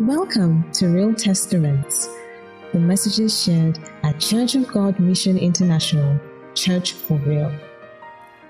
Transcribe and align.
Welcome 0.00 0.70
to 0.74 0.86
Real 0.86 1.12
Testaments, 1.12 2.08
the 2.72 2.78
messages 2.78 3.42
shared 3.42 3.80
at 4.04 4.20
Church 4.20 4.54
of 4.54 4.68
God 4.68 5.00
Mission 5.00 5.36
International, 5.36 6.20
Church 6.54 6.92
for 6.92 7.18
Real. 7.18 7.52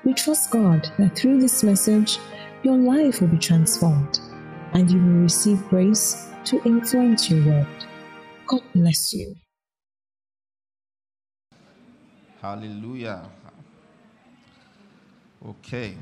We 0.05 0.13
trust 0.13 0.51
God 0.51 0.93
that 0.99 1.17
through 1.17 1.41
this 1.41 1.63
message, 1.65 2.19
your 2.63 2.77
life 2.77 3.23
will 3.23 3.29
be 3.29 3.39
transformed 3.39 4.21
and 4.75 4.91
you 4.91 4.99
will 4.99 5.23
receive 5.23 5.67
grace 5.71 6.29
to 6.45 6.63
influence 6.67 7.31
your 7.31 7.43
world. 7.47 7.87
God 8.47 8.63
bless 8.75 9.15
you. 9.15 9.35
Hallelujah. 12.43 13.27
Okay. 15.49 15.97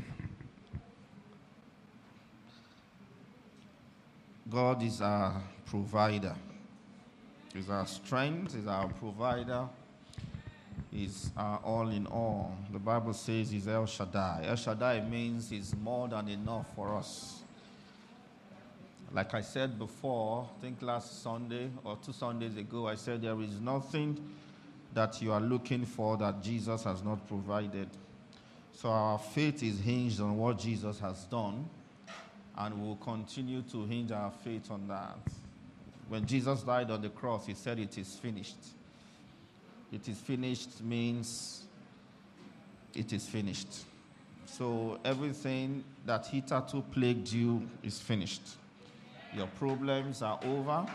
God 4.48 4.82
is 4.82 5.00
our 5.00 5.42
provider. 5.64 6.34
He's 7.52 7.68
our 7.68 7.86
strength, 7.86 8.54
He's 8.54 8.66
our 8.66 8.88
provider, 8.88 9.68
He's 10.92 11.30
our 11.36 11.58
all 11.64 11.88
in 11.88 12.06
all. 12.06 12.56
The 12.72 12.78
Bible 12.78 13.12
says 13.12 13.50
He's 13.50 13.66
El 13.66 13.86
Shaddai. 13.86 14.44
El 14.46 14.56
Shaddai 14.56 15.00
means 15.00 15.50
He's 15.50 15.74
more 15.74 16.06
than 16.06 16.28
enough 16.28 16.66
for 16.76 16.94
us. 16.94 17.42
Like 19.12 19.34
I 19.34 19.40
said 19.40 19.78
before, 19.78 20.48
I 20.58 20.60
think 20.60 20.80
last 20.82 21.22
Sunday 21.22 21.68
or 21.82 21.98
two 22.04 22.12
Sundays 22.12 22.56
ago, 22.56 22.86
I 22.86 22.94
said 22.94 23.22
there 23.22 23.40
is 23.40 23.60
nothing 23.60 24.18
that 24.94 25.20
you 25.20 25.32
are 25.32 25.40
looking 25.40 25.84
for 25.84 26.16
that 26.18 26.42
Jesus 26.42 26.84
has 26.84 27.02
not 27.02 27.26
provided. 27.26 27.88
So 28.72 28.90
our 28.90 29.18
faith 29.18 29.62
is 29.62 29.80
hinged 29.80 30.20
on 30.20 30.36
what 30.36 30.58
Jesus 30.58 31.00
has 31.00 31.24
done 31.24 31.68
and 32.58 32.82
we'll 32.82 32.96
continue 32.96 33.62
to 33.62 33.84
hinge 33.84 34.12
our 34.12 34.30
faith 34.30 34.70
on 34.70 34.88
that. 34.88 35.18
When 36.08 36.26
Jesus 36.26 36.62
died 36.62 36.90
on 36.90 37.02
the 37.02 37.08
cross, 37.08 37.46
he 37.46 37.54
said, 37.54 37.78
It 37.78 37.98
is 37.98 38.14
finished. 38.14 38.56
It 39.92 40.08
is 40.08 40.18
finished 40.18 40.82
means 40.82 41.62
it 42.94 43.12
is 43.12 43.26
finished. 43.26 43.84
So 44.46 44.98
everything 45.04 45.84
that 46.06 46.26
hitherto 46.26 46.82
plagued 46.92 47.32
you 47.32 47.68
is 47.82 48.00
finished. 48.00 48.42
Your 49.34 49.46
problems 49.48 50.22
are 50.22 50.40
over. 50.44 50.86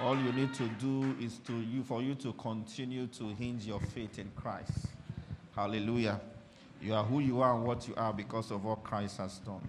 All 0.00 0.16
you 0.16 0.32
need 0.32 0.54
to 0.54 0.68
do 0.78 1.16
is 1.20 1.38
to 1.46 1.54
you 1.54 1.82
for 1.82 2.02
you 2.02 2.14
to 2.16 2.32
continue 2.34 3.06
to 3.08 3.28
hinge 3.30 3.66
your 3.66 3.80
faith 3.80 4.18
in 4.18 4.30
Christ. 4.36 4.88
Hallelujah. 5.54 6.20
You 6.80 6.94
are 6.94 7.04
who 7.04 7.20
you 7.20 7.40
are 7.40 7.56
and 7.56 7.64
what 7.64 7.88
you 7.88 7.94
are 7.96 8.12
because 8.12 8.50
of 8.50 8.64
what 8.64 8.84
Christ 8.84 9.16
has 9.16 9.38
done 9.38 9.62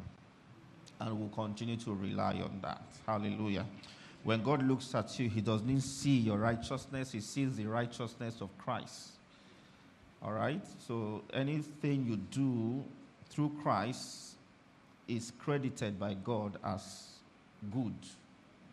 and 1.00 1.20
will 1.20 1.30
continue 1.30 1.78
to 1.78 1.94
rely 1.94 2.34
on 2.44 2.60
that. 2.62 2.82
Hallelujah. 3.06 3.66
When 4.24 4.44
God 4.44 4.64
looks 4.64 4.94
at 4.96 5.18
you, 5.20 5.30
He 5.30 5.42
doesn't 5.42 5.82
see 5.82 6.18
your 6.18 6.38
righteousness, 6.38 7.12
He 7.12 7.22
sees 7.22 7.56
the 7.56 7.66
righteousness 7.66 8.42
of 8.42 8.56
Christ. 8.58 9.12
All 10.22 10.34
right? 10.34 10.62
So 10.88 11.24
anything 11.34 12.06
you 12.06 12.18
do 12.18 12.84
through 13.30 13.56
Christ 13.62 14.36
is 15.08 15.32
credited 15.40 16.00
by 16.00 16.16
God 16.16 16.58
as 16.64 17.08
good. 17.72 17.96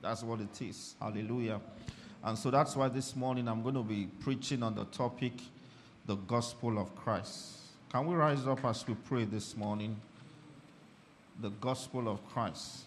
That's 0.03 0.23
what 0.23 0.41
it 0.41 0.61
is. 0.63 0.97
Hallelujah. 1.01 1.61
And 2.23 2.39
so 2.39 2.51
that's 2.51 2.75
why 2.75 2.89
this 2.89 3.15
morning 3.15 3.49
I'm 3.49 3.63
going 3.63 3.75
to 3.75 3.83
be 3.83 4.09
preaching 4.21 4.63
on 4.63 4.75
the 4.75 4.85
topic, 4.87 5.35
the 6.07 6.17
gospel 6.17 6.79
of 6.79 6.95
Christ. 6.97 7.59
Can 7.93 8.07
we 8.07 8.15
rise 8.15 8.47
up 8.47 8.65
as 8.65 8.87
we 8.89 8.95
pray 8.95 9.25
this 9.25 9.57
morning? 9.57 9.97
The 11.41 11.51
gospel 11.51 12.09
of 12.09 12.27
Christ. 12.29 12.85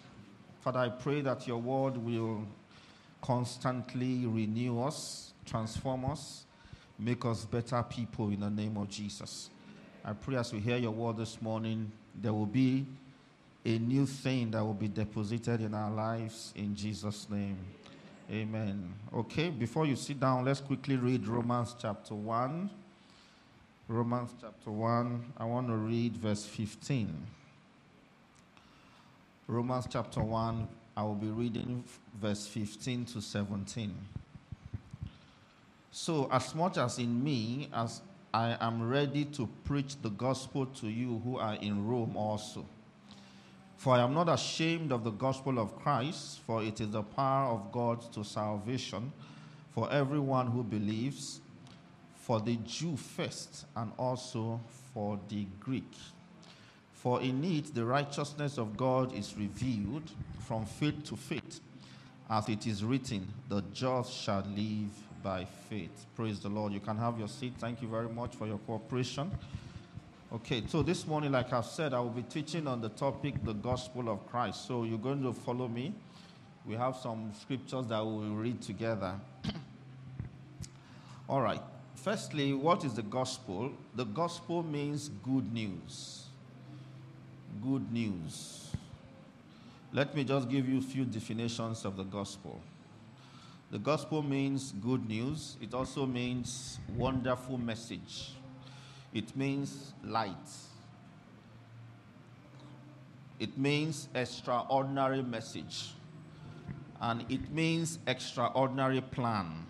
Father, 0.62 0.80
I 0.80 0.90
pray 0.90 1.22
that 1.22 1.48
your 1.48 1.58
word 1.58 1.98
will 1.98 2.44
constantly 3.22 4.26
renew 4.26 4.82
us, 4.82 5.34
transform 5.46 6.06
us, 6.06 6.46
make 7.00 7.26
us 7.26 7.46
better 7.46 7.84
people 7.84 8.30
in 8.30 8.40
the 8.40 8.50
name 8.50 8.78
of 8.78 8.90
Jesus. 8.90 9.50
I 10.04 10.14
pray 10.14 10.38
as 10.38 10.54
we 10.54 10.60
hear 10.60 10.78
your 10.78 10.92
word 10.92 11.18
this 11.18 11.42
morning, 11.42 11.92
there 12.16 12.34
will 12.34 12.46
be 12.46 12.86
a 13.66 13.78
new 13.78 14.06
thing 14.06 14.52
that 14.52 14.64
will 14.64 14.74
be 14.74 14.88
deposited 14.88 15.62
in 15.62 15.74
our 15.74 15.92
lives 15.92 16.54
in 16.56 16.76
Jesus' 16.76 17.28
name. 17.30 17.58
Amen. 18.32 18.94
Okay, 19.14 19.50
before 19.50 19.86
you 19.86 19.96
sit 19.96 20.20
down, 20.20 20.46
let's 20.46 20.62
quickly 20.62 20.96
read 20.96 21.28
Romans 21.28 21.76
chapter 21.80 22.14
1. 22.16 22.70
Romans 23.90 24.34
chapter 24.42 24.70
1, 24.70 25.34
I 25.38 25.46
want 25.46 25.68
to 25.68 25.76
read 25.76 26.18
verse 26.18 26.46
15. 26.46 27.37
Romans 29.50 29.88
chapter 29.90 30.22
1, 30.22 30.68
I 30.98 31.04
will 31.04 31.16
be 31.16 31.30
reading 31.30 31.86
verse 32.20 32.46
15 32.48 33.06
to 33.06 33.22
17. 33.22 33.96
So, 35.90 36.28
as 36.30 36.54
much 36.54 36.78
as 36.78 37.00
in 37.00 37.24
me, 37.24 37.70
as 37.74 38.02
I 38.34 38.58
am 38.60 38.90
ready 38.90 39.24
to 39.24 39.48
preach 39.64 40.02
the 40.02 40.10
gospel 40.10 40.66
to 40.66 40.90
you 40.90 41.22
who 41.24 41.38
are 41.38 41.56
in 41.56 41.88
Rome 41.88 42.18
also. 42.18 42.66
For 43.78 43.96
I 43.96 44.02
am 44.02 44.14
not 44.14 44.28
ashamed 44.28 44.92
of 44.92 45.06
the 45.06 45.12
gospel 45.12 45.60
of 45.60 45.80
Christ, 45.80 46.42
for 46.46 46.62
it 46.62 46.82
is 46.82 46.90
the 46.90 47.04
power 47.04 47.50
of 47.54 47.72
God 47.72 48.02
to 48.12 48.26
salvation 48.26 49.14
for 49.72 49.90
everyone 49.90 50.48
who 50.48 50.62
believes, 50.62 51.40
for 52.16 52.42
the 52.42 52.58
Jew 52.66 52.98
first, 52.98 53.66
and 53.78 53.94
also 53.98 54.60
for 54.94 55.18
the 55.30 55.48
Greek. 55.62 55.94
For 56.98 57.22
in 57.22 57.44
it 57.44 57.76
the 57.76 57.86
righteousness 57.86 58.58
of 58.58 58.76
God 58.76 59.14
is 59.14 59.36
revealed 59.38 60.10
from 60.40 60.66
faith 60.66 61.04
to 61.06 61.16
faith, 61.16 61.60
as 62.30 62.50
it 62.50 62.66
is 62.66 62.84
written, 62.84 63.32
the 63.50 63.64
just 63.72 64.12
shall 64.12 64.44
live 64.56 64.90
by 65.22 65.46
faith. 65.70 66.06
Praise 66.16 66.40
the 66.40 66.50
Lord. 66.50 66.74
You 66.74 66.80
can 66.80 66.98
have 66.98 67.20
your 67.20 67.28
seat. 67.28 67.54
Thank 67.60 67.84
you 67.84 67.88
very 67.88 68.10
much 68.10 68.36
for 68.36 68.48
your 68.48 68.58
cooperation. 68.60 69.32
Okay, 70.34 70.64
so 70.68 70.82
this 70.82 71.06
morning, 71.06 71.32
like 71.32 71.54
I've 71.54 71.66
said, 71.66 71.94
I 71.94 72.00
will 72.00 72.10
be 72.10 72.24
teaching 72.24 72.68
on 72.68 72.82
the 72.82 72.90
topic, 72.90 73.36
the 73.46 73.54
gospel 73.54 74.10
of 74.10 74.28
Christ. 74.28 74.68
So 74.68 74.84
you're 74.84 74.98
going 74.98 75.22
to 75.22 75.34
follow 75.34 75.68
me. 75.68 75.94
We 76.66 76.76
have 76.76 76.96
some 76.96 77.32
scriptures 77.40 77.86
that 77.88 78.04
we 78.04 78.12
will 78.12 78.36
read 78.36 78.62
together. 78.62 79.14
All 81.30 81.42
right. 81.42 81.62
Firstly, 81.96 82.54
what 82.54 82.84
is 82.84 82.96
the 82.96 83.04
gospel? 83.04 83.72
The 83.96 84.06
gospel 84.06 84.64
means 84.64 85.10
good 85.24 85.54
news 85.54 86.27
good 87.64 87.92
news. 87.92 88.70
Let 89.94 90.16
me 90.16 90.24
just 90.24 90.50
give 90.50 90.68
you 90.68 90.80
a 90.80 90.82
few 90.82 91.06
definitions 91.06 91.86
of 91.86 91.98
the 91.98 92.04
gospel. 92.04 92.62
The 93.70 93.80
gospel 93.80 94.22
means 94.22 94.72
good 94.82 95.08
news, 95.10 95.58
it 95.62 95.74
also 95.74 96.06
means 96.06 96.80
wonderful 96.96 97.58
message, 97.58 98.32
it 99.14 99.36
means 99.36 99.94
light, 100.06 100.50
it 103.40 103.58
means 103.58 104.08
extraordinary 104.16 105.22
message, 105.22 105.94
and 107.02 107.26
it 107.30 107.52
means 107.52 108.00
extraordinary 108.08 109.02
plan. 109.02 109.66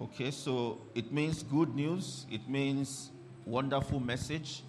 Okay, 0.00 0.32
so 0.32 0.78
it 0.96 1.12
means 1.12 1.44
good 1.44 1.72
news, 1.76 2.26
it 2.32 2.48
means 2.48 3.10
wonderful 3.46 4.00
message, 4.00 4.62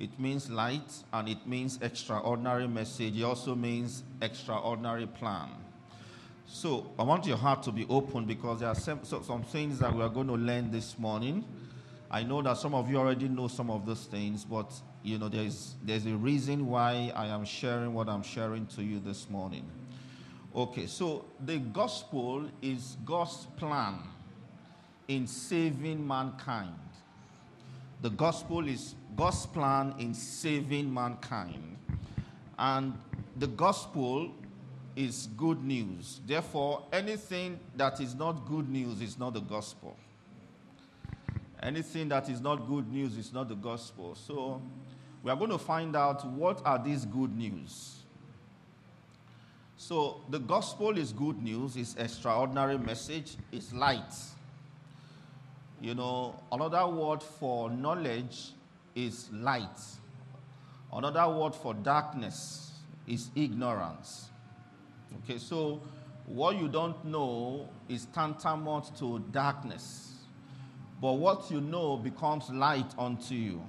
it 0.00 0.18
means 0.18 0.50
light 0.50 1.04
and 1.12 1.28
it 1.28 1.46
means 1.46 1.78
extraordinary 1.82 2.66
message. 2.66 3.18
It 3.18 3.22
also 3.22 3.54
means 3.54 4.02
extraordinary 4.22 5.06
plan. 5.06 5.50
So 6.46 6.90
I 6.98 7.02
want 7.02 7.26
your 7.26 7.36
heart 7.36 7.62
to 7.64 7.72
be 7.72 7.86
open 7.88 8.24
because 8.24 8.60
there 8.60 8.70
are 8.70 8.74
some, 8.74 9.04
some 9.04 9.44
things 9.44 9.78
that 9.78 9.94
we 9.94 10.02
are 10.02 10.08
going 10.08 10.26
to 10.28 10.34
learn 10.34 10.70
this 10.70 10.98
morning. 10.98 11.44
I 12.10 12.24
know 12.24 12.42
that 12.42 12.56
some 12.56 12.74
of 12.74 12.90
you 12.90 12.96
already 12.96 13.28
know 13.28 13.46
some 13.46 13.70
of 13.70 13.86
those 13.86 14.06
things, 14.06 14.44
but 14.44 14.72
you 15.02 15.16
know 15.16 15.28
there's 15.28 15.76
there's 15.84 16.06
a 16.06 16.16
reason 16.16 16.66
why 16.66 17.12
I 17.14 17.26
am 17.26 17.44
sharing 17.44 17.94
what 17.94 18.08
I'm 18.08 18.24
sharing 18.24 18.66
to 18.68 18.82
you 18.82 18.98
this 18.98 19.30
morning. 19.30 19.64
Okay, 20.56 20.86
so 20.86 21.26
the 21.44 21.58
gospel 21.58 22.46
is 22.60 22.96
God's 23.04 23.46
plan 23.56 24.00
in 25.06 25.28
saving 25.28 26.04
mankind. 26.04 26.74
The 28.02 28.10
gospel 28.10 28.66
is 28.66 28.96
God's 29.20 29.44
plan 29.44 29.94
in 29.98 30.14
saving 30.14 30.94
mankind. 30.94 31.76
And 32.58 32.98
the 33.36 33.48
gospel 33.48 34.32
is 34.96 35.28
good 35.36 35.62
news. 35.62 36.22
Therefore, 36.26 36.84
anything 36.90 37.60
that 37.76 38.00
is 38.00 38.14
not 38.14 38.48
good 38.48 38.70
news 38.70 39.02
is 39.02 39.18
not 39.18 39.34
the 39.34 39.42
gospel. 39.42 39.94
Anything 41.62 42.08
that 42.08 42.30
is 42.30 42.40
not 42.40 42.66
good 42.66 42.90
news 42.90 43.18
is 43.18 43.30
not 43.30 43.50
the 43.50 43.56
gospel. 43.56 44.14
So, 44.14 44.62
we 45.22 45.30
are 45.30 45.36
going 45.36 45.50
to 45.50 45.58
find 45.58 45.94
out 45.96 46.26
what 46.26 46.62
are 46.64 46.82
these 46.82 47.04
good 47.04 47.36
news. 47.36 47.96
So, 49.76 50.22
the 50.30 50.38
gospel 50.38 50.96
is 50.96 51.12
good 51.12 51.42
news, 51.42 51.76
it's 51.76 51.94
extraordinary 51.96 52.78
message, 52.78 53.36
it's 53.52 53.70
light. 53.74 54.14
You 55.78 55.94
know, 55.94 56.40
another 56.50 56.86
word 56.86 57.22
for 57.22 57.68
knowledge 57.68 58.52
is 58.94 59.28
light. 59.32 59.80
Another 60.92 61.28
word 61.28 61.54
for 61.54 61.74
darkness 61.74 62.72
is 63.06 63.30
ignorance. 63.34 64.28
Okay, 65.24 65.38
so 65.38 65.80
What 66.30 66.58
you 66.58 66.68
don't 66.68 67.04
know 67.04 67.68
is 67.88 68.06
tantamount 68.14 68.96
to 68.98 69.18
darkness. 69.32 70.12
But 71.00 71.14
what 71.14 71.50
you 71.50 71.60
know 71.60 71.96
becomes 71.96 72.48
light 72.50 72.94
unto 72.96 73.34
you. 73.34 73.60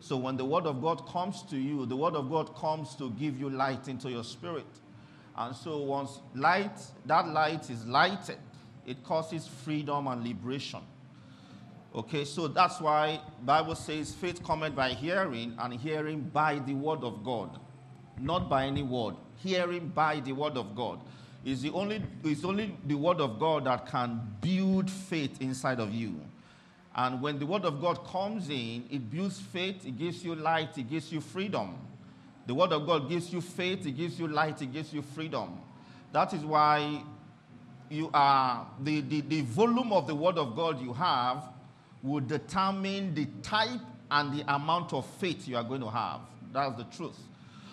So 0.00 0.16
when 0.16 0.36
the 0.36 0.44
word 0.44 0.66
of 0.66 0.82
God 0.82 1.06
comes 1.06 1.42
to 1.42 1.56
you, 1.56 1.86
the 1.86 1.94
word 1.94 2.14
of 2.14 2.28
God 2.28 2.56
comes 2.56 2.96
to 2.96 3.10
give 3.10 3.38
you 3.38 3.50
light 3.50 3.86
into 3.86 4.10
your 4.10 4.24
spirit. 4.24 4.66
And 5.36 5.54
so 5.54 5.78
once 5.78 6.20
light, 6.34 6.76
that 7.06 7.28
light 7.28 7.70
is 7.70 7.86
lighted, 7.86 8.38
it 8.84 9.04
causes 9.04 9.46
freedom 9.46 10.08
and 10.08 10.26
liberation. 10.26 10.80
Okay, 11.92 12.24
so 12.24 12.46
that's 12.46 12.80
why 12.80 13.20
Bible 13.42 13.74
says 13.74 14.14
faith 14.14 14.44
cometh 14.44 14.76
by 14.76 14.90
hearing, 14.90 15.56
and 15.58 15.74
hearing 15.74 16.20
by 16.20 16.60
the 16.60 16.74
word 16.74 17.02
of 17.02 17.24
God, 17.24 17.58
not 18.18 18.48
by 18.48 18.66
any 18.66 18.84
word. 18.84 19.16
Hearing 19.36 19.88
by 19.88 20.20
the 20.20 20.32
word 20.32 20.56
of 20.56 20.76
God 20.76 21.00
is 21.44 21.62
the 21.62 21.70
only 21.70 22.02
is 22.22 22.44
only 22.44 22.76
the 22.86 22.94
word 22.94 23.20
of 23.20 23.40
God 23.40 23.64
that 23.64 23.86
can 23.86 24.20
build 24.40 24.90
faith 24.90 25.40
inside 25.40 25.80
of 25.80 25.92
you. 25.92 26.20
And 26.94 27.20
when 27.22 27.38
the 27.38 27.46
word 27.46 27.64
of 27.64 27.80
God 27.80 28.04
comes 28.06 28.50
in, 28.50 28.84
it 28.90 29.10
builds 29.10 29.40
faith, 29.40 29.84
it 29.86 29.96
gives 29.96 30.24
you 30.24 30.34
light, 30.34 30.76
it 30.76 30.88
gives 30.88 31.10
you 31.10 31.20
freedom. 31.20 31.76
The 32.46 32.54
word 32.54 32.72
of 32.72 32.86
God 32.86 33.08
gives 33.08 33.32
you 33.32 33.40
faith, 33.40 33.86
it 33.86 33.92
gives 33.92 34.18
you 34.18 34.28
light, 34.28 34.60
it 34.60 34.72
gives 34.72 34.92
you 34.92 35.02
freedom. 35.02 35.60
That 36.12 36.34
is 36.34 36.44
why 36.44 37.02
you 37.88 38.10
are 38.12 38.66
the, 38.80 39.00
the, 39.00 39.20
the 39.22 39.40
volume 39.42 39.92
of 39.92 40.06
the 40.06 40.14
word 40.14 40.38
of 40.38 40.54
God 40.54 40.80
you 40.80 40.92
have 40.92 41.44
will 42.02 42.20
determine 42.20 43.14
the 43.14 43.26
type 43.42 43.80
and 44.10 44.38
the 44.38 44.54
amount 44.54 44.92
of 44.92 45.06
faith 45.06 45.46
you 45.46 45.56
are 45.56 45.64
going 45.64 45.80
to 45.80 45.90
have. 45.90 46.20
That's 46.52 46.76
the 46.76 46.84
truth. 46.84 47.18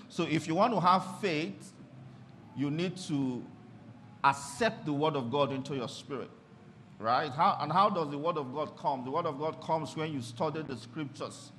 So 0.09 0.23
if 0.23 0.47
you 0.47 0.55
want 0.55 0.73
to 0.73 0.79
have 0.79 1.19
faith, 1.19 1.73
you 2.55 2.69
need 2.69 2.97
to 2.97 3.43
accept 4.23 4.85
the 4.85 4.93
word 4.93 5.15
of 5.15 5.31
God 5.31 5.51
into 5.51 5.75
your 5.75 5.89
spirit. 5.89 6.29
Right? 6.99 7.31
How, 7.31 7.57
and 7.61 7.71
how 7.71 7.89
does 7.89 8.09
the 8.09 8.17
word 8.17 8.37
of 8.37 8.53
God 8.53 8.75
come? 8.77 9.05
The 9.05 9.11
word 9.11 9.27
of 9.27 9.37
God 9.37 9.61
comes 9.61 9.95
when 9.95 10.11
you 10.11 10.21
study 10.21 10.63
the 10.63 10.75
scriptures. 10.75 11.51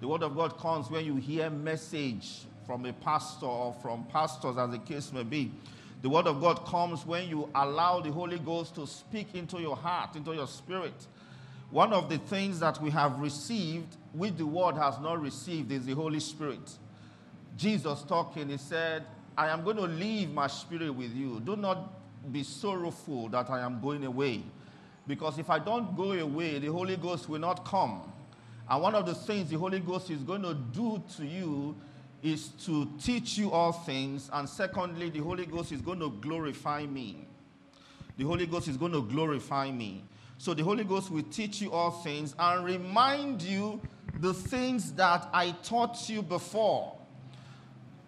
The 0.00 0.08
word 0.08 0.22
of 0.22 0.34
God 0.34 0.58
comes 0.58 0.90
when 0.90 1.04
you 1.04 1.16
hear 1.16 1.48
message 1.48 2.40
from 2.66 2.86
a 2.86 2.92
pastor 2.92 3.46
or 3.46 3.72
from 3.74 4.04
pastors, 4.04 4.56
as 4.56 4.70
the 4.70 4.78
case 4.78 5.12
may 5.12 5.22
be. 5.22 5.52
The 6.02 6.08
word 6.08 6.26
of 6.26 6.40
God 6.40 6.64
comes 6.66 7.04
when 7.06 7.28
you 7.28 7.48
allow 7.54 8.00
the 8.00 8.10
Holy 8.10 8.38
Ghost 8.38 8.74
to 8.76 8.86
speak 8.86 9.34
into 9.34 9.60
your 9.60 9.76
heart, 9.76 10.16
into 10.16 10.34
your 10.34 10.46
spirit. 10.46 10.94
One 11.70 11.92
of 11.92 12.08
the 12.08 12.18
things 12.18 12.60
that 12.60 12.80
we 12.80 12.90
have 12.90 13.20
received, 13.20 13.96
which 14.12 14.36
the 14.36 14.46
world 14.46 14.76
has 14.76 14.98
not 14.98 15.20
received, 15.20 15.70
is 15.70 15.86
the 15.86 15.94
Holy 15.94 16.20
Spirit. 16.20 16.78
Jesus 17.56 18.02
talking, 18.02 18.48
he 18.48 18.56
said, 18.56 19.04
I 19.36 19.48
am 19.48 19.62
going 19.62 19.76
to 19.76 19.84
leave 19.84 20.32
my 20.32 20.48
spirit 20.48 20.90
with 20.90 21.14
you. 21.14 21.40
Do 21.40 21.56
not 21.56 21.92
be 22.32 22.42
sorrowful 22.42 23.28
that 23.28 23.50
I 23.50 23.60
am 23.60 23.80
going 23.80 24.04
away. 24.04 24.42
Because 25.06 25.38
if 25.38 25.48
I 25.48 25.58
don't 25.58 25.96
go 25.96 26.12
away, 26.12 26.58
the 26.58 26.68
Holy 26.68 26.96
Ghost 26.96 27.28
will 27.28 27.38
not 27.38 27.64
come. 27.64 28.02
And 28.68 28.82
one 28.82 28.94
of 28.94 29.06
the 29.06 29.14
things 29.14 29.50
the 29.50 29.58
Holy 29.58 29.80
Ghost 29.80 30.10
is 30.10 30.22
going 30.22 30.42
to 30.42 30.54
do 30.54 31.02
to 31.16 31.24
you 31.24 31.76
is 32.22 32.48
to 32.64 32.88
teach 33.02 33.38
you 33.38 33.50
all 33.50 33.72
things. 33.72 34.28
And 34.32 34.48
secondly, 34.48 35.10
the 35.10 35.20
Holy 35.20 35.46
Ghost 35.46 35.72
is 35.72 35.80
going 35.80 36.00
to 36.00 36.10
glorify 36.10 36.86
me. 36.86 37.26
The 38.16 38.24
Holy 38.24 38.46
Ghost 38.46 38.68
is 38.68 38.76
going 38.76 38.92
to 38.92 39.02
glorify 39.02 39.70
me. 39.70 40.04
So 40.40 40.54
the 40.54 40.64
Holy 40.64 40.84
Ghost 40.84 41.10
will 41.10 41.24
teach 41.24 41.60
you 41.60 41.70
all 41.70 41.90
things 41.90 42.34
and 42.38 42.64
remind 42.64 43.42
you 43.42 43.78
the 44.20 44.32
things 44.32 44.90
that 44.92 45.28
I 45.34 45.50
taught 45.62 46.08
you 46.08 46.22
before. 46.22 46.96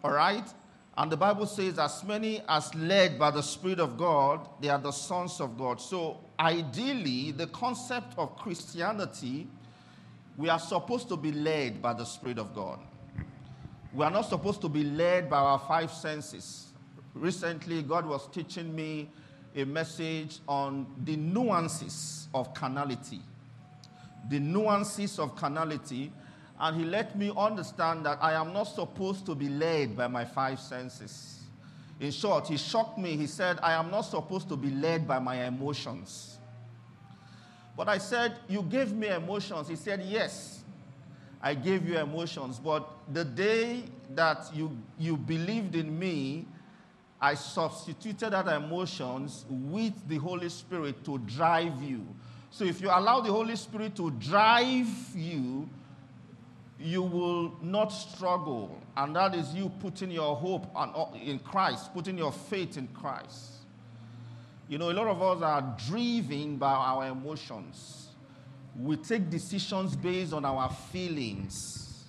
All 0.02 0.12
right? 0.12 0.48
And 0.96 1.12
the 1.12 1.16
Bible 1.18 1.44
says, 1.44 1.78
as 1.78 2.02
many 2.04 2.40
as 2.48 2.74
led 2.74 3.18
by 3.18 3.32
the 3.32 3.42
Spirit 3.42 3.80
of 3.80 3.98
God, 3.98 4.48
they 4.62 4.70
are 4.70 4.78
the 4.78 4.92
sons 4.92 5.42
of 5.42 5.58
God. 5.58 5.78
So, 5.78 6.20
ideally, 6.40 7.32
the 7.32 7.48
concept 7.48 8.14
of 8.16 8.34
Christianity, 8.38 9.46
we 10.38 10.48
are 10.48 10.58
supposed 10.58 11.10
to 11.10 11.18
be 11.18 11.32
led 11.32 11.82
by 11.82 11.92
the 11.92 12.06
Spirit 12.06 12.38
of 12.38 12.54
God. 12.54 12.78
We 13.92 14.06
are 14.06 14.10
not 14.10 14.22
supposed 14.22 14.62
to 14.62 14.70
be 14.70 14.84
led 14.84 15.28
by 15.28 15.36
our 15.36 15.58
five 15.58 15.92
senses. 15.92 16.72
Recently, 17.12 17.82
God 17.82 18.06
was 18.06 18.26
teaching 18.28 18.74
me 18.74 19.10
a 19.54 19.64
message 19.64 20.38
on 20.48 20.86
the 21.04 21.16
nuances 21.16 22.28
of 22.34 22.54
carnality. 22.54 23.20
The 24.30 24.38
nuances 24.38 25.18
of 25.18 25.36
carnality 25.36 26.12
and 26.62 26.76
he 26.76 26.84
let 26.84 27.18
me 27.18 27.32
understand 27.36 28.06
that 28.06 28.18
I 28.22 28.34
am 28.34 28.52
not 28.52 28.64
supposed 28.64 29.26
to 29.26 29.34
be 29.34 29.48
led 29.48 29.96
by 29.96 30.06
my 30.06 30.24
five 30.24 30.60
senses. 30.60 31.40
In 31.98 32.12
short, 32.12 32.46
he 32.46 32.56
shocked 32.56 32.98
me. 32.98 33.16
He 33.16 33.26
said, 33.26 33.58
I 33.62 33.72
am 33.72 33.90
not 33.90 34.02
supposed 34.02 34.48
to 34.48 34.56
be 34.56 34.70
led 34.70 35.06
by 35.08 35.18
my 35.18 35.44
emotions. 35.44 36.38
But 37.76 37.88
I 37.88 37.98
said, 37.98 38.36
You 38.48 38.62
gave 38.62 38.92
me 38.92 39.08
emotions. 39.08 39.68
He 39.68 39.74
said, 39.74 40.02
Yes, 40.02 40.62
I 41.42 41.54
gave 41.54 41.88
you 41.88 41.98
emotions. 41.98 42.60
But 42.60 42.88
the 43.12 43.24
day 43.24 43.82
that 44.14 44.48
you, 44.54 44.76
you 44.98 45.16
believed 45.16 45.74
in 45.74 45.98
me, 45.98 46.46
I 47.22 47.34
substituted 47.34 48.30
that 48.30 48.48
emotions 48.48 49.46
with 49.48 50.08
the 50.08 50.16
Holy 50.16 50.48
Spirit 50.48 51.04
to 51.04 51.18
drive 51.18 51.80
you. 51.80 52.04
So 52.50 52.64
if 52.64 52.80
you 52.80 52.88
allow 52.88 53.20
the 53.20 53.30
Holy 53.30 53.54
Spirit 53.54 53.94
to 53.96 54.10
drive 54.10 54.88
you, 55.14 55.70
you 56.80 57.00
will 57.02 57.56
not 57.62 57.90
struggle. 57.92 58.76
And 58.96 59.14
that 59.14 59.36
is 59.36 59.54
you 59.54 59.70
putting 59.78 60.10
your 60.10 60.34
hope 60.34 60.66
uh, 60.74 61.06
in 61.14 61.38
Christ, 61.38 61.94
putting 61.94 62.18
your 62.18 62.32
faith 62.32 62.76
in 62.76 62.88
Christ. 62.88 63.52
You 64.68 64.78
know, 64.78 64.90
a 64.90 64.92
lot 64.92 65.06
of 65.06 65.22
us 65.22 65.42
are 65.42 65.76
driven 65.86 66.56
by 66.56 66.72
our 66.72 67.06
emotions. 67.06 68.08
We 68.76 68.96
take 68.96 69.30
decisions 69.30 69.94
based 69.94 70.32
on 70.32 70.44
our 70.44 70.68
feelings. 70.90 72.04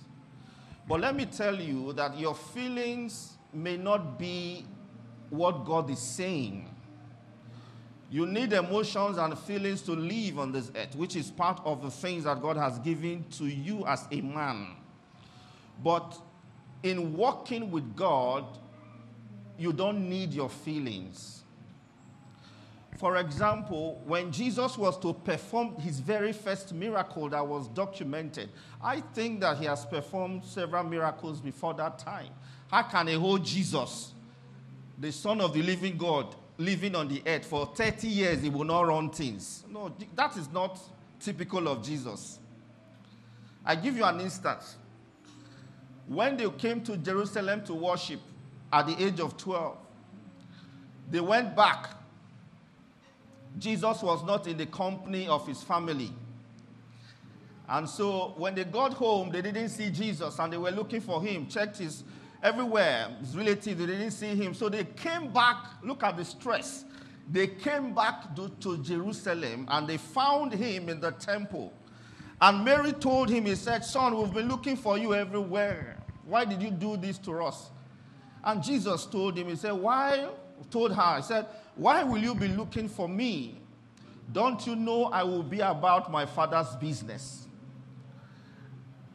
But 0.88 1.00
let 1.00 1.14
me 1.14 1.26
tell 1.26 1.54
you 1.54 1.92
that 1.92 2.18
your 2.18 2.34
feelings 2.34 3.34
may 3.52 3.76
not 3.76 4.18
be 4.18 4.66
what 5.30 5.64
God 5.64 5.90
is 5.90 5.98
saying. 5.98 6.68
You 8.10 8.26
need 8.26 8.52
emotions 8.52 9.18
and 9.18 9.36
feelings 9.38 9.82
to 9.82 9.92
live 9.92 10.38
on 10.38 10.52
this 10.52 10.70
earth, 10.76 10.94
which 10.94 11.16
is 11.16 11.30
part 11.30 11.60
of 11.64 11.82
the 11.82 11.90
things 11.90 12.24
that 12.24 12.40
God 12.40 12.56
has 12.56 12.78
given 12.78 13.24
to 13.38 13.46
you 13.46 13.84
as 13.86 14.06
a 14.12 14.20
man. 14.20 14.68
But 15.82 16.16
in 16.82 17.16
walking 17.16 17.70
with 17.70 17.96
God, 17.96 18.44
you 19.58 19.72
don't 19.72 20.08
need 20.08 20.32
your 20.32 20.48
feelings. 20.48 21.42
For 22.98 23.16
example, 23.16 24.00
when 24.06 24.30
Jesus 24.30 24.78
was 24.78 24.96
to 25.00 25.12
perform 25.12 25.74
his 25.80 25.98
very 25.98 26.32
first 26.32 26.72
miracle 26.72 27.28
that 27.30 27.44
was 27.44 27.66
documented, 27.68 28.50
I 28.82 29.00
think 29.00 29.40
that 29.40 29.58
he 29.58 29.64
has 29.64 29.84
performed 29.84 30.44
several 30.44 30.84
miracles 30.84 31.40
before 31.40 31.74
that 31.74 31.98
time. 31.98 32.30
How 32.68 32.84
can 32.84 33.08
a 33.08 33.18
whole 33.18 33.38
Jesus, 33.38 34.12
the 34.98 35.12
Son 35.12 35.40
of 35.40 35.52
the 35.52 35.62
living 35.62 35.96
God, 35.96 36.34
living 36.58 36.94
on 36.94 37.08
the 37.08 37.22
earth 37.26 37.46
for 37.46 37.66
30 37.66 38.06
years, 38.08 38.42
he 38.42 38.50
will 38.50 38.64
not 38.64 38.82
run 38.82 39.10
things. 39.10 39.64
No, 39.68 39.92
that 40.14 40.36
is 40.36 40.50
not 40.50 40.78
typical 41.20 41.68
of 41.68 41.82
Jesus. 41.82 42.38
I 43.64 43.74
give 43.74 43.96
you 43.96 44.04
an 44.04 44.20
instance. 44.20 44.76
When 46.06 46.36
they 46.36 46.48
came 46.50 46.82
to 46.82 46.96
Jerusalem 46.96 47.64
to 47.64 47.74
worship 47.74 48.20
at 48.72 48.86
the 48.86 49.02
age 49.02 49.20
of 49.20 49.36
12, 49.36 49.76
they 51.10 51.20
went 51.20 51.56
back. 51.56 51.90
Jesus 53.58 54.02
was 54.02 54.24
not 54.24 54.46
in 54.46 54.56
the 54.56 54.66
company 54.66 55.26
of 55.26 55.46
his 55.46 55.62
family. 55.62 56.12
And 57.68 57.88
so 57.88 58.34
when 58.36 58.54
they 58.54 58.64
got 58.64 58.92
home, 58.94 59.30
they 59.30 59.40
didn't 59.40 59.70
see 59.70 59.90
Jesus 59.90 60.38
and 60.38 60.52
they 60.52 60.58
were 60.58 60.70
looking 60.70 61.00
for 61.00 61.22
him, 61.22 61.46
checked 61.46 61.78
his 61.78 62.04
everywhere. 62.44 63.08
His 63.20 63.36
relatives, 63.36 63.78
they 63.78 63.86
didn't 63.86 64.10
see 64.10 64.34
him. 64.34 64.54
So 64.54 64.68
they 64.68 64.84
came 64.84 65.32
back. 65.32 65.56
Look 65.82 66.04
at 66.04 66.16
the 66.16 66.24
stress. 66.24 66.84
They 67.30 67.46
came 67.46 67.94
back 67.94 68.36
to, 68.36 68.50
to 68.60 68.78
Jerusalem 68.78 69.66
and 69.70 69.88
they 69.88 69.96
found 69.96 70.52
him 70.52 70.90
in 70.90 71.00
the 71.00 71.10
temple. 71.12 71.72
And 72.40 72.62
Mary 72.64 72.92
told 72.92 73.30
him, 73.30 73.46
He 73.46 73.54
said, 73.54 73.84
Son, 73.84 74.16
we've 74.16 74.32
been 74.32 74.48
looking 74.48 74.76
for 74.76 74.98
you 74.98 75.14
everywhere. 75.14 75.96
Why 76.26 76.44
did 76.44 76.62
you 76.62 76.70
do 76.70 76.96
this 76.98 77.16
to 77.18 77.42
us? 77.42 77.70
And 78.44 78.62
Jesus 78.62 79.06
told 79.06 79.38
him, 79.38 79.48
He 79.48 79.56
said, 79.56 79.72
Why? 79.72 80.28
Told 80.70 80.92
her, 80.94 81.16
He 81.16 81.22
said, 81.22 81.46
Why 81.76 82.04
will 82.04 82.18
you 82.18 82.34
be 82.34 82.48
looking 82.48 82.88
for 82.88 83.08
me? 83.08 83.60
Don't 84.30 84.66
you 84.66 84.76
know 84.76 85.04
I 85.04 85.22
will 85.22 85.42
be 85.42 85.60
about 85.60 86.10
my 86.10 86.26
father's 86.26 86.76
business? 86.76 87.46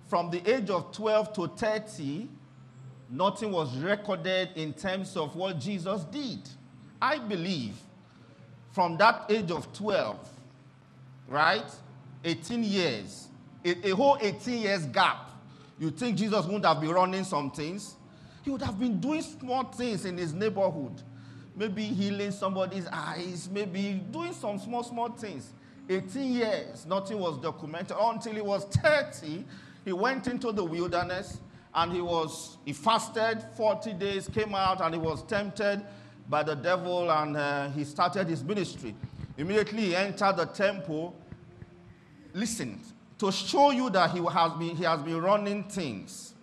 From 0.07 0.31
the 0.31 0.41
age 0.51 0.71
of 0.71 0.91
12 0.91 1.33
to 1.33 1.47
30, 1.47 2.27
nothing 3.09 3.51
was 3.51 3.75
recorded 3.77 4.49
in 4.55 4.73
terms 4.73 5.17
of 5.17 5.35
what 5.35 5.59
Jesus 5.59 6.03
did. 6.05 6.39
I 7.01 7.17
believe 7.17 7.75
from 8.71 8.97
that 8.97 9.25
age 9.29 9.51
of 9.51 9.71
12, 9.73 10.29
right? 11.27 11.69
18 12.23 12.63
years, 12.63 13.27
a, 13.63 13.89
a, 13.89 13.95
whole 13.95 14.17
18 14.21 14.61
years 14.61 14.85
gap, 14.85 15.31
you 15.79 15.89
think 15.91 16.17
Jesus 16.17 16.45
wouldn't 16.45 16.65
have 16.65 16.81
been 16.81 16.91
running 16.91 17.23
some 17.23 17.49
things? 17.51 17.95
He 18.43 18.51
would 18.51 18.61
have 18.61 18.79
been 18.79 18.99
doing 18.99 19.21
small 19.21 19.63
things 19.63 20.05
in 20.05 20.17
his 20.17 20.33
neighborhood. 20.33 21.01
maybe 21.59 21.83
healing 21.83 22.31
somebody's 22.31 22.87
eyes, 22.87 23.49
maybe 23.51 24.01
doing 24.11 24.33
some 24.33 24.57
small, 24.57 24.81
small 24.81 25.09
things. 25.09 25.51
18 25.89 26.31
years, 26.31 26.85
nothing 26.85 27.19
was 27.19 27.37
documented 27.37 27.97
until 27.99 28.33
he 28.33 28.41
was 28.41 28.63
30. 28.65 29.43
He 29.83 29.91
went 29.91 30.27
into 30.27 30.51
the 30.53 30.63
wilderness 30.63 31.39
and 31.73 31.91
he 31.91 32.01
was 32.01 32.57
he 32.65 32.73
fasted 32.73 33.43
40 33.55 33.93
days, 33.93 34.27
came 34.27 34.55
out 34.55 34.81
and 34.81 34.93
he 34.93 34.99
was 34.99 35.23
tempted 35.23 35.81
by 36.27 36.43
the 36.43 36.55
devil 36.55 37.11
and 37.11 37.37
uh, 37.37 37.69
he 37.69 37.83
started 37.83 38.27
his 38.27 38.43
ministry. 38.43 38.95
Immediately 39.37 39.81
he 39.85 39.95
entered 39.95 40.37
the 40.37 40.45
temple. 40.45 41.15
Listen, 42.33 42.79
to 43.17 43.31
show 43.31 43.71
you 43.71 43.89
that 43.89 44.11
he 44.11 44.23
has 44.23 44.51
been, 44.53 44.75
he 44.75 44.83
has 44.83 45.01
been 45.01 45.21
running 45.21 45.63
things. 45.63 46.33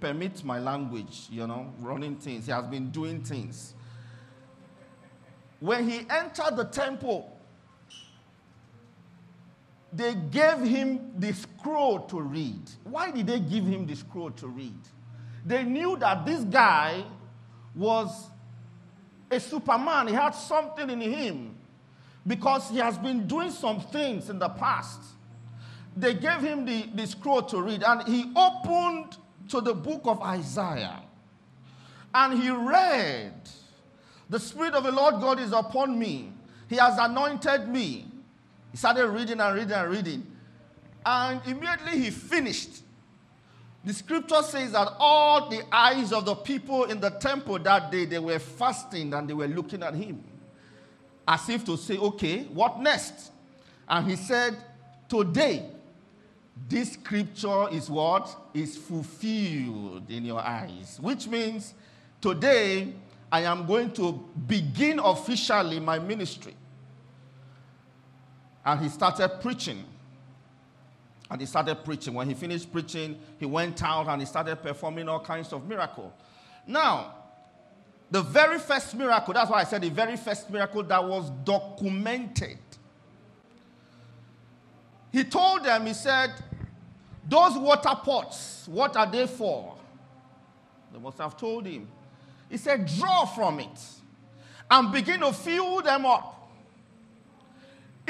Permit 0.00 0.42
my 0.44 0.58
language, 0.58 1.28
you 1.30 1.46
know, 1.46 1.72
running 1.80 2.16
things. 2.16 2.46
He 2.46 2.52
has 2.52 2.66
been 2.66 2.90
doing 2.90 3.22
things. 3.22 3.74
When 5.60 5.88
he 5.88 6.06
entered 6.10 6.56
the 6.56 6.64
temple, 6.64 7.31
they 9.92 10.14
gave 10.14 10.60
him 10.60 11.12
the 11.18 11.32
scroll 11.32 12.00
to 12.00 12.20
read. 12.20 12.62
Why 12.84 13.10
did 13.10 13.26
they 13.26 13.40
give 13.40 13.66
him 13.66 13.86
the 13.86 13.94
scroll 13.94 14.30
to 14.32 14.48
read? 14.48 14.78
They 15.44 15.64
knew 15.64 15.96
that 15.98 16.24
this 16.24 16.44
guy 16.44 17.04
was 17.74 18.28
a 19.30 19.38
superman. 19.38 20.08
He 20.08 20.14
had 20.14 20.30
something 20.30 20.88
in 20.88 21.00
him 21.00 21.56
because 22.26 22.70
he 22.70 22.78
has 22.78 22.96
been 22.96 23.26
doing 23.26 23.50
some 23.50 23.80
things 23.80 24.30
in 24.30 24.38
the 24.38 24.48
past. 24.48 25.00
They 25.94 26.14
gave 26.14 26.40
him 26.40 26.64
the, 26.64 26.86
the 26.94 27.06
scroll 27.06 27.42
to 27.42 27.60
read, 27.60 27.82
and 27.82 28.08
he 28.08 28.32
opened 28.34 29.18
to 29.48 29.60
the 29.60 29.74
book 29.74 30.02
of 30.04 30.22
Isaiah. 30.22 31.02
And 32.14 32.40
he 32.40 32.48
read, 32.48 33.34
The 34.30 34.40
Spirit 34.40 34.74
of 34.74 34.84
the 34.84 34.92
Lord 34.92 35.20
God 35.20 35.38
is 35.38 35.52
upon 35.52 35.98
me. 35.98 36.32
He 36.68 36.76
has 36.76 36.96
anointed 36.96 37.68
me 37.68 38.11
he 38.72 38.76
started 38.78 39.06
reading 39.08 39.38
and 39.38 39.54
reading 39.54 39.72
and 39.72 39.90
reading. 39.90 40.26
And 41.04 41.40
immediately 41.46 41.98
he 42.00 42.10
finished. 42.10 42.82
The 43.84 43.92
scripture 43.92 44.42
says 44.42 44.72
that 44.72 44.88
all 44.98 45.48
the 45.48 45.62
eyes 45.72 46.12
of 46.12 46.24
the 46.24 46.34
people 46.34 46.84
in 46.84 47.00
the 47.00 47.10
temple 47.10 47.58
that 47.60 47.90
day, 47.90 48.06
they 48.06 48.18
were 48.18 48.38
fasting 48.38 49.12
and 49.12 49.28
they 49.28 49.34
were 49.34 49.48
looking 49.48 49.82
at 49.82 49.94
him. 49.94 50.22
As 51.26 51.48
if 51.48 51.64
to 51.66 51.76
say, 51.76 51.98
okay, 51.98 52.44
what 52.44 52.80
next? 52.80 53.30
And 53.88 54.08
he 54.08 54.16
said, 54.16 54.56
today, 55.08 55.68
this 56.68 56.92
scripture 56.92 57.68
is 57.70 57.90
what? 57.90 58.34
Is 58.54 58.76
fulfilled 58.76 60.08
in 60.08 60.24
your 60.24 60.40
eyes. 60.40 60.98
Which 61.00 61.26
means 61.26 61.74
today 62.20 62.92
I 63.30 63.42
am 63.42 63.66
going 63.66 63.92
to 63.94 64.12
begin 64.46 64.98
officially 64.98 65.80
my 65.80 65.98
ministry. 65.98 66.54
And 68.64 68.80
he 68.80 68.88
started 68.88 69.28
preaching. 69.40 69.84
And 71.30 71.40
he 71.40 71.46
started 71.46 71.84
preaching. 71.84 72.14
When 72.14 72.28
he 72.28 72.34
finished 72.34 72.70
preaching, 72.72 73.18
he 73.38 73.46
went 73.46 73.82
out 73.82 74.06
and 74.08 74.20
he 74.20 74.26
started 74.26 74.56
performing 74.56 75.08
all 75.08 75.20
kinds 75.20 75.52
of 75.52 75.66
miracles. 75.66 76.12
Now, 76.66 77.14
the 78.10 78.22
very 78.22 78.58
first 78.58 78.94
miracle, 78.94 79.32
that's 79.32 79.50
why 79.50 79.60
I 79.60 79.64
said 79.64 79.80
the 79.80 79.88
very 79.88 80.16
first 80.16 80.50
miracle 80.50 80.82
that 80.82 81.02
was 81.02 81.30
documented. 81.44 82.58
He 85.10 85.24
told 85.24 85.64
them, 85.64 85.86
he 85.86 85.94
said, 85.94 86.32
Those 87.28 87.56
water 87.56 87.94
pots, 88.04 88.68
what 88.68 88.96
are 88.96 89.10
they 89.10 89.26
for? 89.26 89.76
They 90.92 90.98
must 90.98 91.18
have 91.18 91.36
told 91.36 91.66
him. 91.66 91.88
He 92.50 92.58
said, 92.58 92.86
Draw 92.86 93.26
from 93.26 93.60
it 93.60 93.80
and 94.70 94.92
begin 94.92 95.20
to 95.20 95.32
fill 95.32 95.80
them 95.80 96.06
up. 96.06 96.41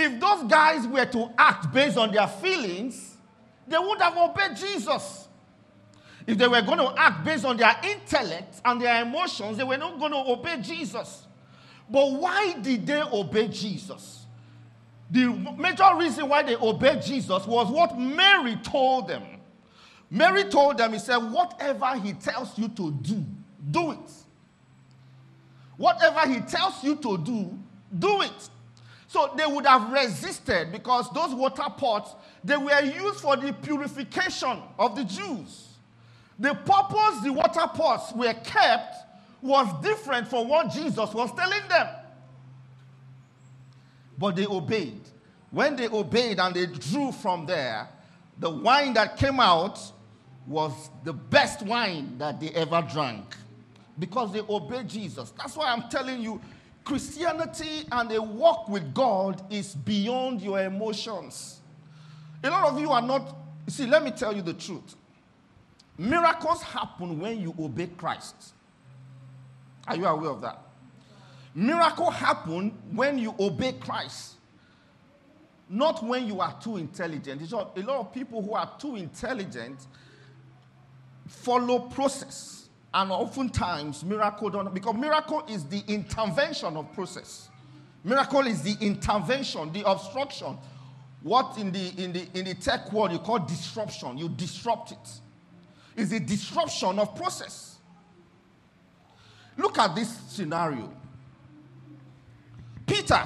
If 0.02 0.20
those 0.20 0.44
guys 0.44 0.86
were 0.86 1.04
to 1.06 1.30
act 1.38 1.72
based 1.72 1.96
on 1.96 2.12
their 2.12 2.26
feelings, 2.26 3.16
they 3.68 3.78
would 3.78 4.00
have 4.00 4.16
obeyed 4.16 4.56
Jesus. 4.56 5.28
If 6.26 6.38
they 6.38 6.48
were 6.48 6.62
going 6.62 6.78
to 6.78 6.92
act 6.96 7.24
based 7.24 7.44
on 7.44 7.56
their 7.56 7.74
intellect 7.84 8.60
and 8.64 8.80
their 8.80 9.02
emotions, 9.02 9.58
they 9.58 9.64
were 9.64 9.76
not 9.76 9.98
going 9.98 10.12
to 10.12 10.18
obey 10.18 10.60
Jesus. 10.60 11.26
But 11.88 12.12
why 12.12 12.54
did 12.54 12.86
they 12.86 13.02
obey 13.02 13.48
Jesus? 13.48 14.26
The 15.10 15.28
major 15.58 15.88
reason 15.96 16.28
why 16.28 16.42
they 16.42 16.56
obeyed 16.56 17.02
Jesus 17.02 17.46
was 17.46 17.70
what 17.70 17.98
Mary 17.98 18.56
told 18.56 19.08
them. 19.08 19.22
Mary 20.10 20.44
told 20.44 20.78
them, 20.78 20.92
He 20.94 20.98
said, 20.98 21.18
Whatever 21.18 21.94
He 21.96 22.12
tells 22.14 22.58
you 22.58 22.68
to 22.68 22.90
do, 22.90 23.24
do 23.70 23.92
it. 23.92 24.10
Whatever 25.76 26.26
He 26.28 26.40
tells 26.40 26.82
you 26.82 26.96
to 26.96 27.18
do, 27.18 27.58
do 27.98 28.22
it. 28.22 28.48
So 29.12 29.30
they 29.36 29.44
would 29.44 29.66
have 29.66 29.92
resisted 29.92 30.72
because 30.72 31.12
those 31.12 31.34
water 31.34 31.66
pots, 31.76 32.14
they 32.42 32.56
were 32.56 32.80
used 32.80 33.20
for 33.20 33.36
the 33.36 33.52
purification 33.52 34.58
of 34.78 34.96
the 34.96 35.04
Jews. 35.04 35.68
The 36.38 36.54
purpose 36.54 37.20
the 37.22 37.30
water 37.30 37.66
pots 37.74 38.14
were 38.14 38.32
kept 38.32 38.96
was 39.42 39.68
different 39.82 40.28
from 40.28 40.48
what 40.48 40.70
Jesus 40.70 41.12
was 41.12 41.30
telling 41.34 41.60
them. 41.68 41.88
But 44.16 44.34
they 44.34 44.46
obeyed. 44.46 45.02
When 45.50 45.76
they 45.76 45.88
obeyed 45.88 46.40
and 46.40 46.54
they 46.56 46.64
drew 46.64 47.12
from 47.12 47.44
there, 47.44 47.90
the 48.38 48.48
wine 48.48 48.94
that 48.94 49.18
came 49.18 49.40
out 49.40 49.78
was 50.46 50.72
the 51.04 51.12
best 51.12 51.60
wine 51.60 52.16
that 52.16 52.40
they 52.40 52.48
ever 52.52 52.80
drank 52.90 53.36
because 53.98 54.32
they 54.32 54.40
obeyed 54.40 54.88
Jesus. 54.88 55.34
That's 55.36 55.54
why 55.54 55.70
I'm 55.70 55.90
telling 55.90 56.22
you, 56.22 56.40
Christianity 56.84 57.86
and 57.92 58.10
a 58.12 58.20
walk 58.20 58.68
with 58.68 58.92
God 58.92 59.42
is 59.52 59.74
beyond 59.74 60.42
your 60.42 60.60
emotions. 60.60 61.60
A 62.42 62.50
lot 62.50 62.72
of 62.72 62.80
you 62.80 62.90
are 62.90 63.02
not, 63.02 63.36
see, 63.68 63.86
let 63.86 64.02
me 64.02 64.10
tell 64.10 64.34
you 64.34 64.42
the 64.42 64.54
truth. 64.54 64.96
Miracles 65.96 66.62
happen 66.62 67.20
when 67.20 67.40
you 67.40 67.54
obey 67.58 67.86
Christ. 67.86 68.54
Are 69.86 69.96
you 69.96 70.06
aware 70.06 70.30
of 70.30 70.40
that? 70.40 70.58
Miracle 71.54 72.10
happen 72.10 72.70
when 72.92 73.18
you 73.18 73.34
obey 73.38 73.72
Christ. 73.72 74.34
Not 75.68 76.04
when 76.04 76.26
you 76.26 76.40
are 76.40 76.58
too 76.60 76.78
intelligent. 76.78 77.40
a 77.52 77.54
lot 77.54 78.00
of 78.00 78.12
people 78.12 78.42
who 78.42 78.54
are 78.54 78.70
too 78.78 78.96
intelligent 78.96 79.86
follow 81.26 81.78
process 81.78 82.61
and 82.94 83.10
oftentimes, 83.10 84.04
miracle 84.04 84.50
don't, 84.50 84.72
because 84.74 84.94
miracle 84.94 85.42
is 85.48 85.64
the 85.64 85.82
intervention 85.88 86.76
of 86.76 86.92
process. 86.92 87.48
Miracle 88.04 88.46
is 88.46 88.62
the 88.62 88.76
intervention, 88.84 89.72
the 89.72 89.88
obstruction. 89.88 90.58
What 91.22 91.56
in 91.56 91.72
the, 91.72 91.92
in 91.96 92.12
the, 92.12 92.26
in 92.34 92.44
the 92.44 92.54
tech 92.54 92.92
world 92.92 93.12
you 93.12 93.18
call 93.18 93.38
disruption. 93.38 94.18
You 94.18 94.28
disrupt 94.28 94.92
it. 94.92 94.98
It's 95.96 96.10
the 96.10 96.20
disruption 96.20 96.98
of 96.98 97.14
process. 97.14 97.76
Look 99.56 99.78
at 99.78 99.94
this 99.94 100.08
scenario. 100.28 100.92
Peter 102.86 103.22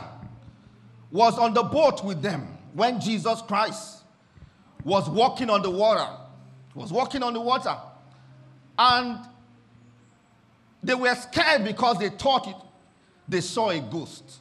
was 1.11 1.39
on 1.39 1.55
the 1.55 1.63
boat 1.63 2.05
with 2.05 2.21
them 2.21 2.47
when 2.75 3.01
Jesus 3.01 3.41
Christ 3.43 4.03
was 4.85 5.09
walking 5.09 5.49
on 5.49 5.63
the 5.63 5.71
water. 5.71 6.07
Was 6.75 6.93
walking 6.93 7.23
on 7.23 7.33
the 7.33 7.41
water. 7.41 7.75
And 8.79 9.19
they 10.87 10.95
were 10.95 11.15
scared 11.17 11.65
because 11.65 11.99
they 11.99 12.11
thought 12.11 12.47
it, 12.47 12.55
they 13.29 13.41
saw 13.41 13.71
a 13.71 13.81
ghost. 13.81 14.39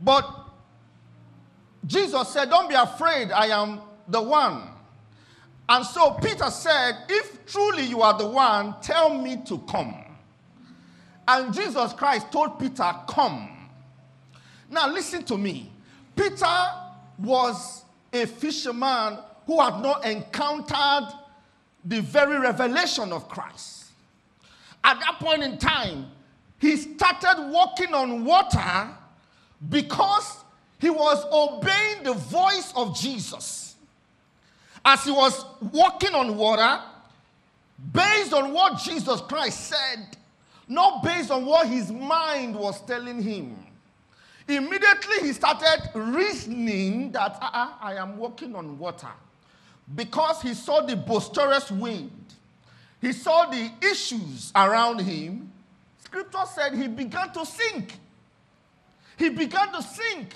But 0.00 0.30
Jesus 1.84 2.28
said, 2.28 2.50
Don't 2.50 2.68
be 2.68 2.76
afraid, 2.76 3.32
I 3.32 3.46
am 3.46 3.80
the 4.06 4.22
one. 4.22 4.62
And 5.68 5.84
so 5.84 6.12
Peter 6.12 6.48
said, 6.52 6.98
If 7.08 7.46
truly 7.46 7.82
you 7.82 8.02
are 8.02 8.16
the 8.16 8.28
one, 8.28 8.76
tell 8.80 9.12
me 9.12 9.38
to 9.46 9.58
come. 9.68 9.96
And 11.26 11.52
Jesus 11.52 11.92
Christ 11.92 12.30
told 12.30 12.60
Peter, 12.60 12.94
Come. 13.08 13.68
Now 14.70 14.88
listen 14.88 15.24
to 15.24 15.36
me. 15.36 15.72
Peter 16.14 16.70
was 17.18 17.84
a 18.12 18.24
fisherman 18.26 19.18
who 19.46 19.60
had 19.60 19.82
not 19.82 20.06
encountered 20.06 21.12
the 21.84 22.00
very 22.02 22.38
revelation 22.38 23.12
of 23.12 23.28
Christ 23.28 23.75
at 24.86 25.00
that 25.00 25.18
point 25.18 25.42
in 25.42 25.58
time, 25.58 26.06
he 26.58 26.76
started 26.76 27.50
walking 27.50 27.92
on 27.92 28.24
water 28.24 28.88
because 29.68 30.44
he 30.78 30.90
was 30.90 31.24
obeying 31.32 32.04
the 32.04 32.12
voice 32.14 32.72
of 32.76 32.96
Jesus. 32.96 33.74
As 34.84 35.02
he 35.02 35.10
was 35.10 35.44
walking 35.72 36.14
on 36.14 36.36
water, 36.36 36.80
based 37.92 38.32
on 38.32 38.52
what 38.52 38.78
Jesus 38.78 39.20
Christ 39.22 39.68
said, 39.68 40.16
not 40.68 41.02
based 41.02 41.32
on 41.32 41.44
what 41.44 41.66
his 41.66 41.90
mind 41.90 42.54
was 42.54 42.80
telling 42.86 43.20
him. 43.20 43.56
Immediately 44.46 45.22
he 45.22 45.32
started 45.32 45.90
reasoning 45.94 47.10
that 47.10 47.36
uh-uh, 47.42 47.72
I 47.80 47.94
am 47.94 48.16
walking 48.16 48.54
on 48.54 48.78
water 48.78 49.10
because 49.96 50.42
he 50.42 50.54
saw 50.54 50.80
the 50.82 50.94
boisterous 50.94 51.72
wind 51.72 52.25
he 53.06 53.12
saw 53.12 53.46
the 53.46 53.70
issues 53.88 54.50
around 54.56 54.98
him. 54.98 55.52
scripture 56.04 56.44
said 56.52 56.74
he 56.74 56.88
began 56.88 57.32
to 57.32 57.46
sink. 57.46 58.00
He 59.16 59.28
began 59.28 59.70
to 59.72 59.80
sink. 59.80 60.34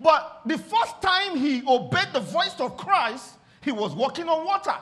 But 0.00 0.42
the 0.46 0.56
first 0.56 1.02
time 1.02 1.36
he 1.36 1.64
obeyed 1.66 2.06
the 2.12 2.20
voice 2.20 2.54
of 2.60 2.76
Christ, 2.76 3.34
he 3.60 3.72
was 3.72 3.92
walking 3.92 4.28
on 4.28 4.46
water. 4.46 4.76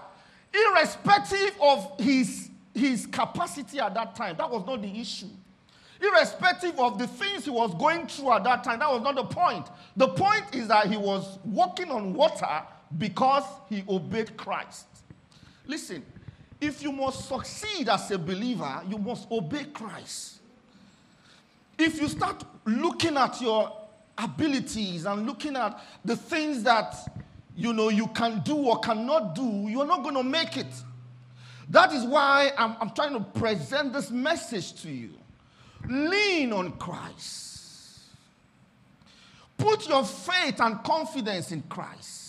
Irrespective 0.53 1.57
of 1.62 1.99
his, 1.99 2.50
his 2.75 3.07
capacity 3.07 3.81
at 3.81 3.95
that 3.95 4.15
time, 4.15 4.37
that 4.37 4.50
was 4.50 4.67
not 4.67 4.83
the 4.83 5.00
issue. 5.00 5.31
Irrespective 6.03 6.79
of 6.79 6.99
the 6.99 7.07
things 7.07 7.47
he 7.47 7.50
was 7.50 7.73
going 7.77 8.07
through 8.07 8.33
at 8.33 8.45
that 8.45 8.62
time, 8.62 8.81
that 8.81 8.91
was 8.91 9.00
not 9.00 9.15
the 9.15 9.25
point. 9.25 9.67
The 9.97 10.09
point 10.09 10.55
is 10.55 10.69
that 10.69 10.88
he 10.88 10.99
was 10.99 11.38
walking 11.43 11.91
on 11.91 12.12
water 12.12 12.62
because 12.99 13.45
he 13.71 13.83
obeyed 13.88 14.37
Christ. 14.37 14.85
Listen, 15.67 16.05
if 16.61 16.83
you 16.83 16.93
must 16.93 17.29
succeed 17.29 17.88
as 17.88 18.11
a 18.11 18.19
believer, 18.19 18.83
you 18.88 18.99
must 18.99 19.31
obey 19.31 19.65
Christ. 19.65 20.38
If 21.79 22.00
you 22.00 22.09
start 22.09 22.45
looking 22.65 23.17
at 23.17 23.41
your 23.41 23.73
abilities 24.17 25.07
and 25.07 25.27
looking 25.27 25.57
at 25.57 25.81
the 26.05 26.17
things 26.17 26.65
that 26.65 26.97
you 27.55 27.73
know 27.73 27.88
you 27.88 28.09
can 28.09 28.41
do 28.41 28.57
or 28.57 28.81
cannot 28.81 29.35
do, 29.35 29.67
you're 29.69 29.87
not 29.87 30.03
going 30.03 30.17
to 30.17 30.25
make 30.25 30.57
it. 30.57 30.67
That 31.71 31.93
is 31.93 32.05
why 32.05 32.53
I'm, 32.57 32.77
I'm 32.81 32.91
trying 32.91 33.12
to 33.12 33.21
present 33.21 33.93
this 33.93 34.11
message 34.11 34.81
to 34.83 34.91
you. 34.91 35.11
Lean 35.88 36.53
on 36.53 36.73
Christ. 36.73 38.00
Put 39.57 39.88
your 39.88 40.05
faith 40.05 40.61
and 40.61 40.83
confidence 40.83 41.53
in 41.53 41.62
Christ. 41.62 42.27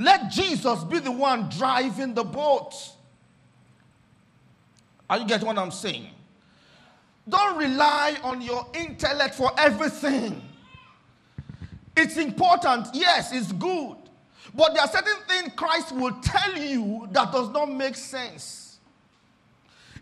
Let 0.00 0.30
Jesus 0.30 0.82
be 0.84 0.98
the 0.98 1.12
one 1.12 1.50
driving 1.50 2.14
the 2.14 2.24
boat. 2.24 2.72
Are 5.10 5.18
you 5.18 5.26
getting 5.26 5.46
what 5.46 5.58
I'm 5.58 5.70
saying? 5.70 6.08
Don't 7.28 7.58
rely 7.58 8.16
on 8.22 8.40
your 8.40 8.66
intellect 8.72 9.34
for 9.34 9.52
everything. 9.58 10.40
It's 11.94 12.16
important, 12.16 12.88
yes, 12.94 13.30
it's 13.34 13.52
good. 13.52 13.96
But 14.54 14.72
there 14.72 14.82
are 14.82 14.88
certain 14.88 15.22
things 15.28 15.52
Christ 15.54 15.92
will 15.92 16.16
tell 16.22 16.56
you 16.56 17.06
that 17.12 17.30
does 17.30 17.50
not 17.50 17.70
make 17.70 17.94
sense. 17.94 18.78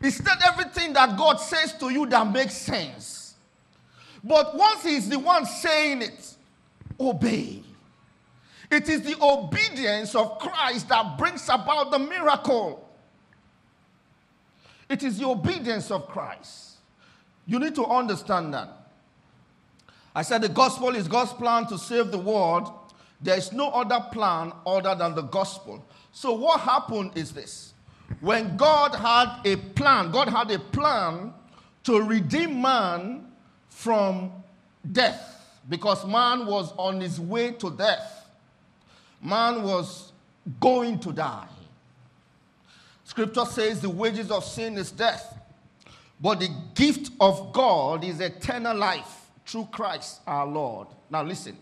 It's 0.00 0.22
not 0.22 0.38
everything 0.46 0.92
that 0.92 1.18
God 1.18 1.38
says 1.38 1.76
to 1.78 1.90
you 1.90 2.06
that 2.06 2.30
makes 2.30 2.54
sense. 2.54 3.34
But 4.22 4.56
once 4.56 4.84
He's 4.84 5.08
the 5.08 5.18
one 5.18 5.44
saying 5.44 6.02
it, 6.02 6.34
obey. 7.00 7.64
It 8.70 8.88
is 8.88 9.02
the 9.02 9.16
obedience 9.22 10.14
of 10.14 10.38
Christ 10.38 10.88
that 10.88 11.16
brings 11.16 11.48
about 11.48 11.90
the 11.90 11.98
miracle. 11.98 12.86
It 14.88 15.02
is 15.02 15.18
the 15.18 15.26
obedience 15.26 15.90
of 15.90 16.08
Christ. 16.08 16.76
You 17.46 17.58
need 17.58 17.74
to 17.76 17.84
understand 17.84 18.52
that. 18.54 18.68
I 20.14 20.22
said 20.22 20.42
the 20.42 20.48
gospel 20.48 20.94
is 20.94 21.08
God's 21.08 21.32
plan 21.32 21.66
to 21.68 21.78
save 21.78 22.10
the 22.10 22.18
world. 22.18 22.70
There 23.20 23.36
is 23.36 23.52
no 23.52 23.70
other 23.70 24.04
plan 24.12 24.52
other 24.66 24.94
than 24.94 25.14
the 25.14 25.22
gospel. 25.22 25.84
So, 26.12 26.32
what 26.32 26.60
happened 26.60 27.12
is 27.14 27.32
this 27.32 27.72
when 28.20 28.56
God 28.56 28.94
had 28.94 29.40
a 29.44 29.56
plan, 29.56 30.10
God 30.10 30.28
had 30.28 30.50
a 30.50 30.58
plan 30.58 31.32
to 31.84 32.02
redeem 32.02 32.60
man 32.60 33.32
from 33.68 34.32
death 34.90 35.46
because 35.68 36.06
man 36.06 36.46
was 36.46 36.72
on 36.76 37.00
his 37.00 37.20
way 37.20 37.52
to 37.52 37.70
death 37.70 38.17
man 39.20 39.62
was 39.62 40.12
going 40.60 40.98
to 41.00 41.12
die. 41.12 41.46
Scripture 43.04 43.44
says 43.44 43.80
the 43.80 43.88
wages 43.88 44.30
of 44.30 44.44
sin 44.44 44.76
is 44.76 44.90
death, 44.90 45.38
but 46.20 46.40
the 46.40 46.50
gift 46.74 47.10
of 47.20 47.52
God 47.52 48.04
is 48.04 48.20
eternal 48.20 48.76
life 48.76 49.30
through 49.46 49.68
Christ 49.72 50.20
our 50.26 50.46
Lord. 50.46 50.88
Now 51.10 51.22
listen. 51.22 51.56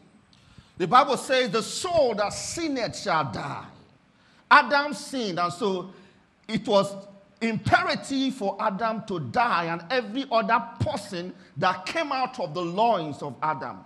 The 0.79 0.87
Bible 0.87 1.17
says 1.17 1.51
the 1.51 1.63
soul 1.63 2.15
that 2.17 2.33
sinneth 2.33 2.99
shall 2.99 3.31
die. 3.33 3.65
Adam 4.51 4.93
sinned, 4.93 5.39
and 5.39 5.53
so 5.53 5.91
it 6.47 6.67
was 6.67 6.95
imperative 7.41 8.35
for 8.35 8.57
Adam 8.61 9.03
to 9.07 9.21
die 9.21 9.65
and 9.67 9.85
every 9.91 10.27
other 10.31 10.63
person 10.81 11.35
that 11.57 11.87
came 11.87 12.13
out 12.13 12.39
of 12.41 12.55
the 12.55 12.63
loins 12.63 13.23
of 13.23 13.35
Adam. 13.43 13.79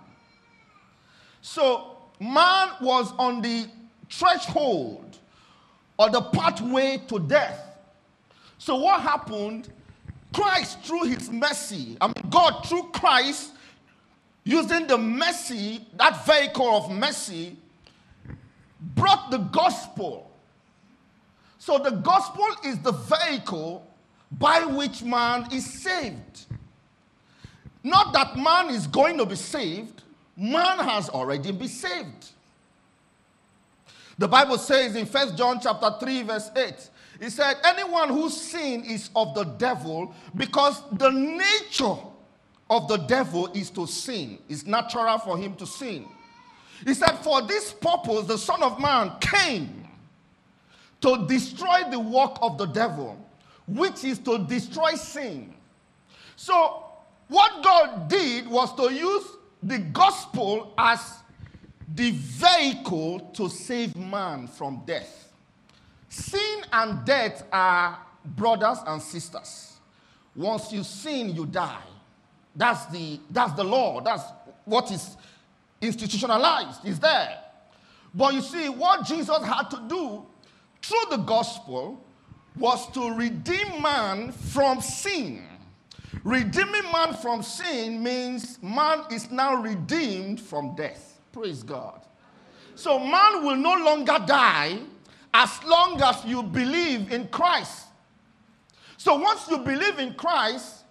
So 1.41 1.97
man 2.21 2.69
was 2.79 3.11
on 3.17 3.41
the 3.41 3.65
threshold 4.09 5.17
or 5.97 6.09
the 6.09 6.21
pathway 6.21 7.01
to 7.07 7.19
death. 7.19 7.79
So, 8.59 8.75
what 8.75 9.01
happened? 9.01 9.69
Christ, 10.31 10.79
through 10.83 11.05
his 11.05 11.29
mercy, 11.29 11.97
I 11.99 12.07
mean, 12.07 12.29
God, 12.29 12.65
through 12.65 12.83
Christ, 12.93 13.51
using 14.43 14.87
the 14.87 14.97
mercy, 14.97 15.85
that 15.97 16.25
vehicle 16.25 16.69
of 16.69 16.91
mercy, 16.91 17.57
brought 18.79 19.29
the 19.31 19.39
gospel. 19.39 20.31
So, 21.57 21.79
the 21.79 21.91
gospel 21.91 22.47
is 22.63 22.79
the 22.79 22.91
vehicle 22.91 23.85
by 24.31 24.63
which 24.63 25.03
man 25.03 25.47
is 25.51 25.65
saved. 25.65 26.45
Not 27.83 28.13
that 28.13 28.37
man 28.37 28.69
is 28.69 28.85
going 28.85 29.17
to 29.17 29.25
be 29.25 29.35
saved, 29.35 30.03
man 30.41 30.79
has 30.79 31.07
already 31.09 31.51
been 31.51 31.67
saved. 31.67 32.31
The 34.17 34.27
Bible 34.27 34.57
says 34.57 34.95
in 34.95 35.05
First 35.05 35.37
John 35.37 35.59
chapter 35.61 35.95
3, 35.99 36.23
verse 36.23 36.49
8, 36.55 36.89
it 37.19 37.29
said, 37.29 37.57
Anyone 37.63 38.09
who 38.09 38.29
sin 38.29 38.83
is 38.83 39.11
of 39.15 39.35
the 39.35 39.43
devil, 39.43 40.13
because 40.35 40.81
the 40.93 41.11
nature 41.11 41.95
of 42.69 42.87
the 42.87 42.97
devil 42.97 43.47
is 43.53 43.69
to 43.71 43.85
sin. 43.85 44.39
It's 44.49 44.65
natural 44.65 45.19
for 45.19 45.37
him 45.37 45.55
to 45.55 45.67
sin. 45.67 46.07
He 46.85 46.95
said, 46.95 47.11
For 47.17 47.43
this 47.43 47.73
purpose, 47.73 48.25
the 48.25 48.37
Son 48.37 48.63
of 48.63 48.79
Man 48.79 49.11
came 49.19 49.87
to 51.01 51.25
destroy 51.27 51.83
the 51.91 51.99
work 51.99 52.37
of 52.41 52.57
the 52.57 52.65
devil, 52.65 53.17
which 53.67 54.03
is 54.03 54.17
to 54.19 54.39
destroy 54.39 54.93
sin. 54.93 55.53
So, 56.35 56.85
what 57.27 57.63
God 57.63 58.09
did 58.09 58.47
was 58.47 58.75
to 58.75 58.91
use 58.91 59.25
the 59.63 59.79
gospel 59.79 60.73
as 60.77 61.19
the 61.93 62.11
vehicle 62.11 63.19
to 63.33 63.49
save 63.49 63.95
man 63.95 64.47
from 64.47 64.83
death. 64.85 65.31
Sin 66.09 66.63
and 66.71 67.05
death 67.05 67.43
are 67.51 67.99
brothers 68.25 68.79
and 68.87 69.01
sisters. 69.01 69.79
Once 70.35 70.71
you 70.71 70.83
sin, 70.83 71.35
you 71.35 71.45
die. 71.45 71.81
That's 72.55 72.85
the, 72.87 73.19
that's 73.29 73.53
the 73.53 73.63
law. 73.63 74.01
That's 74.01 74.23
what 74.65 74.91
is 74.91 75.15
institutionalized, 75.81 76.85
is 76.85 76.99
there. 76.99 77.37
But 78.13 78.33
you 78.33 78.41
see, 78.41 78.69
what 78.69 79.05
Jesus 79.05 79.43
had 79.43 79.69
to 79.69 79.81
do 79.87 80.25
through 80.81 81.17
the 81.17 81.17
gospel 81.17 82.03
was 82.57 82.91
to 82.91 83.13
redeem 83.13 83.81
man 83.81 84.31
from 84.31 84.81
sin. 84.81 85.43
Redeeming 86.23 86.91
man 86.91 87.13
from 87.15 87.41
sin 87.41 88.03
means 88.03 88.61
man 88.61 89.03
is 89.11 89.31
now 89.31 89.55
redeemed 89.55 90.39
from 90.39 90.75
death. 90.75 91.19
Praise 91.31 91.63
God. 91.63 92.01
So 92.75 92.99
man 92.99 93.43
will 93.43 93.55
no 93.55 93.73
longer 93.83 94.17
die 94.25 94.79
as 95.33 95.63
long 95.63 96.01
as 96.01 96.23
you 96.25 96.43
believe 96.43 97.11
in 97.11 97.27
Christ. 97.29 97.87
So 98.97 99.15
once 99.15 99.49
you 99.49 99.57
believe 99.59 99.97
in 99.97 100.13
Christ, 100.13 100.83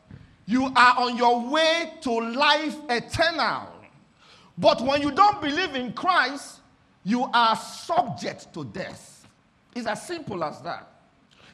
you 0.46 0.64
are 0.74 0.98
on 0.98 1.16
your 1.16 1.48
way 1.48 1.92
to 2.00 2.10
life 2.10 2.76
eternal. 2.88 3.68
But 4.58 4.80
when 4.80 5.00
you 5.00 5.12
don't 5.12 5.40
believe 5.40 5.76
in 5.76 5.92
Christ, 5.92 6.60
you 7.04 7.24
are 7.32 7.54
subject 7.54 8.52
to 8.54 8.64
death. 8.64 9.28
It's 9.76 9.86
as 9.86 10.06
simple 10.06 10.42
as 10.42 10.60
that. 10.62 10.90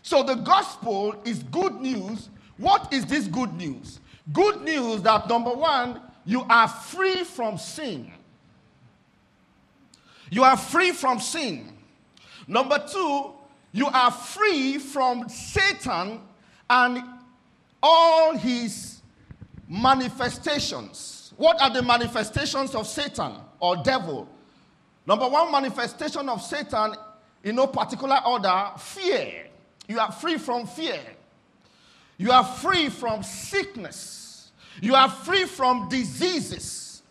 So 0.01 0.23
the 0.23 0.37
gospel 0.37 1.21
is 1.25 1.43
good 1.43 1.75
news 1.75 2.31
what 2.59 2.93
is 2.93 3.05
this 3.07 3.27
good 3.27 3.53
news? 3.55 4.01
Good 4.33 4.63
news 4.63 5.03
that 5.03 5.29
number 5.29 5.53
one, 5.53 6.01
you 6.25 6.43
are 6.49 6.69
free 6.69 7.23
from 7.23 7.59
sin. 7.59 8.11
You 10.31 10.43
are 10.43 10.57
free 10.57 10.93
from 10.93 11.21
sin. 11.21 11.73
Number 12.49 12.85
two, 12.91 13.33
you 13.73 13.87
are 13.87 14.11
free 14.11 14.79
from 14.79 15.29
Satan 15.29 16.21
and 16.69 17.03
all 17.83 18.37
his 18.37 19.03
manifestations. 19.69 21.33
What 21.37 21.61
are 21.61 21.71
the 21.71 21.83
manifestations 21.83 22.75
of 22.75 22.87
Satan 22.87 23.35
or 23.61 23.77
devil? 23.77 24.29
Number 25.07 25.29
one 25.29 25.53
manifestation 25.53 26.29
of 26.29 26.43
Satan, 26.43 26.95
in 27.45 27.55
no 27.57 27.67
particular 27.69 28.19
order, 28.27 28.71
fear. 28.79 29.47
You 29.87 30.01
are 30.01 30.11
free 30.11 30.39
from 30.39 30.67
fear. 30.67 30.99
You 32.19 32.33
are 32.33 32.45
free 32.45 32.89
from 32.89 33.23
sickness. 33.23 34.51
You 34.81 34.95
are 34.95 35.09
free 35.09 35.45
from 35.45 35.89
diseases. 35.89 37.03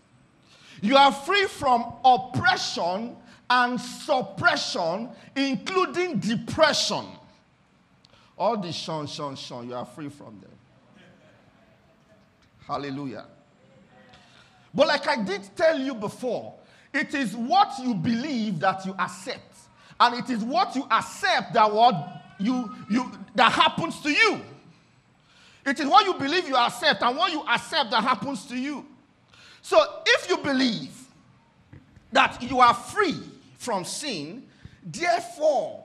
You 0.82 0.98
are 0.98 1.12
free 1.12 1.46
from 1.46 1.94
oppression 2.04 3.16
and 3.50 3.80
suppression, 3.80 5.10
including 5.36 6.20
depression. 6.20 7.06
All 8.38 8.58
the 8.58 8.72
shun, 8.72 9.08
shun, 9.08 9.36
shun, 9.36 9.70
you 9.70 9.76
are 9.76 9.86
free 9.86 10.10
from 10.10 10.40
them. 10.42 10.52
Hallelujah. 12.68 13.26
But 14.74 14.88
like 14.88 15.08
I 15.08 15.24
did 15.24 15.50
tell 15.56 15.80
you 15.80 15.96
before, 15.96 16.54
it 16.94 17.14
is 17.14 17.36
what 17.36 17.74
you 17.82 17.94
believe 17.94 18.60
that 18.60 18.86
you 18.86 18.94
accept. 19.00 19.56
And 20.00 20.16
it 20.16 20.30
is 20.30 20.44
what 20.44 20.76
you 20.76 20.86
accept 20.92 21.54
that 21.54 21.72
what 21.72 22.24
you, 22.40 22.70
you 22.90 23.12
that 23.36 23.52
happens 23.52 24.02
to 24.02 24.12
you. 24.12 24.42
It 25.66 25.80
is 25.80 25.88
what 25.88 26.06
you 26.06 26.14
believe 26.14 26.48
you 26.48 26.56
accept 26.56 27.02
and 27.02 27.18
what 27.18 27.32
you 27.32 27.44
accept 27.48 27.92
that 27.92 28.04
happens 28.04 28.46
to 28.46 28.56
you. 28.56 28.86
So 29.62 29.84
if 30.06 30.30
you 30.30 30.38
believe 30.38 30.92
that 32.12 32.42
you 32.44 32.60
are 32.60 32.74
free 32.74 33.18
from 33.58 33.84
sin, 33.84 34.44
therefore, 34.86 35.84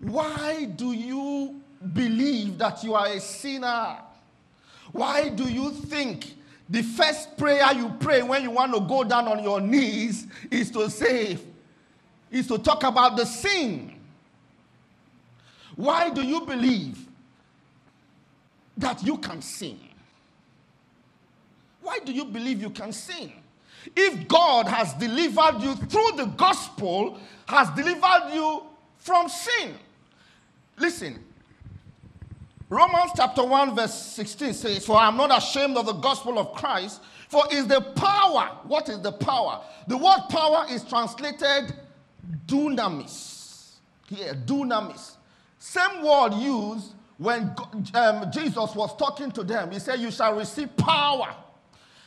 why 0.00 0.64
do 0.64 0.92
you 0.92 1.60
believe 1.92 2.58
that 2.58 2.82
you 2.82 2.94
are 2.94 3.06
a 3.06 3.20
sinner? 3.20 3.98
Why 4.92 5.28
do 5.28 5.44
you 5.44 5.70
think 5.70 6.34
the 6.68 6.82
first 6.82 7.38
prayer 7.38 7.72
you 7.72 7.94
pray 8.00 8.22
when 8.22 8.42
you 8.42 8.50
want 8.50 8.74
to 8.74 8.80
go 8.80 9.04
down 9.04 9.28
on 9.28 9.42
your 9.44 9.60
knees 9.60 10.26
is 10.50 10.70
to 10.72 10.90
say, 10.90 11.38
is 12.30 12.48
to 12.48 12.58
talk 12.58 12.82
about 12.82 13.16
the 13.16 13.24
sin? 13.24 13.94
Why 15.76 16.10
do 16.10 16.22
you 16.22 16.40
believe 16.44 17.06
that 18.80 19.02
you 19.04 19.18
can 19.18 19.40
sin? 19.42 19.78
Why 21.82 21.98
do 22.04 22.12
you 22.12 22.24
believe 22.24 22.60
you 22.60 22.70
can 22.70 22.92
sin? 22.92 23.32
If 23.96 24.28
God 24.28 24.66
has 24.66 24.92
delivered 24.94 25.62
you 25.62 25.74
through 25.74 26.12
the 26.16 26.26
gospel, 26.36 27.18
has 27.46 27.70
delivered 27.70 28.34
you 28.34 28.64
from 28.98 29.28
sin. 29.28 29.74
Listen, 30.76 31.24
Romans 32.68 33.10
chapter 33.16 33.42
1, 33.42 33.74
verse 33.74 33.94
16 33.94 34.54
says, 34.54 34.86
For 34.86 34.96
I 34.96 35.08
am 35.08 35.16
not 35.16 35.36
ashamed 35.36 35.76
of 35.76 35.86
the 35.86 35.94
gospel 35.94 36.38
of 36.38 36.52
Christ, 36.52 37.02
for 37.28 37.42
is 37.50 37.66
the 37.66 37.80
power. 37.80 38.58
What 38.64 38.88
is 38.88 39.00
the 39.00 39.12
power? 39.12 39.62
The 39.88 39.96
word 39.96 40.20
power 40.28 40.66
is 40.70 40.84
translated 40.84 41.74
dunamis. 42.46 43.72
Here, 44.08 44.34
dunamis. 44.34 45.16
Same 45.58 46.02
word 46.02 46.34
used 46.34 46.92
when 47.20 47.54
um, 47.92 48.32
Jesus 48.32 48.74
was 48.74 48.96
talking 48.96 49.30
to 49.32 49.44
them. 49.44 49.72
He 49.72 49.78
said, 49.78 50.00
You 50.00 50.10
shall 50.10 50.34
receive 50.34 50.74
power 50.74 51.34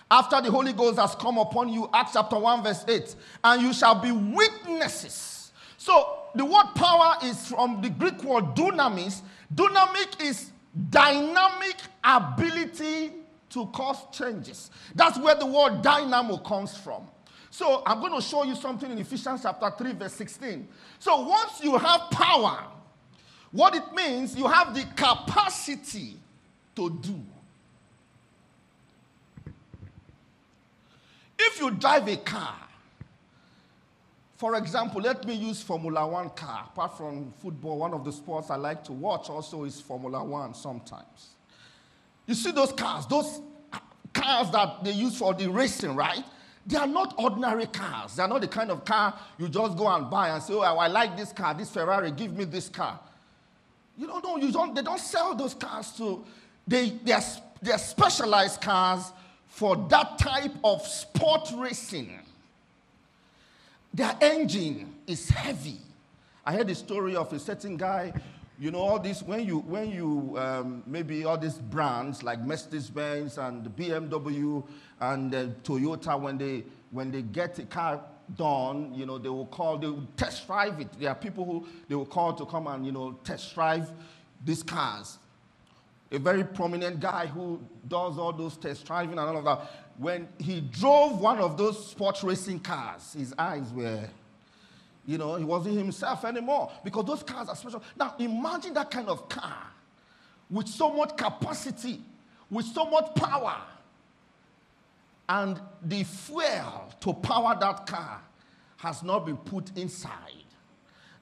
after 0.09 0.41
the 0.41 0.49
Holy 0.49 0.73
Ghost 0.73 0.97
has 0.97 1.13
come 1.13 1.37
upon 1.37 1.69
you. 1.69 1.87
Acts 1.93 2.13
chapter 2.13 2.39
1, 2.39 2.63
verse 2.63 2.83
8. 2.87 3.15
And 3.43 3.61
you 3.61 3.73
shall 3.73 3.93
be 3.93 4.11
witnesses. 4.11 5.51
So 5.77 6.23
the 6.33 6.43
word 6.43 6.65
power 6.73 7.17
is 7.25 7.47
from 7.47 7.79
the 7.79 7.91
Greek 7.91 8.23
word 8.23 8.55
dunamis. 8.55 9.21
Dynamic 9.53 10.19
is 10.19 10.51
dynamic 10.89 11.75
ability 12.03 13.11
to 13.51 13.67
cause 13.67 14.07
changes. 14.11 14.71
That's 14.95 15.19
where 15.19 15.35
the 15.35 15.45
word 15.45 15.83
dynamo 15.83 16.37
comes 16.37 16.75
from. 16.75 17.07
So 17.51 17.83
I'm 17.85 17.99
going 17.99 18.19
to 18.19 18.21
show 18.27 18.45
you 18.45 18.55
something 18.55 18.89
in 18.89 18.97
Ephesians 18.97 19.43
chapter 19.43 19.71
3, 19.77 19.93
verse 19.93 20.13
16. 20.13 20.67
So 20.97 21.19
once 21.27 21.63
you 21.63 21.77
have 21.77 22.09
power, 22.09 22.65
what 23.53 23.75
it 23.75 23.93
means, 23.93 24.35
you 24.35 24.47
have 24.47 24.73
the 24.73 24.83
capacity 24.95 26.17
to 26.75 26.89
do. 26.89 27.21
If 31.37 31.59
you 31.59 31.71
drive 31.71 32.07
a 32.07 32.17
car, 32.17 32.55
for 34.37 34.55
example, 34.55 35.01
let 35.01 35.25
me 35.25 35.35
use 35.35 35.61
Formula 35.61 36.05
One 36.07 36.31
car. 36.31 36.65
Apart 36.65 36.97
from 36.97 37.31
football, 37.41 37.77
one 37.77 37.93
of 37.93 38.03
the 38.03 38.11
sports 38.11 38.49
I 38.49 38.55
like 38.55 38.83
to 38.85 38.91
watch 38.91 39.29
also 39.29 39.63
is 39.65 39.79
Formula 39.79 40.23
One 40.23 40.55
sometimes. 40.55 41.35
You 42.25 42.33
see 42.33 42.51
those 42.51 42.73
cars, 42.73 43.05
those 43.05 43.39
cars 44.13 44.49
that 44.49 44.83
they 44.83 44.91
use 44.91 45.15
for 45.17 45.33
the 45.35 45.49
racing, 45.49 45.95
right? 45.95 46.23
They 46.65 46.77
are 46.77 46.87
not 46.87 47.13
ordinary 47.19 47.67
cars. 47.67 48.15
They 48.15 48.23
are 48.23 48.27
not 48.27 48.41
the 48.41 48.47
kind 48.47 48.71
of 48.71 48.83
car 48.83 49.13
you 49.37 49.47
just 49.47 49.77
go 49.77 49.87
and 49.87 50.09
buy 50.09 50.29
and 50.29 50.41
say, 50.41 50.53
oh, 50.53 50.61
I 50.61 50.87
like 50.87 51.15
this 51.15 51.31
car, 51.31 51.53
this 51.53 51.69
Ferrari, 51.69 52.09
give 52.11 52.33
me 52.33 52.45
this 52.45 52.67
car. 52.67 52.99
You 53.97 54.07
don't 54.07 54.23
know, 54.23 54.37
you 54.37 54.51
don't, 54.51 54.73
they 54.73 54.81
don't 54.81 54.99
sell 54.99 55.35
those 55.35 55.53
cars 55.53 55.91
to, 55.97 56.23
they, 56.67 56.89
they, 56.89 57.11
are, 57.11 57.21
they 57.61 57.71
are 57.71 57.77
specialized 57.77 58.61
cars 58.61 59.11
for 59.47 59.75
that 59.89 60.17
type 60.17 60.53
of 60.63 60.85
sport 60.85 61.51
racing. 61.55 62.19
Their 63.93 64.15
engine 64.19 64.95
is 65.05 65.29
heavy. 65.29 65.77
I 66.45 66.53
heard 66.53 66.67
the 66.67 66.75
story 66.75 67.15
of 67.15 67.31
a 67.31 67.39
certain 67.39 67.77
guy, 67.77 68.13
you 68.59 68.71
know, 68.71 68.79
all 68.79 68.99
this, 68.99 69.21
when 69.21 69.45
you, 69.45 69.59
when 69.59 69.91
you 69.91 70.35
um, 70.39 70.83
maybe 70.87 71.23
all 71.25 71.37
these 71.37 71.57
brands 71.57 72.23
like 72.23 72.39
Mercedes 72.41 72.89
Benz 72.89 73.37
and 73.37 73.63
BMW 73.75 74.63
and 74.99 75.35
uh, 75.35 75.45
Toyota, 75.63 76.19
when 76.19 76.37
they, 76.39 76.63
when 76.89 77.11
they 77.11 77.21
get 77.21 77.59
a 77.59 77.63
car 77.63 78.01
done, 78.37 78.93
you 78.93 79.05
know, 79.05 79.17
they 79.17 79.29
will 79.29 79.45
call, 79.45 79.77
they 79.77 79.87
will 79.87 80.07
test 80.17 80.47
drive 80.47 80.79
it. 80.79 80.87
There 80.99 81.09
are 81.09 81.15
people 81.15 81.45
who 81.45 81.67
they 81.87 81.95
will 81.95 82.05
call 82.05 82.33
to 82.33 82.45
come 82.45 82.67
and, 82.67 82.85
you 82.85 82.91
know, 82.91 83.17
test 83.23 83.53
drive 83.53 83.89
these 84.43 84.63
cars. 84.63 85.17
A 86.11 86.19
very 86.19 86.43
prominent 86.43 86.99
guy 86.99 87.27
who 87.27 87.59
does 87.87 88.17
all 88.17 88.33
those 88.33 88.55
test 88.57 88.85
driving 88.85 89.17
and 89.17 89.19
all 89.19 89.37
of 89.37 89.45
that. 89.45 89.71
When 89.97 90.27
he 90.39 90.61
drove 90.61 91.19
one 91.19 91.39
of 91.39 91.57
those 91.57 91.89
sports 91.89 92.23
racing 92.23 92.59
cars, 92.59 93.13
his 93.13 93.33
eyes 93.37 93.71
were, 93.73 94.07
you 95.05 95.17
know, 95.17 95.35
he 95.35 95.43
wasn't 95.43 95.77
himself 95.77 96.23
anymore 96.25 96.71
because 96.83 97.05
those 97.05 97.23
cars 97.23 97.49
are 97.49 97.55
special. 97.55 97.83
Now, 97.97 98.15
imagine 98.19 98.73
that 98.75 98.89
kind 98.91 99.07
of 99.07 99.27
car 99.27 99.67
with 100.49 100.67
so 100.67 100.93
much 100.93 101.17
capacity, 101.17 102.01
with 102.49 102.65
so 102.65 102.85
much 102.85 103.13
power 103.15 103.61
and 105.27 105.59
the 105.83 106.03
fuel 106.03 106.93
to 106.99 107.13
power 107.13 107.57
that 107.59 107.85
car 107.85 108.21
has 108.77 109.03
not 109.03 109.25
been 109.25 109.37
put 109.37 109.75
inside. 109.77 110.43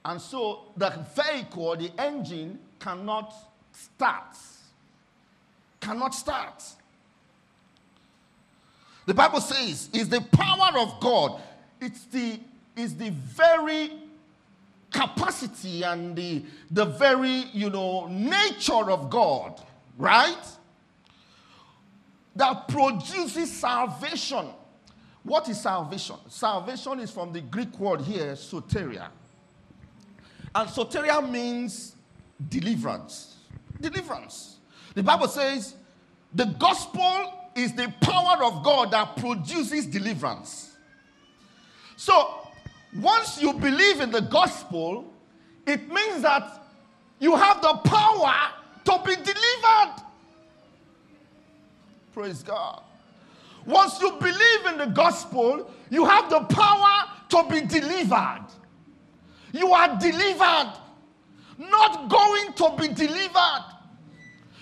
And 0.04 0.20
so 0.20 0.72
the 0.76 0.90
vehicle, 1.14 1.76
the 1.76 1.90
engine, 1.98 2.58
cannot 2.78 3.32
start. 3.70 4.36
Cannot 5.80 6.14
start. 6.14 6.64
The 9.06 9.14
Bible 9.14 9.40
says, 9.40 9.88
is 9.92 10.08
the 10.08 10.20
power 10.20 10.78
of 10.78 11.00
God. 11.00 11.40
It's 11.80 12.04
the, 12.06 12.38
is 12.76 12.96
the 12.96 13.10
very 13.10 13.92
capacity 14.90 15.82
and 15.82 16.14
the, 16.14 16.44
the 16.70 16.84
very, 16.84 17.44
you 17.52 17.70
know, 17.70 18.06
nature 18.08 18.90
of 18.90 19.10
God, 19.10 19.60
right? 19.98 20.46
That 22.36 22.68
produces 22.68 23.52
salvation. 23.52 24.46
What 25.22 25.48
is 25.48 25.60
salvation? 25.60 26.16
Salvation 26.28 27.00
is 27.00 27.10
from 27.10 27.32
the 27.32 27.40
Greek 27.40 27.78
word 27.78 28.00
here, 28.00 28.32
soteria. 28.32 29.08
And 30.54 30.68
soteria 30.68 31.28
means 31.28 31.94
deliverance. 32.48 33.36
Deliverance. 33.80 34.56
The 34.94 35.02
Bible 35.02 35.28
says 35.28 35.74
the 36.34 36.46
gospel 36.46 37.32
is 37.54 37.72
the 37.74 37.92
power 38.00 38.44
of 38.44 38.64
God 38.64 38.90
that 38.92 39.16
produces 39.16 39.86
deliverance. 39.86 40.76
So, 41.96 42.48
once 43.00 43.40
you 43.40 43.52
believe 43.52 44.00
in 44.00 44.10
the 44.10 44.20
gospel, 44.20 45.12
it 45.66 45.88
means 45.88 46.22
that 46.22 46.62
you 47.18 47.36
have 47.36 47.62
the 47.62 47.74
power 47.84 48.34
to 48.84 49.00
be 49.04 49.14
delivered. 49.14 50.02
Praise 52.12 52.42
God. 52.42 52.82
Once 53.64 54.00
you 54.00 54.12
believe 54.12 54.66
in 54.70 54.78
the 54.78 54.86
gospel, 54.86 55.70
you 55.90 56.04
have 56.04 56.28
the 56.28 56.40
power 56.40 57.08
to 57.28 57.44
be 57.48 57.60
delivered. 57.62 58.46
You 59.52 59.72
are 59.72 59.98
delivered, 59.98 60.72
not 61.58 62.08
going 62.08 62.52
to 62.54 62.74
be 62.78 62.88
delivered. 62.88 63.64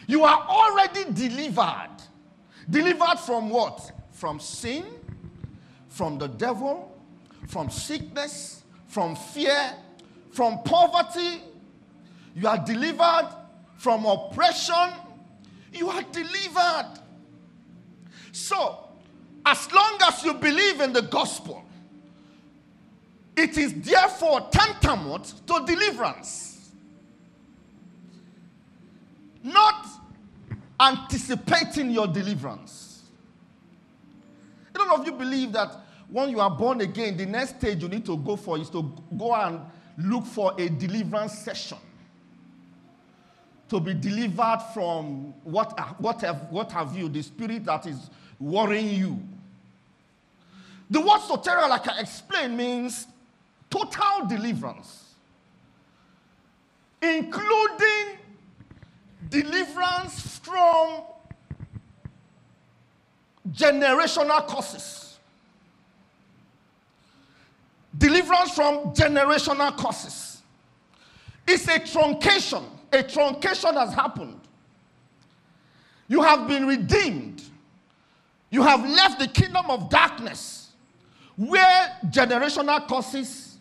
You 0.07 0.25
are 0.25 0.43
already 0.49 1.05
delivered. 1.13 1.97
Delivered 2.69 3.19
from 3.19 3.51
what? 3.51 3.91
From 4.13 4.39
sin, 4.39 4.85
from 5.89 6.19
the 6.19 6.27
devil, 6.29 6.97
from 7.49 7.71
sickness, 7.71 8.65
from 8.87 9.17
fear, 9.17 9.73
from 10.33 10.63
poverty. 10.63 11.43
You 12.35 12.49
are 12.49 12.59
delivered 12.59 13.29
from 13.77 14.05
oppression. 14.05 14.91
You 15.73 15.89
are 15.91 16.03
delivered. 16.13 17.01
So, 18.33 18.89
as 19.45 19.71
long 19.73 19.99
as 20.07 20.25
you 20.25 20.35
believe 20.35 20.81
in 20.81 20.93
the 20.93 21.03
gospel, 21.03 21.65
it 23.37 23.57
is 23.57 23.73
therefore 23.75 24.49
tantamount 24.51 25.47
to 25.47 25.65
deliverance. 25.67 26.71
Not 29.43 29.87
anticipating 30.79 31.91
your 31.91 32.07
deliverance. 32.07 33.03
A 34.75 34.79
lot 34.79 35.01
of 35.01 35.07
you 35.07 35.13
believe 35.13 35.53
that 35.53 35.75
when 36.09 36.31
you 36.31 36.41
are 36.41 36.51
born 36.51 36.81
again, 36.81 37.17
the 37.17 37.27
next 37.27 37.59
stage 37.59 37.83
you 37.83 37.89
need 37.89 38.05
to 38.07 38.17
go 38.17 38.37
for 38.37 38.59
is 38.59 38.69
to 38.71 38.93
go 39.17 39.35
and 39.35 39.61
look 39.99 40.25
for 40.25 40.55
a 40.59 40.69
deliverance 40.69 41.39
session 41.39 41.79
to 43.71 43.79
be 43.79 43.95
delivered 43.95 44.59
from 44.75 45.33
what, 45.45 46.01
what, 46.01 46.21
have, 46.23 46.51
what 46.51 46.73
have 46.73 46.97
you, 46.97 47.09
the 47.09 47.23
spirit 47.23 47.65
that 47.65 47.87
is 47.87 48.11
worrying 48.41 48.89
you. 48.89 49.23
The 50.91 51.01
word 51.01 51.21
soteria, 51.21 51.69
like 51.69 51.89
I 51.89 52.01
explained, 52.01 52.57
means 52.57 53.07
total 53.71 54.27
deliverance, 54.29 55.15
including 57.01 58.19
deliverance 59.29 60.39
from 60.39 61.03
generational 63.53 64.45
causes. 64.49 65.19
Deliverance 67.97 68.51
from 68.51 68.93
generational 68.95 69.77
causes. 69.77 70.43
It's 71.47 71.69
a 71.69 71.79
truncation. 71.79 72.65
A 72.93 73.03
truncation 73.03 73.75
has 73.75 73.95
happened. 73.95 74.41
You 76.09 76.23
have 76.23 76.49
been 76.49 76.67
redeemed. 76.67 77.43
You 78.51 78.63
have 78.63 78.81
left 78.89 79.21
the 79.21 79.29
kingdom 79.29 79.71
of 79.71 79.89
darkness 79.89 80.71
where 81.37 81.97
generational 82.07 82.87
causes, 82.87 83.57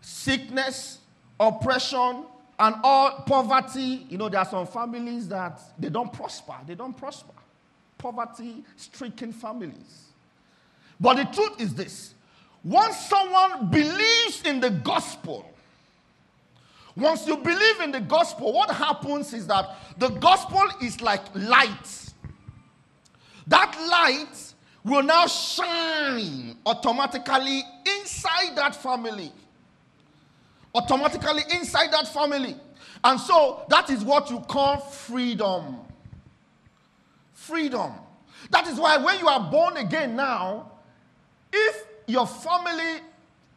sickness, 0.00 0.98
oppression, 1.38 2.24
and 2.58 2.74
all 2.82 3.22
poverty, 3.26 4.06
you 4.08 4.18
know, 4.18 4.28
there 4.28 4.40
are 4.40 4.46
some 4.46 4.66
families 4.66 5.28
that 5.28 5.60
they 5.78 5.88
don't 5.88 6.12
prosper. 6.12 6.54
They 6.66 6.74
don't 6.74 6.96
prosper. 6.96 7.32
Poverty 7.98 8.62
stricken 8.76 9.32
families. 9.32 10.08
But 11.00 11.14
the 11.14 11.24
truth 11.24 11.60
is 11.60 11.74
this 11.74 12.14
once 12.62 12.96
someone 12.96 13.70
believes 13.70 14.42
in 14.44 14.60
the 14.60 14.70
gospel, 14.70 15.51
once 16.96 17.26
you 17.26 17.36
believe 17.36 17.80
in 17.80 17.90
the 17.90 18.00
gospel, 18.00 18.52
what 18.52 18.70
happens 18.70 19.32
is 19.32 19.46
that 19.46 19.76
the 19.98 20.08
gospel 20.08 20.62
is 20.82 21.00
like 21.00 21.22
light. 21.34 22.12
That 23.46 23.74
light 23.90 24.54
will 24.84 25.02
now 25.02 25.26
shine 25.26 26.56
automatically 26.66 27.62
inside 27.98 28.56
that 28.56 28.74
family. 28.76 29.32
Automatically 30.74 31.42
inside 31.50 31.92
that 31.92 32.08
family. 32.08 32.56
And 33.04 33.18
so 33.18 33.64
that 33.68 33.90
is 33.90 34.04
what 34.04 34.30
you 34.30 34.40
call 34.40 34.78
freedom. 34.78 35.78
Freedom. 37.32 37.92
That 38.50 38.66
is 38.68 38.78
why 38.78 38.98
when 38.98 39.18
you 39.18 39.28
are 39.28 39.50
born 39.50 39.76
again 39.76 40.14
now, 40.14 40.72
if 41.52 41.84
your 42.06 42.26
family, 42.26 43.00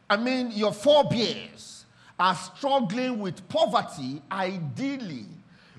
I 0.08 0.16
mean 0.16 0.50
your 0.52 0.72
forebears, 0.72 1.75
are 2.18 2.34
struggling 2.34 3.18
with 3.20 3.46
poverty, 3.48 4.22
ideally, 4.32 5.26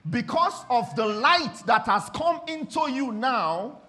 because 0.09 0.65
of 0.69 0.95
the 0.95 1.05
light 1.05 1.63
that 1.65 1.85
has 1.85 2.09
come 2.09 2.41
into 2.47 2.91
you 2.91 3.11
now, 3.11 3.79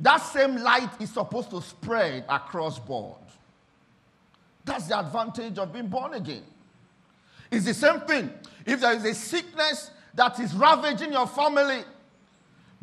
that 0.00 0.18
same 0.18 0.56
light 0.56 0.90
is 1.00 1.10
supposed 1.10 1.50
to 1.50 1.60
spread 1.62 2.24
across 2.28 2.78
board. 2.78 3.16
That's 4.64 4.88
the 4.88 4.98
advantage 4.98 5.58
of 5.58 5.72
being 5.72 5.88
born 5.88 6.14
again. 6.14 6.42
It's 7.50 7.64
the 7.64 7.74
same 7.74 8.00
thing. 8.00 8.30
If 8.64 8.80
there 8.80 8.92
is 8.94 9.04
a 9.04 9.14
sickness 9.14 9.90
that 10.14 10.40
is 10.40 10.52
ravaging 10.54 11.12
your 11.12 11.26
family, 11.28 11.84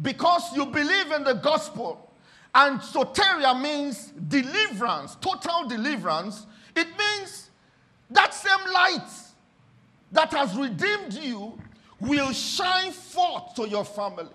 because 0.02 0.56
you 0.56 0.66
believe 0.66 1.12
in 1.12 1.24
the 1.24 1.34
gospel, 1.34 2.12
and 2.56 2.80
soteria 2.80 3.60
means 3.60 4.14
deliverance, 4.28 5.16
total 5.16 5.68
deliverance, 5.68 6.46
it 6.76 6.88
means 6.98 7.50
that 8.10 8.34
same 8.34 8.74
light 8.74 9.10
that 10.12 10.32
has 10.34 10.56
redeemed 10.56 11.14
you 11.14 11.60
will 12.00 12.32
shine 12.32 12.92
forth 12.92 13.56
to 13.56 13.68
your 13.68 13.86
family. 13.86 14.30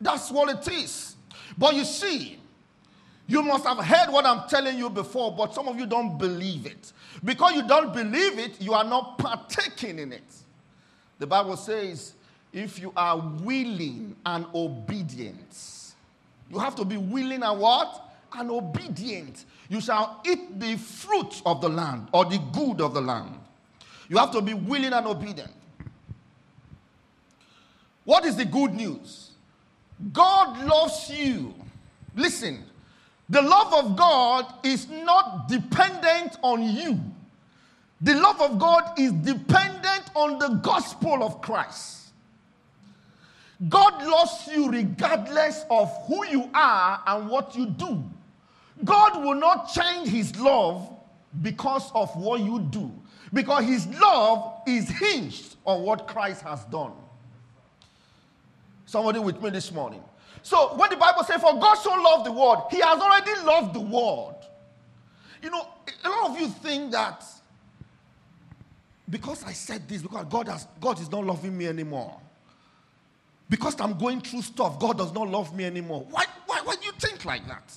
That's 0.00 0.30
what 0.30 0.48
it 0.48 0.72
is. 0.72 1.14
But 1.58 1.74
you 1.74 1.84
see, 1.84 2.38
you 3.26 3.42
must 3.42 3.64
have 3.64 3.78
heard 3.78 4.10
what 4.10 4.24
I'm 4.26 4.48
telling 4.48 4.78
you 4.78 4.90
before, 4.90 5.34
but 5.34 5.54
some 5.54 5.68
of 5.68 5.78
you 5.78 5.86
don't 5.86 6.18
believe 6.18 6.66
it. 6.66 6.92
Because 7.22 7.54
you 7.54 7.66
don't 7.66 7.92
believe 7.92 8.38
it, 8.38 8.60
you 8.60 8.72
are 8.72 8.84
not 8.84 9.18
partaking 9.18 9.98
in 9.98 10.12
it. 10.12 10.24
The 11.18 11.26
Bible 11.26 11.56
says, 11.56 12.14
if 12.52 12.80
you 12.80 12.92
are 12.96 13.18
willing 13.18 14.16
and 14.24 14.46
obedient, 14.54 15.92
you 16.50 16.58
have 16.58 16.74
to 16.76 16.84
be 16.84 16.96
willing 16.96 17.42
and 17.42 17.60
what? 17.60 18.10
And 18.32 18.50
obedient. 18.50 19.44
You 19.70 19.80
shall 19.80 20.20
eat 20.26 20.58
the 20.58 20.76
fruit 20.76 21.40
of 21.46 21.60
the 21.60 21.68
land 21.68 22.08
or 22.12 22.24
the 22.24 22.38
good 22.52 22.80
of 22.80 22.92
the 22.92 23.00
land. 23.00 23.38
You 24.08 24.18
have 24.18 24.32
to 24.32 24.42
be 24.42 24.52
willing 24.52 24.92
and 24.92 25.06
obedient. 25.06 25.52
What 28.04 28.24
is 28.26 28.34
the 28.34 28.44
good 28.44 28.74
news? 28.74 29.30
God 30.12 30.66
loves 30.66 31.08
you. 31.10 31.54
Listen, 32.16 32.64
the 33.28 33.40
love 33.40 33.72
of 33.72 33.96
God 33.96 34.52
is 34.64 34.88
not 34.88 35.46
dependent 35.46 36.36
on 36.42 36.64
you. 36.64 36.98
The 38.00 38.14
love 38.14 38.40
of 38.40 38.58
God 38.58 38.98
is 38.98 39.12
dependent 39.12 40.10
on 40.16 40.40
the 40.40 40.48
gospel 40.64 41.22
of 41.22 41.40
Christ. 41.40 42.08
God 43.68 44.02
loves 44.02 44.48
you 44.50 44.68
regardless 44.68 45.64
of 45.70 45.92
who 46.06 46.26
you 46.26 46.50
are 46.54 47.00
and 47.06 47.28
what 47.28 47.54
you 47.54 47.66
do. 47.66 48.02
God 48.84 49.22
will 49.22 49.34
not 49.34 49.72
change 49.72 50.08
his 50.08 50.38
love 50.38 50.90
because 51.42 51.90
of 51.94 52.14
what 52.16 52.40
you 52.40 52.60
do, 52.70 52.90
because 53.32 53.64
his 53.64 53.86
love 54.00 54.62
is 54.66 54.88
hinged 54.88 55.56
on 55.64 55.82
what 55.82 56.06
Christ 56.06 56.42
has 56.42 56.64
done. 56.64 56.92
Somebody 58.86 59.20
with 59.20 59.40
me 59.40 59.50
this 59.50 59.70
morning. 59.70 60.02
So 60.42 60.74
when 60.76 60.90
the 60.90 60.96
Bible 60.96 61.22
says, 61.22 61.40
For 61.40 61.58
God 61.58 61.74
so 61.76 61.90
loved 61.90 62.26
the 62.26 62.32
world, 62.32 62.64
He 62.70 62.80
has 62.80 63.00
already 63.00 63.32
loved 63.44 63.74
the 63.74 63.80
world. 63.80 64.34
You 65.42 65.50
know, 65.50 65.68
a 66.04 66.08
lot 66.08 66.30
of 66.30 66.40
you 66.40 66.48
think 66.48 66.92
that 66.92 67.24
because 69.08 69.44
I 69.44 69.52
said 69.52 69.88
this, 69.88 70.02
because 70.02 70.26
God 70.26 70.48
has 70.48 70.66
God 70.80 71.00
is 71.00 71.10
not 71.10 71.24
loving 71.24 71.56
me 71.56 71.66
anymore. 71.66 72.20
Because 73.48 73.80
I'm 73.80 73.98
going 73.98 74.20
through 74.20 74.42
stuff, 74.42 74.78
God 74.78 74.96
does 74.96 75.12
not 75.12 75.28
love 75.28 75.54
me 75.54 75.64
anymore. 75.64 76.06
Why, 76.08 76.24
why, 76.46 76.60
why 76.62 76.76
do 76.76 76.86
you 76.86 76.92
think 76.92 77.24
like 77.24 77.46
that? 77.48 77.74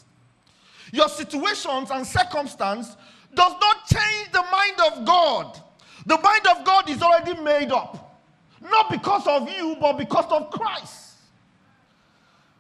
Your 0.93 1.09
situations 1.09 1.89
and 1.89 2.05
circumstance 2.05 2.95
does 3.33 3.53
not 3.59 3.87
change 3.87 4.31
the 4.31 4.43
mind 4.43 4.93
of 4.93 5.05
God. 5.05 5.59
The 6.05 6.19
mind 6.19 6.45
of 6.55 6.63
God 6.63 6.87
is 6.87 7.01
already 7.01 7.33
made 7.41 7.71
up. 7.71 8.21
Not 8.61 8.91
because 8.91 9.25
of 9.25 9.49
you, 9.49 9.75
but 9.81 9.93
because 9.97 10.31
of 10.31 10.51
Christ. 10.51 11.15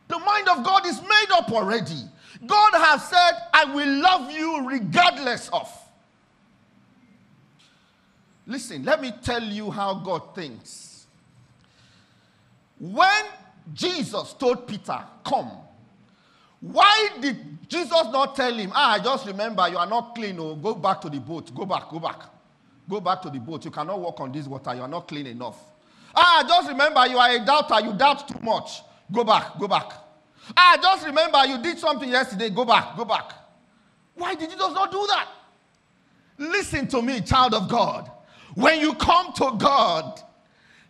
The 0.07 0.17
mind 0.17 0.49
of 0.49 0.63
God 0.63 0.83
is 0.87 0.99
made 0.99 1.27
up 1.31 1.51
already. 1.51 2.01
God 2.47 2.71
has 2.73 3.07
said, 3.07 3.33
I 3.53 3.65
will 3.65 4.01
love 4.01 4.31
you 4.31 4.67
regardless 4.67 5.49
of. 5.53 5.71
Listen, 8.47 8.83
let 8.83 8.99
me 8.99 9.13
tell 9.21 9.43
you 9.43 9.69
how 9.69 9.93
God 9.93 10.33
thinks. 10.33 11.05
When 12.79 13.25
Jesus 13.75 14.33
told 14.33 14.67
Peter, 14.67 15.03
Come, 15.23 15.51
why 16.63 17.09
did 17.19 17.69
Jesus 17.69 17.91
not 18.11 18.35
tell 18.35 18.53
him, 18.53 18.71
Ah, 18.73 18.99
just 19.03 19.27
remember 19.27 19.67
you 19.67 19.77
are 19.77 19.85
not 19.85 20.15
clean, 20.15 20.37
oh, 20.39 20.55
go 20.55 20.73
back 20.73 21.01
to 21.01 21.09
the 21.09 21.19
boat, 21.19 21.53
go 21.53 21.65
back, 21.65 21.89
go 21.89 21.99
back. 21.99 22.21
Go 22.89 22.99
back 22.99 23.21
to 23.21 23.29
the 23.29 23.39
boat. 23.39 23.63
You 23.65 23.71
cannot 23.71 23.99
walk 23.99 24.19
on 24.19 24.31
this 24.31 24.47
water, 24.47 24.73
you 24.75 24.81
are 24.81 24.87
not 24.87 25.07
clean 25.07 25.27
enough. 25.27 25.57
Ah, 26.15 26.43
just 26.47 26.69
remember 26.69 27.05
you 27.07 27.17
are 27.17 27.31
a 27.31 27.43
doubter, 27.43 27.81
you 27.85 27.93
doubt 27.93 28.27
too 28.27 28.39
much. 28.41 28.81
Go 29.11 29.23
back, 29.23 29.57
go 29.59 29.67
back. 29.67 29.91
Ah, 30.55 30.77
just 30.81 31.05
remember 31.05 31.45
you 31.45 31.61
did 31.61 31.77
something 31.77 32.09
yesterday. 32.09 32.49
Go 32.49 32.65
back, 32.65 32.95
go 32.95 33.05
back. 33.05 33.31
Why 34.15 34.35
did 34.35 34.49
Jesus 34.49 34.73
not 34.73 34.91
do 34.91 35.05
that? 35.07 35.27
Listen 36.37 36.87
to 36.87 37.01
me, 37.01 37.21
child 37.21 37.53
of 37.53 37.67
God. 37.67 38.09
When 38.55 38.79
you 38.79 38.93
come 38.95 39.33
to 39.33 39.55
God, 39.57 40.21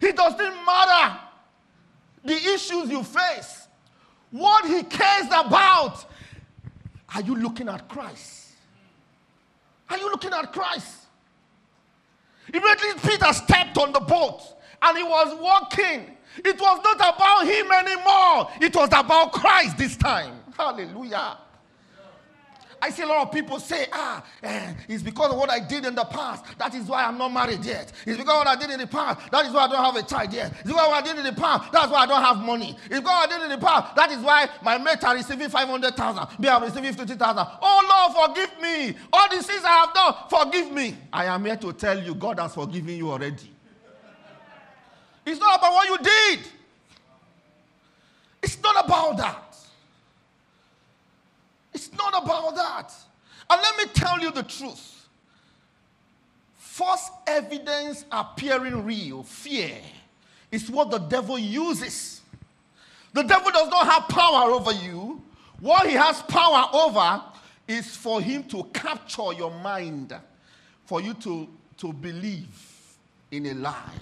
it 0.02 0.16
doesn't 0.16 0.66
matter 0.66 1.20
the 2.26 2.34
issues 2.34 2.90
you 2.90 3.04
face, 3.04 3.63
what 4.34 4.66
He 4.66 4.84
cares 4.84 5.28
about. 5.28 6.06
Are 7.16 7.22
you 7.22 7.36
looking 7.36 7.70
at 7.70 7.88
Christ? 7.88 8.50
Are 9.90 9.98
you 9.98 10.10
looking 10.12 10.34
at 10.34 10.52
Christ? 10.52 10.98
Immediately, 12.54 13.10
Peter 13.10 13.32
stepped 13.32 13.78
on 13.78 13.94
the 13.94 14.02
boat 14.02 14.42
and 14.82 14.98
he 14.98 15.04
was 15.04 15.40
walking 15.40 16.14
it 16.38 16.60
was 16.60 16.82
not 16.84 16.96
about 16.96 17.46
him 17.46 17.72
anymore. 17.72 18.50
It 18.60 18.76
was 18.76 18.90
about 18.92 19.34
Christ 19.34 19.78
this 19.78 19.96
time. 19.96 20.40
Hallelujah. 20.58 21.38
I 22.84 22.90
see 22.90 23.04
a 23.04 23.08
lot 23.08 23.28
of 23.28 23.32
people 23.32 23.62
say, 23.62 23.88
ah, 23.94 24.22
eh, 24.44 24.74
it's 24.90 25.02
because 25.02 25.32
of 25.32 25.38
what 25.38 25.50
I 25.50 25.62
did 25.62 25.86
in 25.86 25.96
the 25.96 26.04
past. 26.04 26.44
That 26.58 26.76
is 26.76 26.86
why 26.86 27.06
I'm 27.06 27.18
not 27.18 27.32
married 27.32 27.64
yet. 27.64 27.94
It's 28.06 28.18
because 28.18 28.34
of 28.34 28.40
what 28.40 28.48
I 28.48 28.58
did 28.58 28.72
in 28.72 28.78
the 28.78 28.88
past. 28.88 29.32
That 29.32 29.46
is 29.46 29.54
why 29.54 29.64
I 29.64 29.68
don't 29.70 29.86
have 29.86 29.96
a 29.96 30.06
child 30.06 30.34
yet. 30.34 30.52
It's 30.52 30.64
because 30.64 30.90
what 30.90 31.02
I 31.02 31.02
did 31.02 31.18
in 31.18 31.24
the 31.24 31.32
past. 31.32 31.72
That's 31.72 31.90
why 31.90 32.00
I 32.00 32.06
don't 32.06 32.22
have 32.22 32.40
money. 32.40 32.76
It's 32.88 33.00
because 33.00 33.08
I 33.08 33.28
did 33.28 33.42
in 33.42 33.58
the 33.58 33.66
past. 33.66 33.96
That 33.96 34.12
is 34.12 34.18
why 34.20 34.50
my 34.62 34.78
mates 34.78 35.02
are 35.06 35.16
receiving 35.16 35.48
500,000. 35.48 36.40
Me, 36.40 36.50
I'm 36.50 36.62
receiving 36.62 36.92
50,000. 36.92 37.48
Oh, 37.62 38.12
Lord, 38.18 38.30
forgive 38.30 38.62
me. 38.62 38.98
All 39.14 39.30
the 39.30 39.42
sins 39.42 39.64
I 39.64 39.86
have 39.86 39.94
done, 39.94 40.16
forgive 40.30 40.70
me. 40.70 40.98
I 41.14 41.24
am 41.28 41.46
here 41.46 41.56
to 41.56 41.72
tell 41.72 41.98
you, 41.98 42.14
God 42.16 42.38
has 42.42 42.54
forgiven 42.54 42.98
you 42.98 43.10
already. 43.12 43.50
It's 45.26 45.40
not 45.40 45.58
about 45.58 45.72
what 45.72 45.88
you 45.88 45.98
did. 46.00 46.40
It's 48.42 48.62
not 48.62 48.84
about 48.84 49.16
that. 49.20 49.43
It's 51.74 51.92
not 51.94 52.24
about 52.24 52.56
that. 52.56 52.94
And 53.50 53.62
let 53.62 53.78
me 53.78 53.86
tell 53.94 54.20
you 54.20 54.32
the 54.32 54.44
truth. 54.44 55.08
False 56.56 57.10
evidence 57.28 58.06
appearing 58.12 58.84
real, 58.84 59.24
fear, 59.24 59.78
is 60.52 60.70
what 60.72 60.90
the 60.90 60.98
devil 60.98 61.38
uses. 61.38 62.22
The 63.14 63.24
devil 63.24 63.52
does 63.52 63.70
not 63.70 63.86
have 63.86 64.08
power 64.08 64.52
over 64.52 64.72
you. 64.72 65.22
What 65.60 65.88
he 65.88 65.94
has 65.94 66.22
power 66.24 66.68
over 66.74 67.22
is 67.68 67.96
for 67.96 68.22
him 68.22 68.44
to 68.46 68.64
capture 68.74 69.34
your 69.34 69.52
mind, 69.52 70.16
for 70.86 71.00
you 71.00 71.14
to, 71.16 71.48
to 71.78 71.94
believe 71.94 72.48
in 73.32 73.46
a 73.46 73.54
lie. 73.54 73.94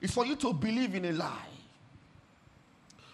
It's 0.00 0.14
for 0.14 0.24
you 0.24 0.36
to 0.36 0.52
believe 0.52 0.94
in 0.94 1.04
a 1.04 1.12
lie. 1.12 1.46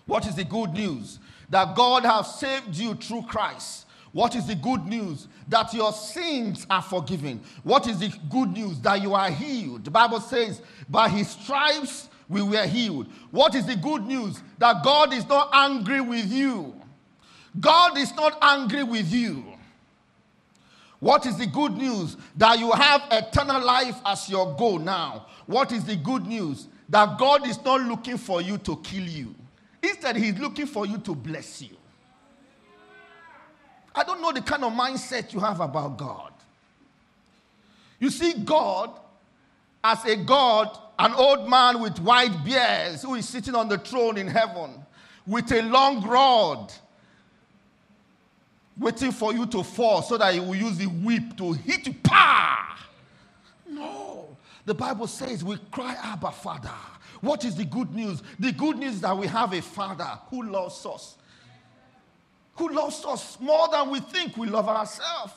What 0.07 0.27
is 0.27 0.37
the 0.37 0.45
good 0.45 0.73
news? 0.73 1.19
That 1.51 1.77
God 1.77 2.05
has 2.05 2.39
saved 2.39 2.77
you 2.77 2.95
through 2.95 3.23
Christ. 3.23 3.87
What 4.13 4.35
is 4.35 4.47
the 4.47 4.55
good 4.55 4.87
news? 4.87 5.29
That 5.49 5.75
your 5.75 5.93
sins 5.93 6.67
are 6.71 6.83
forgiven. 6.83 7.41
What 7.63 7.87
is 7.87 7.99
the 8.01 8.13
good 8.31 8.49
news? 8.51 8.81
That 8.81 9.03
you 9.03 9.15
are 9.15 9.31
healed. 9.31 9.85
The 9.85 9.91
Bible 9.91 10.21
says, 10.21 10.63
by 10.89 11.09
his 11.09 11.31
stripes 11.31 12.09
we 12.29 12.43
were 12.43 12.67
healed. 12.67 13.07
What 13.31 13.55
is 13.55 13.67
the 13.67 13.77
good 13.77 14.05
news? 14.07 14.43
That 14.59 14.83
God 14.83 15.13
is 15.13 15.29
not 15.29 15.51
angry 15.53 16.01
with 16.01 16.33
you. 16.33 16.75
God 17.61 17.97
is 17.97 18.15
not 18.15 18.39
angry 18.43 18.83
with 18.83 19.13
you. 19.13 19.45
What 20.99 21.27
is 21.27 21.37
the 21.37 21.47
good 21.47 21.77
news? 21.77 22.17
That 22.37 22.59
you 22.59 22.73
have 22.73 23.03
eternal 23.11 23.65
life 23.65 23.97
as 24.05 24.29
your 24.29 24.57
goal 24.57 24.79
now. 24.79 25.27
What 25.47 25.73
is 25.73 25.85
the 25.85 25.97
good 25.97 26.27
news? 26.27 26.69
That 26.89 27.19
God 27.19 27.47
is 27.47 27.63
not 27.65 27.83
looking 27.83 28.17
for 28.17 28.41
you 28.41 28.59
to 28.59 28.77
kill 28.79 29.05
you. 29.05 29.35
Instead, 29.83 30.17
He's 30.17 30.39
looking 30.39 30.67
for 30.67 30.87
you 30.87 30.99
to 30.99 31.15
bless 31.15 31.63
you. 31.63 31.77
I 33.95 34.05
don't 34.05 34.21
know 34.21 34.33
the 34.33 34.43
kind 34.43 34.65
of 34.65 34.73
mindset 34.73 35.33
you 35.33 35.41
have 35.41 35.61
about 35.61 35.97
God. 35.97 36.33
You 37.99 38.11
see, 38.11 38.35
God 38.35 38.91
as 39.87 40.05
a 40.05 40.17
God, 40.17 40.77
an 40.99 41.13
old 41.15 41.49
man 41.49 41.81
with 41.81 42.01
white 42.01 42.45
beards 42.45 43.03
who 43.03 43.15
is 43.15 43.29
sitting 43.29 43.55
on 43.55 43.69
the 43.69 43.79
throne 43.79 44.19
in 44.19 44.27
heaven 44.27 44.85
with 45.25 45.53
a 45.53 45.63
long 45.63 46.05
rod 46.05 46.73
waiting 48.77 49.13
for 49.13 49.33
you 49.33 49.47
to 49.47 49.63
fall 49.63 50.03
so 50.03 50.19
that 50.19 50.35
he 50.35 50.41
will 50.41 50.57
use 50.57 50.77
the 50.77 50.87
whip 50.87 51.37
to 51.37 51.53
hit 51.53 51.87
you. 51.87 51.95
Pa! 52.03 52.89
No. 53.69 54.37
The 54.65 54.75
Bible 54.75 55.07
says 55.07 55.45
we 55.45 55.57
cry, 55.71 55.97
Abba, 56.03 56.33
Father. 56.33 56.71
What 57.21 57.45
is 57.45 57.57
the 57.57 57.65
good 57.65 57.95
news? 57.95 58.23
The 58.39 58.53
good 58.53 58.79
news 58.79 58.95
is 58.95 59.01
that 59.03 59.17
we 59.17 59.27
have 59.27 59.53
a 59.53 59.63
Father 59.63 60.19
who 60.31 60.43
loves 60.45 60.85
us, 60.87 61.17
who 62.57 62.69
loves 62.73 63.05
us 63.05 63.39
more 63.41 63.69
than 63.71 63.91
we 63.91 64.01
think 64.01 64.37
we 64.37 64.49
love 64.49 64.69
ourselves. 64.69 65.33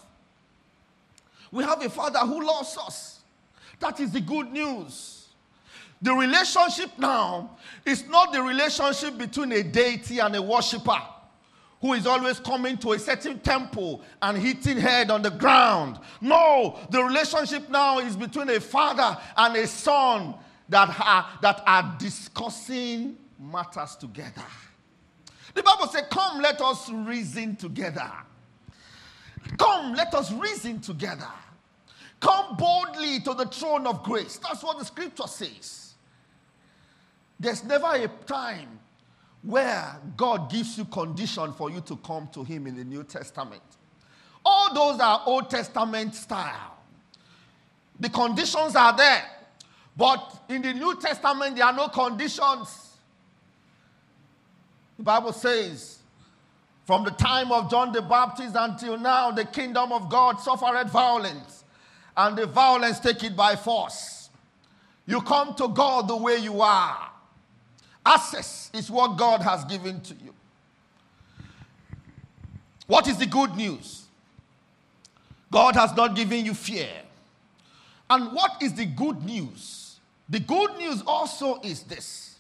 We 1.52 1.64
have 1.64 1.84
a 1.84 1.90
Father 1.90 2.20
who 2.20 2.46
loves 2.46 2.78
us. 2.78 3.20
That 3.80 4.00
is 4.00 4.12
the 4.12 4.22
good 4.22 4.52
news. 4.52 5.28
The 6.02 6.14
relationship 6.14 6.92
now 6.98 7.58
is 7.86 8.08
not 8.08 8.32
the 8.32 8.42
relationship 8.42 9.18
between 9.18 9.52
a 9.52 9.64
deity 9.64 10.20
and 10.20 10.36
a 10.36 10.42
worshiper 10.42 11.02
who 11.82 11.94
is 11.94 12.06
always 12.06 12.40
coming 12.40 12.78
to 12.78 12.94
a 12.94 13.00
certain 13.00 13.40
temple 13.40 14.02
and 14.22 14.38
hitting 14.38 14.78
head 14.78 15.10
on 15.10 15.22
the 15.22 15.32
ground. 15.32 15.98
No, 16.22 16.78
the 16.90 17.02
relationship 17.02 17.70
now 17.70 18.00
is 18.00 18.16
between 18.16 18.50
a 18.50 18.60
father 18.60 19.18
and 19.38 19.56
a 19.56 19.66
son 19.66 20.36
that 20.70 21.00
are, 21.00 21.28
that 21.42 21.64
are 21.66 21.96
discussing 22.00 23.18
matters 23.40 23.96
together. 23.96 24.44
The 25.54 25.64
Bible 25.64 25.88
says, 25.88 26.04
Come, 26.10 26.42
let 26.42 26.62
us 26.62 26.90
reason 26.90 27.56
together. 27.56 28.12
Come, 29.58 29.94
let 29.94 30.14
us 30.14 30.32
reason 30.32 30.80
together. 30.80 31.28
Come 32.20 32.58
boldly 32.58 33.22
to 33.22 33.34
the 33.34 33.46
throne 33.46 33.88
of 33.88 34.04
grace. 34.04 34.38
That's 34.38 34.64
what 34.64 34.78
the 34.78 34.86
scripture 34.86 35.28
says. 35.28 35.94
There's 37.40 37.64
never 37.64 37.88
a 37.94 38.08
time 38.26 38.80
where 39.42 39.98
God 40.18 40.52
gives 40.52 40.78
you 40.78 40.86
condition 40.86 41.54
for 41.54 41.72
you 41.72 41.80
to 41.82 41.96
come 41.98 42.28
to 42.34 42.44
Him 42.44 42.68
in 42.68 42.76
the 42.76 42.84
New 42.84 43.04
Testament. 43.04 43.62
All 44.46 44.74
those 44.74 45.00
are 45.00 45.22
Old 45.26 45.50
Testament 45.50 46.14
style. 46.14 46.78
The 48.00 48.10
conditions 48.10 48.76
are 48.76 48.96
there. 48.96 49.24
But 50.00 50.44
in 50.48 50.62
the 50.62 50.72
New 50.74 50.96
Testament, 50.96 51.58
there 51.58 51.66
are 51.66 51.74
no 51.74 51.90
conditions. 51.90 52.96
The 54.96 55.04
Bible 55.04 55.34
says, 55.34 56.00
from 56.86 57.04
the 57.04 57.12
time 57.12 57.52
of 57.52 57.70
John 57.70 57.92
the 57.92 58.02
Baptist 58.02 58.56
until 58.58 58.98
now, 58.98 59.32
the 59.32 59.44
kingdom 59.44 59.92
of 59.92 60.10
God 60.10 60.40
suffered 60.40 60.90
violence, 60.90 61.66
and 62.16 62.38
the 62.38 62.46
violence 62.46 63.02
take 63.02 63.26
it 63.26 63.36
by 63.36 63.58
force. 63.58 64.30
You 65.06 65.20
come 65.20 65.54
to 65.56 65.68
God 65.68 66.08
the 66.08 66.16
way 66.16 66.38
you 66.38 66.62
are. 66.62 67.12
Access 68.06 68.72
is 68.74 68.90
what 68.90 69.18
God 69.18 69.42
has 69.42 69.66
given 69.66 70.00
to 70.00 70.14
you. 70.24 70.34
What 72.88 73.06
is 73.10 73.18
the 73.18 73.26
good 73.26 73.54
news? 73.58 74.06
God 75.52 75.76
has 75.76 75.94
not 75.94 76.16
given 76.16 76.46
you 76.46 76.54
fear. 76.54 76.88
And 78.10 78.32
what 78.32 78.64
is 78.64 78.74
the 78.76 78.86
good 78.86 79.26
news? 79.26 79.88
The 80.30 80.40
good 80.40 80.78
news 80.78 81.02
also 81.06 81.60
is 81.62 81.84
this 81.84 82.40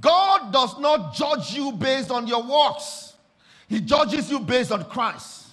God 0.00 0.52
does 0.52 0.78
not 0.78 1.14
judge 1.14 1.52
you 1.52 1.72
based 1.72 2.10
on 2.10 2.26
your 2.26 2.42
works, 2.42 3.14
He 3.68 3.80
judges 3.80 4.30
you 4.30 4.40
based 4.40 4.72
on 4.72 4.84
Christ. 4.84 5.48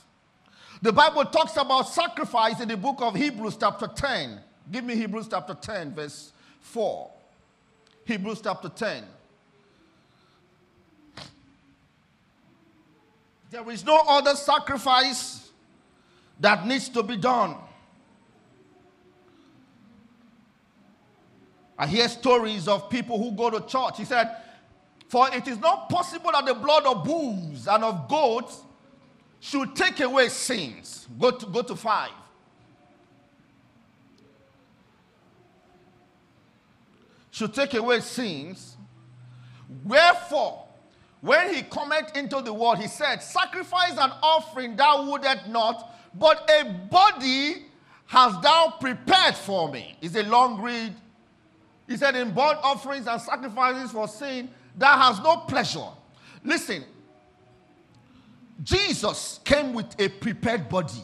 The 0.81 0.93
Bible 0.93 1.25
talks 1.25 1.57
about 1.57 1.89
sacrifice 1.89 2.59
in 2.59 2.67
the 2.67 2.77
book 2.77 2.97
of 2.99 3.15
Hebrews, 3.15 3.57
chapter 3.59 3.87
10. 3.87 4.39
Give 4.71 4.83
me 4.83 4.95
Hebrews 4.95 5.27
chapter 5.29 5.55
10, 5.55 5.95
verse 5.95 6.31
4. 6.61 7.09
Hebrews 8.05 8.41
chapter 8.43 8.69
10. 8.69 9.03
There 13.49 13.69
is 13.71 13.83
no 13.83 14.01
other 14.07 14.35
sacrifice 14.35 15.49
that 16.39 16.67
needs 16.67 16.89
to 16.89 17.01
be 17.01 17.17
done. 17.17 17.55
I 21.77 21.87
hear 21.87 22.07
stories 22.09 22.67
of 22.67 22.89
people 22.89 23.17
who 23.17 23.35
go 23.35 23.49
to 23.49 23.65
church. 23.65 23.97
He 23.97 24.05
said, 24.05 24.35
For 25.09 25.33
it 25.33 25.47
is 25.47 25.59
not 25.59 25.89
possible 25.89 26.31
that 26.31 26.45
the 26.45 26.55
blood 26.55 26.85
of 26.85 27.03
bulls 27.03 27.67
and 27.67 27.83
of 27.83 28.07
goats 28.07 28.61
should 29.39 29.75
take 29.75 29.99
away 29.99 30.29
sins. 30.29 31.07
Go 31.19 31.31
to, 31.31 31.45
go 31.45 31.61
to 31.61 31.75
five. 31.75 32.11
should 37.37 37.53
take 37.53 37.75
away 37.75 37.99
sins. 37.99 38.77
Wherefore, 39.83 40.65
when 41.21 41.53
he 41.53 41.61
cometh 41.61 42.15
into 42.17 42.41
the 42.41 42.51
world, 42.51 42.79
he 42.79 42.87
said, 42.87 43.21
Sacrifice 43.21 43.91
and 43.91 44.11
offering 44.23 44.75
thou 44.75 45.05
wouldest 45.05 45.47
not, 45.47 45.95
but 46.15 46.49
a 46.49 46.65
body 46.65 47.65
hast 48.07 48.41
thou 48.41 48.73
prepared 48.79 49.35
for 49.35 49.71
me. 49.71 49.97
It's 50.01 50.15
a 50.15 50.23
long 50.23 50.61
read. 50.61 50.95
He 51.88 51.97
said, 51.97 52.15
In 52.15 52.34
burnt 52.34 52.60
offerings 52.63 53.08
and 53.08 53.21
sacrifices 53.21 53.91
for 53.91 54.08
sin, 54.08 54.50
that 54.78 54.97
has 55.02 55.19
no 55.19 55.38
pleasure. 55.38 55.88
Listen, 56.43 56.84
Jesus 58.63 59.39
came 59.43 59.73
with 59.73 60.00
a 60.00 60.10
prepared 60.10 60.67
body. 60.67 61.02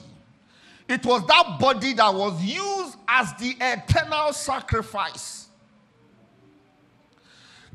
It 0.87 1.05
was 1.05 1.25
that 1.27 1.57
body 1.59 1.93
that 1.93 2.13
was 2.13 2.43
used 2.43 2.97
as 3.07 3.33
the 3.35 3.55
eternal 3.59 4.33
sacrifice. 4.33 5.47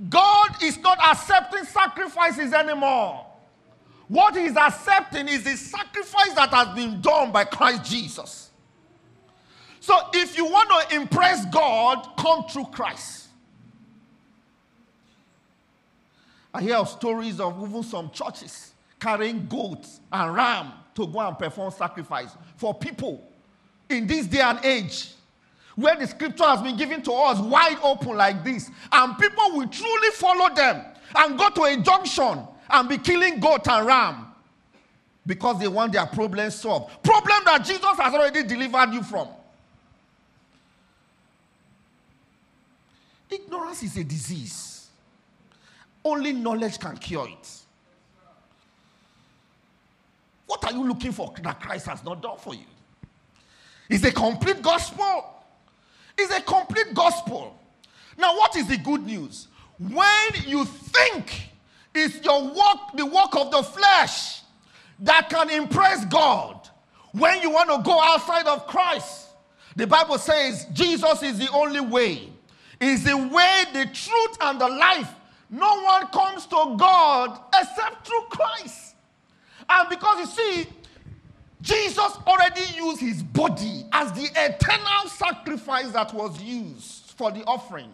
God 0.09 0.63
is 0.63 0.79
not 0.79 0.99
accepting 1.01 1.65
sacrifices 1.65 2.53
anymore. 2.53 3.27
What 4.07 4.37
He's 4.37 4.57
accepting 4.57 5.29
is 5.29 5.45
the 5.45 5.57
sacrifice 5.57 6.35
that 6.35 6.51
has 6.51 6.75
been 6.75 7.01
done 7.01 7.33
by 7.33 7.45
Christ 7.45 7.85
Jesus. 7.85 8.48
So 9.81 9.99
if 10.15 10.37
you 10.37 10.47
want 10.47 10.91
to 10.91 10.97
impress 10.97 11.47
God, 11.47 12.09
come 12.19 12.45
through 12.45 12.67
Christ. 12.67 13.29
I 16.53 16.63
hear 16.63 16.77
of 16.77 16.89
stories 16.89 17.41
of 17.41 17.63
even 17.63 17.83
some 17.83 18.11
churches 18.11 18.73
carrying 18.99 19.47
goats 19.47 20.01
and 20.13 20.35
ram 20.35 20.73
to 20.95 21.07
go 21.07 21.21
and 21.21 21.39
perform 21.39 21.71
sacrifice 21.71 22.31
for 22.57 22.75
people 22.75 23.23
in 23.89 24.07
this 24.07 24.27
day 24.27 24.41
and 24.41 24.59
age 24.65 25.13
where 25.77 25.95
the 25.95 26.07
scripture 26.07 26.45
has 26.45 26.61
been 26.61 26.77
given 26.77 27.01
to 27.03 27.13
us 27.13 27.39
wide 27.39 27.79
open 27.85 28.17
like 28.17 28.43
this, 28.43 28.69
and 28.91 29.17
people 29.17 29.53
will 29.53 29.69
truly 29.69 30.11
follow 30.11 30.53
them 30.53 30.85
and 31.15 31.39
go 31.39 31.49
to 31.51 31.63
a 31.63 31.77
junction 31.77 32.41
and 32.71 32.89
be 32.89 32.99
killing 32.99 33.39
goat 33.39 33.69
and 33.69 33.87
ram 33.87 34.27
because 35.25 35.61
they 35.61 35.69
want 35.69 35.93
their 35.93 36.07
problem 36.07 36.51
solved. 36.51 37.01
Problem 37.05 37.43
that 37.45 37.65
Jesus 37.65 37.97
has 37.97 38.13
already 38.13 38.43
delivered 38.43 38.93
you 38.93 39.05
from. 39.05 39.29
Ignorance 43.31 43.83
is 43.83 43.97
a 43.97 44.05
disease. 44.05 44.89
Only 46.05 46.33
knowledge 46.33 46.79
can 46.79 46.97
cure 46.97 47.29
it. 47.29 47.51
What 50.47 50.65
are 50.65 50.73
you 50.73 50.87
looking 50.87 51.13
for 51.13 51.33
that 51.43 51.61
Christ 51.61 51.87
has 51.87 52.03
not 52.03 52.23
done 52.23 52.39
for 52.39 52.55
you? 52.55 52.65
It's 53.91 54.05
a 54.05 54.13
complete 54.13 54.63
gospel. 54.63 55.43
It's 56.17 56.35
a 56.35 56.41
complete 56.41 56.95
gospel. 56.95 57.59
Now, 58.17 58.37
what 58.37 58.57
is 58.57 58.67
the 58.67 58.79
good 58.79 59.05
news? 59.05 59.49
When 59.79 60.31
you 60.47 60.65
think 60.65 61.51
it's 61.95 62.25
your 62.25 62.43
work, 62.43 62.97
the 62.97 63.07
work 63.07 63.37
of 63.37 63.51
the 63.51 63.63
flesh 63.63 64.41
that 65.01 65.29
can 65.29 65.51
impress 65.51 66.05
God, 66.07 66.69
when 67.13 67.41
you 67.43 67.51
want 67.51 67.71
to 67.71 67.83
go 67.83 68.01
outside 68.01 68.47
of 68.47 68.67
Christ, 68.67 69.29
the 69.77 69.87
Bible 69.87 70.19
says 70.19 70.67
Jesus 70.73 71.23
is 71.23 71.39
the 71.39 71.51
only 71.53 71.81
way. 71.81 72.29
Is 72.81 73.05
the 73.05 73.17
way, 73.17 73.65
the 73.73 73.87
truth, 73.87 74.37
and 74.41 74.61
the 74.61 74.69
life. 74.69 75.13
No 75.51 75.83
one 75.83 76.07
comes 76.09 76.47
to 76.47 76.77
God 76.79 77.41
except 77.55 78.07
through 78.07 78.27
Christ. 78.31 78.95
And 79.69 79.89
because 79.89 80.19
you 80.19 80.27
see, 80.27 80.69
Jesus 81.61 82.19
already 82.27 82.63
used 82.77 83.01
his 83.01 83.23
body 83.23 83.85
as 83.93 84.13
the 84.13 84.29
eternal 84.37 85.09
sacrifice 85.09 85.91
that 85.93 86.15
was 86.15 86.41
used 86.41 87.13
for 87.17 87.31
the 87.31 87.43
offering. 87.45 87.93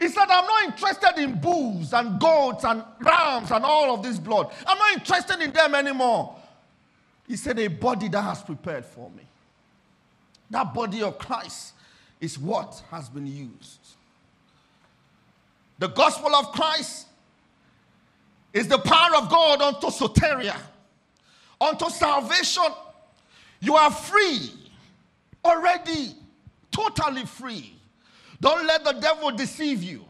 He 0.00 0.08
said, 0.08 0.24
I'm 0.28 0.46
not 0.46 0.64
interested 0.64 1.22
in 1.22 1.38
bulls 1.38 1.92
and 1.92 2.18
goats 2.18 2.64
and 2.64 2.82
rams 3.00 3.50
and 3.52 3.64
all 3.64 3.94
of 3.94 4.02
this 4.02 4.18
blood. 4.18 4.52
I'm 4.66 4.78
not 4.78 4.94
interested 4.94 5.40
in 5.40 5.52
them 5.52 5.74
anymore. 5.74 6.34
He 7.28 7.36
said, 7.36 7.58
A 7.58 7.68
body 7.68 8.08
that 8.08 8.22
has 8.22 8.42
prepared 8.42 8.84
for 8.84 9.10
me. 9.10 9.22
That 10.50 10.74
body 10.74 11.02
of 11.02 11.18
Christ 11.18 11.71
is 12.22 12.38
what 12.38 12.82
has 12.90 13.08
been 13.08 13.26
used. 13.26 13.80
The 15.80 15.88
gospel 15.88 16.32
of 16.36 16.52
Christ 16.52 17.08
is 18.52 18.68
the 18.68 18.78
power 18.78 19.16
of 19.16 19.28
God 19.28 19.60
unto 19.60 19.88
soteria, 19.88 20.56
unto 21.60 21.90
salvation. 21.90 22.68
You 23.60 23.74
are 23.74 23.90
free 23.90 24.52
already, 25.44 26.14
totally 26.70 27.26
free. 27.26 27.74
Don't 28.40 28.66
let 28.66 28.84
the 28.84 28.92
devil 28.92 29.32
deceive 29.32 29.82
you. 29.82 30.04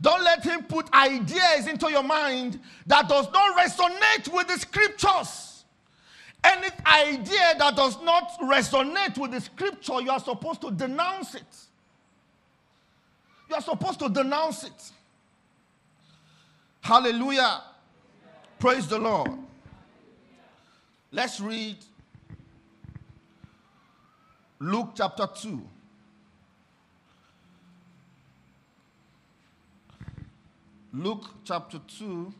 Don't 0.00 0.24
let 0.24 0.42
him 0.42 0.64
put 0.64 0.92
ideas 0.92 1.68
into 1.68 1.90
your 1.90 2.02
mind 2.02 2.58
that 2.86 3.08
does 3.08 3.28
not 3.32 3.56
resonate 3.56 4.32
with 4.34 4.48
the 4.48 4.58
scriptures. 4.58 5.55
Any 6.46 6.68
idea 6.86 7.54
that 7.58 7.74
does 7.74 8.00
not 8.02 8.38
resonate 8.40 9.18
with 9.18 9.32
the 9.32 9.40
scripture, 9.40 10.00
you 10.00 10.10
are 10.10 10.20
supposed 10.20 10.60
to 10.60 10.70
denounce 10.70 11.34
it. 11.34 11.56
You 13.48 13.56
are 13.56 13.62
supposed 13.62 13.98
to 14.00 14.08
denounce 14.08 14.64
it. 14.64 14.92
Hallelujah. 16.80 17.62
Praise 18.60 18.86
the 18.86 18.98
Lord. 18.98 19.30
Let's 21.10 21.40
read 21.40 21.76
Luke 24.60 24.90
chapter 24.94 25.26
2. 25.26 25.62
Luke 30.92 31.24
chapter 31.44 31.80
2. 31.98 32.32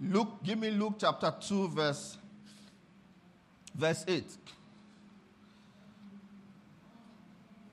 Luke, 0.00 0.42
give 0.44 0.58
me 0.58 0.70
Luke 0.70 0.94
chapter 0.98 1.34
2, 1.40 1.68
verse, 1.68 2.18
verse 3.74 4.04
8. 4.06 4.24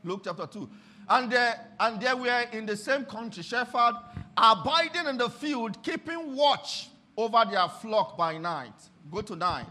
Luke 0.03 0.21
chapter 0.23 0.47
2. 0.47 0.69
And 1.07 1.31
there, 1.31 1.67
and 1.79 2.01
there 2.01 2.15
were 2.15 2.45
in 2.51 2.65
the 2.65 2.75
same 2.75 3.05
country 3.05 3.43
shepherds 3.43 3.97
abiding 4.35 5.07
in 5.07 5.17
the 5.17 5.29
field, 5.29 5.81
keeping 5.83 6.35
watch 6.35 6.89
over 7.15 7.43
their 7.49 7.67
flock 7.67 8.17
by 8.17 8.37
night. 8.37 8.73
Go 9.11 9.21
to 9.21 9.35
nine. 9.35 9.65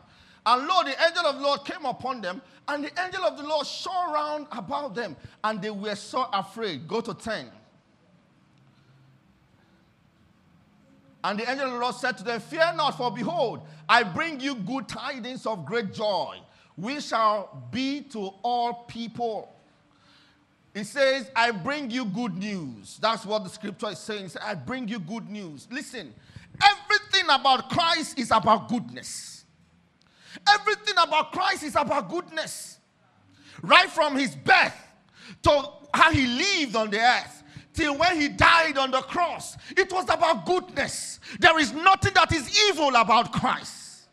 And 0.47 0.67
lo, 0.67 0.83
the 0.85 0.95
angel 1.03 1.27
of 1.27 1.37
the 1.37 1.43
Lord 1.43 1.65
came 1.65 1.85
upon 1.85 2.21
them, 2.21 2.41
and 2.69 2.85
the 2.85 3.03
angel 3.03 3.25
of 3.25 3.37
the 3.37 3.45
Lord 3.45 3.67
shone 3.67 4.13
round 4.13 4.47
about 4.53 4.95
them, 4.95 5.17
and 5.43 5.61
they 5.61 5.71
were 5.71 5.95
so 5.97 6.27
afraid. 6.33 6.87
Go 6.87 7.01
to 7.01 7.15
10. 7.15 7.51
And 11.25 11.39
the 11.39 11.51
angel 11.51 11.67
of 11.69 11.73
the 11.73 11.79
Lord 11.79 11.95
said 11.95 12.19
to 12.19 12.25
them, 12.25 12.39
Fear 12.39 12.75
not, 12.77 12.99
for 12.99 13.11
behold, 13.11 13.63
I 13.89 14.03
bring 14.03 14.41
you 14.41 14.55
good 14.55 14.87
tidings 14.87 15.47
of 15.47 15.65
great 15.65 15.95
joy, 15.95 16.37
which 16.77 17.05
shall 17.05 17.67
be 17.73 18.03
to 18.03 18.35
all 18.43 18.85
people. 18.85 19.51
It 20.75 20.85
says, 20.85 21.31
I 21.35 21.51
bring 21.51 21.91
you 21.91 22.05
good 22.05 22.37
news. 22.37 22.99
That's 23.01 23.25
what 23.25 23.43
the 23.43 23.49
scripture 23.49 23.89
is 23.89 23.99
saying. 24.01 24.33
I 24.43 24.55
bring 24.55 24.87
you 24.87 24.99
good 24.99 25.31
news. 25.31 25.67
Listen, 25.71 26.13
everything 26.63 27.25
about 27.31 27.71
Christ 27.71 28.19
is 28.19 28.31
about 28.31 28.69
goodness. 28.69 29.47
Everything 30.47 30.95
about 31.03 31.33
Christ 31.33 31.63
is 31.63 31.75
about 31.75 32.11
goodness. 32.11 32.79
Right 33.63 33.89
from 33.89 34.17
his 34.17 34.37
birth 34.37 34.77
to 35.45 35.69
how 35.95 36.13
he 36.13 36.27
lived 36.27 36.77
on 36.77 36.91
the 36.91 37.01
earth 37.01 37.44
till 37.75 37.99
when 37.99 38.21
he 38.21 38.29
died 38.29 38.79
on 38.79 38.91
the 38.91 39.03
cross, 39.03 39.57
it 39.77 39.93
was 39.93 40.05
about 40.05 40.47
goodness. 40.47 41.21
There 41.41 41.59
is 41.59 41.73
nothing 41.73 42.15
that 42.15 42.33
is 42.33 42.59
evil 42.71 42.95
about 42.95 43.33
Christ. 43.33 44.09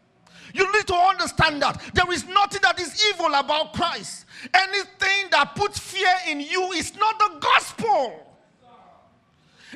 You 0.53 0.71
need 0.73 0.87
to 0.87 0.95
understand 0.95 1.61
that 1.61 1.81
there 1.93 2.11
is 2.11 2.27
nothing 2.27 2.61
that 2.63 2.79
is 2.79 3.01
evil 3.13 3.33
about 3.33 3.73
Christ. 3.73 4.25
Anything 4.53 5.29
that 5.31 5.55
puts 5.55 5.79
fear 5.79 6.11
in 6.27 6.41
you 6.41 6.71
is 6.73 6.95
not 6.97 7.17
the 7.19 7.39
gospel. 7.39 8.27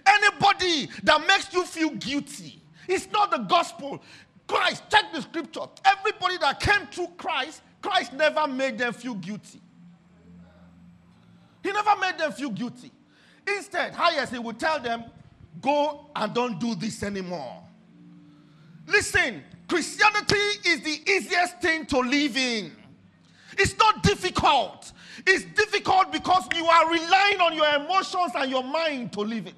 Anybody 0.05 0.89
that 1.03 1.25
makes 1.25 1.53
you 1.53 1.65
feel 1.65 1.91
guilty, 1.91 2.61
it's 2.87 3.07
not 3.11 3.31
the 3.31 3.37
gospel. 3.37 4.01
Christ, 4.47 4.83
check 4.91 5.05
the 5.13 5.21
scripture. 5.21 5.61
Everybody 5.85 6.37
that 6.39 6.59
came 6.59 6.87
through 6.87 7.09
Christ, 7.17 7.61
Christ 7.81 8.13
never 8.13 8.47
made 8.47 8.77
them 8.77 8.93
feel 8.93 9.15
guilty. 9.15 9.61
He 11.63 11.71
never 11.71 11.95
made 11.99 12.17
them 12.17 12.31
feel 12.31 12.49
guilty. 12.49 12.91
Instead, 13.47 13.93
highest, 13.93 14.33
he 14.33 14.39
would 14.39 14.59
tell 14.59 14.79
them, 14.79 15.03
go 15.61 16.07
and 16.15 16.33
don't 16.33 16.59
do 16.59 16.75
this 16.75 17.03
anymore. 17.03 17.61
Listen, 18.87 19.43
Christianity 19.67 20.35
is 20.65 20.81
the 20.81 21.01
easiest 21.11 21.61
thing 21.61 21.85
to 21.87 21.99
live 21.99 22.37
in. 22.37 22.71
It's 23.57 23.77
not 23.77 24.03
difficult. 24.03 24.91
It's 25.25 25.45
difficult 25.45 26.11
because 26.11 26.47
you 26.55 26.65
are 26.65 26.91
relying 26.91 27.39
on 27.39 27.53
your 27.55 27.67
emotions 27.75 28.33
and 28.35 28.51
your 28.51 28.63
mind 28.63 29.13
to 29.13 29.21
live 29.21 29.47
it. 29.47 29.55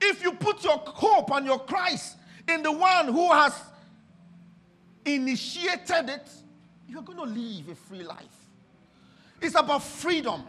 If 0.00 0.22
you 0.22 0.32
put 0.32 0.64
your 0.64 0.78
hope 0.78 1.30
and 1.32 1.46
your 1.46 1.58
Christ 1.58 2.16
in 2.48 2.62
the 2.62 2.72
one 2.72 3.08
who 3.08 3.30
has 3.32 3.54
initiated 5.04 6.08
it, 6.08 6.28
you're 6.88 7.02
going 7.02 7.18
to 7.18 7.24
live 7.24 7.68
a 7.68 7.74
free 7.74 8.02
life. 8.02 8.46
It's 9.40 9.54
about 9.54 9.82
freedom. 9.82 10.42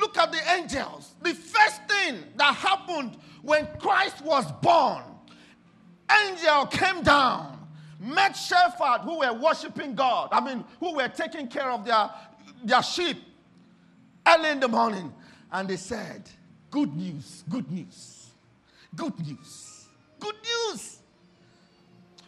Look 0.00 0.16
at 0.18 0.32
the 0.32 0.40
angels. 0.56 1.14
The 1.22 1.34
first 1.34 1.82
thing 1.86 2.24
that 2.36 2.54
happened 2.54 3.16
when 3.42 3.68
Christ 3.78 4.24
was 4.24 4.50
born, 4.62 5.02
angel 6.10 6.66
came 6.66 7.02
down 7.02 7.60
met 8.00 8.34
shepherds 8.34 9.04
who 9.04 9.18
were 9.18 9.32
worshiping 9.34 9.94
God, 9.94 10.30
I 10.32 10.40
mean, 10.40 10.64
who 10.80 10.94
were 10.94 11.08
taking 11.08 11.46
care 11.46 11.70
of 11.70 11.84
their, 11.84 12.10
their 12.64 12.82
sheep 12.82 13.18
early 14.26 14.50
in 14.50 14.60
the 14.60 14.68
morning. 14.68 15.12
And 15.52 15.68
they 15.68 15.76
said, 15.76 16.28
Good 16.70 16.96
news, 16.96 17.44
good 17.48 17.70
news, 17.70 18.30
good 18.94 19.18
news, 19.26 19.86
good 20.18 20.36
news. 20.36 20.98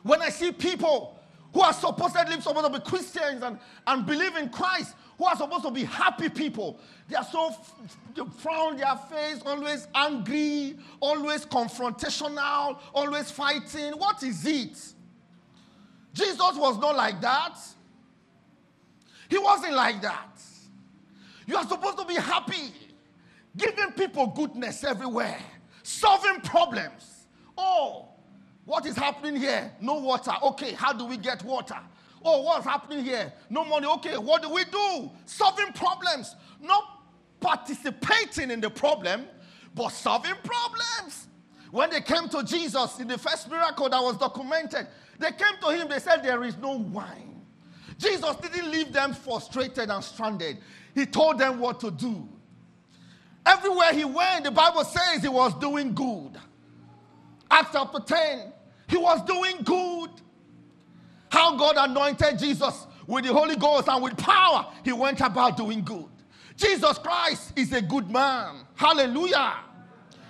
When 0.02 0.20
I 0.20 0.30
see 0.30 0.50
people 0.50 1.16
who 1.54 1.60
are 1.60 1.72
supposedly 1.72 2.40
supposed 2.40 2.66
to 2.66 2.80
be 2.80 2.84
Christians 2.84 3.42
and, 3.42 3.58
and 3.86 4.04
believe 4.04 4.36
in 4.36 4.48
Christ, 4.48 4.96
who 5.22 5.28
are 5.28 5.36
supposed 5.36 5.62
to 5.62 5.70
be 5.70 5.84
happy 5.84 6.28
people, 6.28 6.80
they 7.08 7.14
are 7.14 7.24
so 7.24 7.54
frown 8.38 8.76
their 8.76 8.96
face, 9.08 9.40
always 9.46 9.86
angry, 9.94 10.76
always 10.98 11.46
confrontational, 11.46 12.76
always 12.92 13.30
fighting. 13.30 13.92
What 13.92 14.20
is 14.24 14.44
it? 14.44 14.76
Jesus 16.12 16.56
was 16.56 16.76
not 16.78 16.96
like 16.96 17.20
that. 17.20 17.56
He 19.28 19.38
wasn't 19.38 19.74
like 19.74 20.02
that. 20.02 20.42
You 21.46 21.56
are 21.56 21.68
supposed 21.68 21.98
to 21.98 22.04
be 22.04 22.14
happy, 22.14 22.72
giving 23.56 23.92
people 23.92 24.26
goodness 24.26 24.82
everywhere, 24.82 25.38
solving 25.84 26.40
problems. 26.40 27.28
Oh, 27.56 28.08
what 28.64 28.86
is 28.86 28.96
happening 28.96 29.36
here? 29.36 29.72
No 29.80 29.94
water. 30.00 30.32
Okay, 30.42 30.72
how 30.72 30.92
do 30.92 31.04
we 31.04 31.16
get 31.16 31.44
water? 31.44 31.78
Oh, 32.24 32.42
what's 32.42 32.64
happening 32.64 33.04
here? 33.04 33.32
No 33.50 33.64
money. 33.64 33.86
Okay, 33.86 34.16
what 34.16 34.42
do 34.42 34.50
we 34.50 34.64
do? 34.64 35.10
Solving 35.24 35.72
problems. 35.72 36.36
Not 36.60 36.84
participating 37.40 38.50
in 38.50 38.60
the 38.60 38.70
problem, 38.70 39.26
but 39.74 39.88
solving 39.88 40.34
problems. 40.42 41.28
When 41.70 41.90
they 41.90 42.00
came 42.00 42.28
to 42.28 42.44
Jesus 42.44 43.00
in 43.00 43.08
the 43.08 43.18
first 43.18 43.50
miracle 43.50 43.88
that 43.88 44.02
was 44.02 44.16
documented, 44.18 44.86
they 45.18 45.30
came 45.30 45.58
to 45.62 45.68
him, 45.70 45.88
they 45.88 45.98
said, 45.98 46.22
There 46.22 46.44
is 46.44 46.56
no 46.58 46.76
wine. 46.76 47.42
Jesus 47.98 48.36
didn't 48.36 48.70
leave 48.70 48.92
them 48.92 49.14
frustrated 49.14 49.90
and 49.90 50.02
stranded. 50.02 50.58
He 50.94 51.06
told 51.06 51.38
them 51.38 51.58
what 51.58 51.80
to 51.80 51.90
do. 51.90 52.28
Everywhere 53.44 53.92
he 53.92 54.04
went, 54.04 54.44
the 54.44 54.50
Bible 54.50 54.84
says 54.84 55.22
he 55.22 55.28
was 55.28 55.54
doing 55.58 55.94
good. 55.94 56.38
Acts 57.50 57.70
chapter 57.72 58.00
10, 58.00 58.52
he 58.88 58.96
was 58.96 59.22
doing 59.24 59.56
good. 59.64 60.10
How 61.32 61.56
God 61.56 61.76
anointed 61.78 62.38
Jesus 62.38 62.86
with 63.06 63.24
the 63.24 63.32
Holy 63.32 63.56
Ghost 63.56 63.88
and 63.88 64.02
with 64.02 64.18
power, 64.18 64.70
he 64.84 64.92
went 64.92 65.18
about 65.22 65.56
doing 65.56 65.82
good. 65.82 66.04
Jesus 66.58 66.98
Christ 66.98 67.54
is 67.56 67.72
a 67.72 67.80
good 67.80 68.10
man. 68.10 68.66
Hallelujah. 68.74 69.54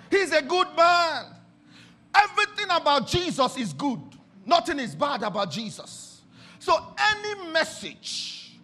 He's 0.09 0.31
a 0.31 0.41
good 0.41 0.67
man. 0.77 1.25
Everything 2.15 2.67
about 2.69 3.05
Jesus 3.05 3.57
is 3.57 3.73
good. 3.73 3.99
Nothing 4.45 4.79
is 4.79 4.95
bad 4.95 5.23
about 5.23 5.51
Jesus. 5.51 6.21
So 6.57 6.73
any 6.97 7.51
message 7.51 8.57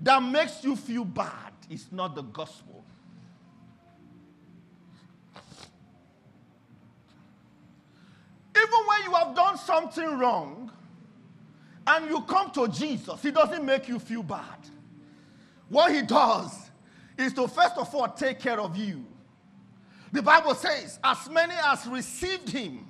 that 0.00 0.22
makes 0.22 0.62
you 0.62 0.76
feel 0.76 1.04
bad 1.04 1.52
is 1.68 1.86
not 1.90 2.14
the 2.14 2.22
gospel. 2.22 2.84
Even 8.56 8.86
when 8.86 9.02
you 9.02 9.10
have 9.16 9.34
done 9.34 9.58
something 9.58 10.18
wrong 10.20 10.70
and 11.86 12.10
you 12.10 12.20
come 12.22 12.50
to 12.52 12.68
Jesus, 12.68 13.22
He 13.22 13.30
doesn't 13.30 13.64
make 13.64 13.88
you 13.88 13.98
feel 13.98 14.22
bad. 14.22 14.58
What 15.68 15.92
He 15.94 16.02
does 16.02 16.70
is 17.16 17.32
to 17.34 17.48
first 17.48 17.76
of 17.76 17.94
all 17.94 18.08
take 18.08 18.40
care 18.40 18.60
of 18.60 18.76
you. 18.76 19.04
The 20.12 20.22
Bible 20.22 20.54
says, 20.54 20.98
as 21.04 21.28
many 21.30 21.54
as 21.64 21.86
received 21.86 22.48
Him, 22.48 22.86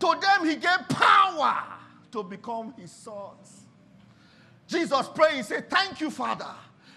to 0.00 0.16
them 0.20 0.48
He 0.48 0.56
gave 0.56 0.88
power 0.88 1.64
to 2.12 2.22
become 2.22 2.74
His 2.78 2.90
sons. 2.90 3.66
Jesus 4.66 5.08
prayed, 5.08 5.36
He 5.36 5.42
said, 5.42 5.68
Thank 5.68 6.00
you, 6.00 6.10
Father, 6.10 6.54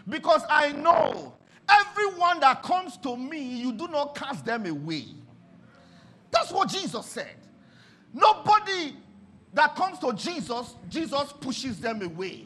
because 0.07 0.41
I 0.49 0.71
know 0.71 1.33
everyone 1.69 2.39
that 2.39 2.63
comes 2.63 2.97
to 2.97 3.17
me, 3.17 3.41
you 3.41 3.73
do 3.73 3.87
not 3.87 4.15
cast 4.15 4.45
them 4.45 4.65
away. 4.65 5.05
That's 6.31 6.51
what 6.51 6.69
Jesus 6.69 7.05
said. 7.05 7.35
Nobody 8.13 8.95
that 9.55 9.75
comes 9.75 9.99
to 9.99 10.13
Jesus, 10.13 10.75
Jesus 10.89 11.33
pushes 11.39 11.79
them 11.79 12.01
away. 12.01 12.45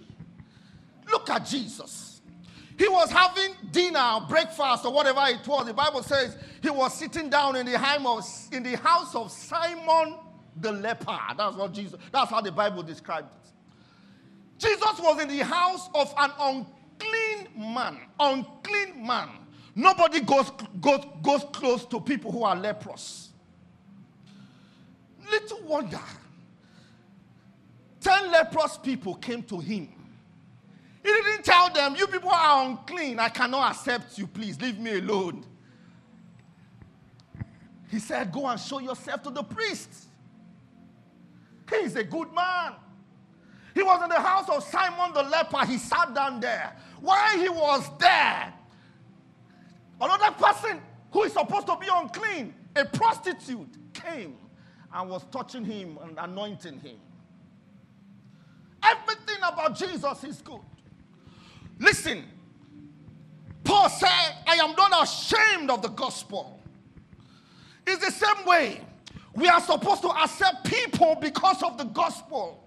Look 1.11 1.29
at 1.29 1.45
Jesus. 1.45 2.21
He 2.77 2.87
was 2.87 3.11
having 3.11 3.51
dinner, 3.71 4.21
breakfast, 4.29 4.85
or 4.85 4.93
whatever 4.93 5.21
it 5.27 5.45
was. 5.45 5.65
The 5.65 5.73
Bible 5.73 6.03
says 6.03 6.37
he 6.61 6.69
was 6.69 6.93
sitting 6.93 7.29
down 7.29 7.55
in 7.55 7.65
the, 7.65 7.77
house 7.77 9.15
of 9.15 9.31
Simon 9.31 10.15
the 10.55 10.71
leper. 10.71 11.17
That's 11.35 11.55
what 11.57 11.73
Jesus, 11.73 11.99
that's 12.11 12.29
how 12.29 12.41
the 12.41 12.51
Bible 12.51 12.83
described 12.83 13.27
it. 13.43 13.51
Jesus 14.59 14.99
was 14.99 15.21
in 15.21 15.29
the 15.29 15.43
house 15.43 15.89
of 15.95 16.13
an 16.17 16.31
unclean 16.39 17.73
man. 17.73 17.99
Unclean 18.19 19.05
man. 19.05 19.29
Nobody 19.73 20.21
goes, 20.21 20.51
goes, 20.79 21.05
goes 21.23 21.45
close 21.53 21.85
to 21.87 21.99
people 21.99 22.31
who 22.31 22.43
are 22.43 22.55
leprous. 22.55 23.29
Little 25.31 25.61
wonder. 25.63 25.99
Ten 28.01 28.31
leprous 28.31 28.77
people 28.77 29.15
came 29.15 29.43
to 29.43 29.59
him. 29.59 29.89
He 31.03 31.09
didn't 31.09 31.43
tell 31.43 31.71
them, 31.71 31.95
You 31.95 32.07
people 32.07 32.29
are 32.29 32.65
unclean. 32.65 33.19
I 33.19 33.29
cannot 33.29 33.71
accept 33.71 34.17
you. 34.17 34.27
Please 34.27 34.59
leave 34.61 34.79
me 34.79 34.97
alone. 34.99 35.45
He 37.89 37.99
said, 37.99 38.31
Go 38.31 38.47
and 38.47 38.59
show 38.59 38.79
yourself 38.79 39.23
to 39.23 39.29
the 39.29 39.43
priest. 39.43 40.05
He's 41.69 41.95
a 41.95 42.03
good 42.03 42.33
man. 42.33 42.73
He 43.73 43.83
was 43.83 44.01
in 44.03 44.09
the 44.09 44.19
house 44.19 44.49
of 44.49 44.63
Simon 44.63 45.13
the 45.13 45.23
leper. 45.23 45.65
He 45.65 45.77
sat 45.77 46.13
down 46.13 46.39
there. 46.39 46.75
While 46.99 47.39
he 47.39 47.49
was 47.49 47.89
there, 47.97 48.53
another 50.01 50.31
person 50.31 50.81
who 51.11 51.23
is 51.23 51.33
supposed 51.33 51.67
to 51.67 51.77
be 51.77 51.87
unclean, 51.91 52.53
a 52.75 52.85
prostitute, 52.85 53.69
came 53.93 54.35
and 54.93 55.09
was 55.09 55.23
touching 55.31 55.63
him 55.63 55.97
and 56.03 56.17
anointing 56.17 56.79
him. 56.79 56.97
Everything 58.83 59.37
about 59.43 59.75
Jesus 59.75 60.23
is 60.23 60.41
good. 60.41 60.61
Listen, 61.79 62.23
Paul 63.63 63.89
said, 63.89 64.35
I 64.47 64.55
am 64.55 64.75
not 64.75 65.03
ashamed 65.03 65.69
of 65.69 65.81
the 65.81 65.89
gospel. 65.89 66.59
It's 67.85 68.03
the 68.05 68.11
same 68.11 68.45
way 68.45 68.81
we 69.33 69.47
are 69.47 69.61
supposed 69.61 70.01
to 70.01 70.09
accept 70.09 70.65
people 70.65 71.17
because 71.19 71.61
of 71.63 71.77
the 71.77 71.85
gospel. 71.85 72.63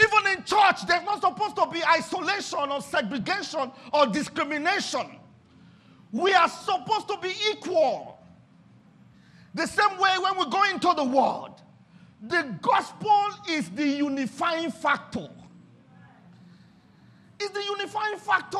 Even 0.00 0.32
in 0.32 0.44
church, 0.44 0.86
there's 0.86 1.04
not 1.04 1.20
supposed 1.20 1.56
to 1.56 1.66
be 1.70 1.82
isolation 1.84 2.70
or 2.70 2.80
segregation 2.80 3.70
or 3.92 4.06
discrimination. 4.06 5.06
We 6.12 6.32
are 6.32 6.48
supposed 6.48 7.08
to 7.08 7.18
be 7.22 7.32
equal. 7.52 8.18
The 9.54 9.66
same 9.66 9.98
way 9.98 10.10
when 10.22 10.38
we 10.38 10.50
go 10.50 10.64
into 10.64 10.92
the 10.96 11.04
world, 11.04 11.60
the 12.22 12.58
gospel 12.60 13.28
is 13.48 13.70
the 13.70 13.86
unifying 13.86 14.70
factor. 14.70 15.28
It's 17.38 17.50
the 17.50 17.64
unifying 17.64 18.18
factor. 18.18 18.58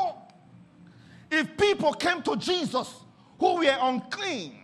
If 1.31 1.57
people 1.57 1.93
came 1.93 2.23
to 2.23 2.37
Jesus 2.37 2.95
who 3.39 3.57
were 3.57 3.77
unclean 3.81 4.59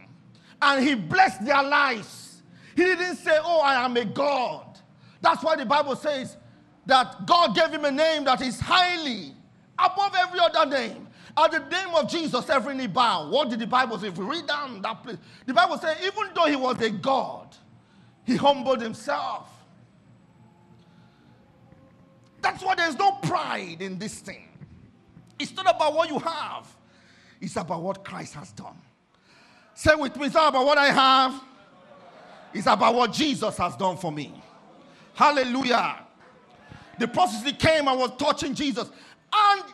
and 0.61 0.84
he 0.84 0.94
blessed 0.94 1.44
their 1.44 1.62
lives, 1.62 2.42
he 2.74 2.82
didn't 2.82 3.16
say, 3.16 3.38
Oh, 3.42 3.61
I 3.61 3.84
am 3.84 3.97
a 3.97 4.05
God. 4.05 4.78
That's 5.20 5.42
why 5.42 5.57
the 5.57 5.66
Bible 5.66 5.97
says 5.97 6.36
that 6.86 7.26
God 7.26 7.55
gave 7.55 7.70
him 7.70 7.84
a 7.84 7.90
name 7.90 8.24
that 8.24 8.40
is 8.40 8.59
highly 8.59 9.34
above 9.78 10.14
every 10.18 10.40
other 10.40 10.66
name. 10.70 11.07
At 11.36 11.53
the 11.53 11.59
name 11.59 11.94
of 11.94 12.09
Jesus, 12.09 12.49
every 12.49 12.74
knee 12.74 12.86
bow. 12.86 13.28
What 13.28 13.51
did 13.51 13.59
the 13.59 13.66
Bible 13.66 13.99
say? 13.99 14.09
If 14.09 14.16
we 14.16 14.24
read 14.24 14.47
down 14.47 14.80
that 14.80 15.03
place, 15.03 15.18
the 15.44 15.53
Bible 15.53 15.76
says, 15.76 15.99
even 16.01 16.32
though 16.34 16.47
he 16.47 16.57
was 16.57 16.80
a 16.80 16.88
God, 16.88 17.55
he 18.27 18.37
humbled 18.37 18.83
himself. 18.83 19.49
That's 22.43 22.62
why 22.62 22.74
there's 22.74 22.97
no 22.97 23.12
pride 23.12 23.81
in 23.81 23.99
this 23.99 24.18
thing. 24.18 24.49
It's 25.39 25.55
not 25.55 25.74
about 25.74 25.95
what 25.95 26.09
you 26.09 26.18
have, 26.18 26.66
it's 27.41 27.57
about 27.57 27.83
what 27.83 28.05
Christ 28.05 28.35
has 28.35 28.53
done. 28.53 28.77
Say 29.74 29.95
with 29.95 30.16
me, 30.16 30.27
it's 30.27 30.35
not 30.35 30.49
about 30.49 30.66
what 30.66 30.79
I 30.79 30.87
have, 30.87 31.43
it's 32.53 32.66
about 32.66 32.95
what 32.95 33.12
Jesus 33.12 33.57
has 33.59 33.77
done 33.77 33.97
for 33.97 34.11
me. 34.11 34.33
Hallelujah. 35.14 35.99
The 36.99 37.09
prophecy 37.09 37.53
came 37.53 37.89
and 37.89 37.99
was 37.99 38.12
touching 38.18 38.55
Jesus. 38.55 38.91
And 39.33 39.64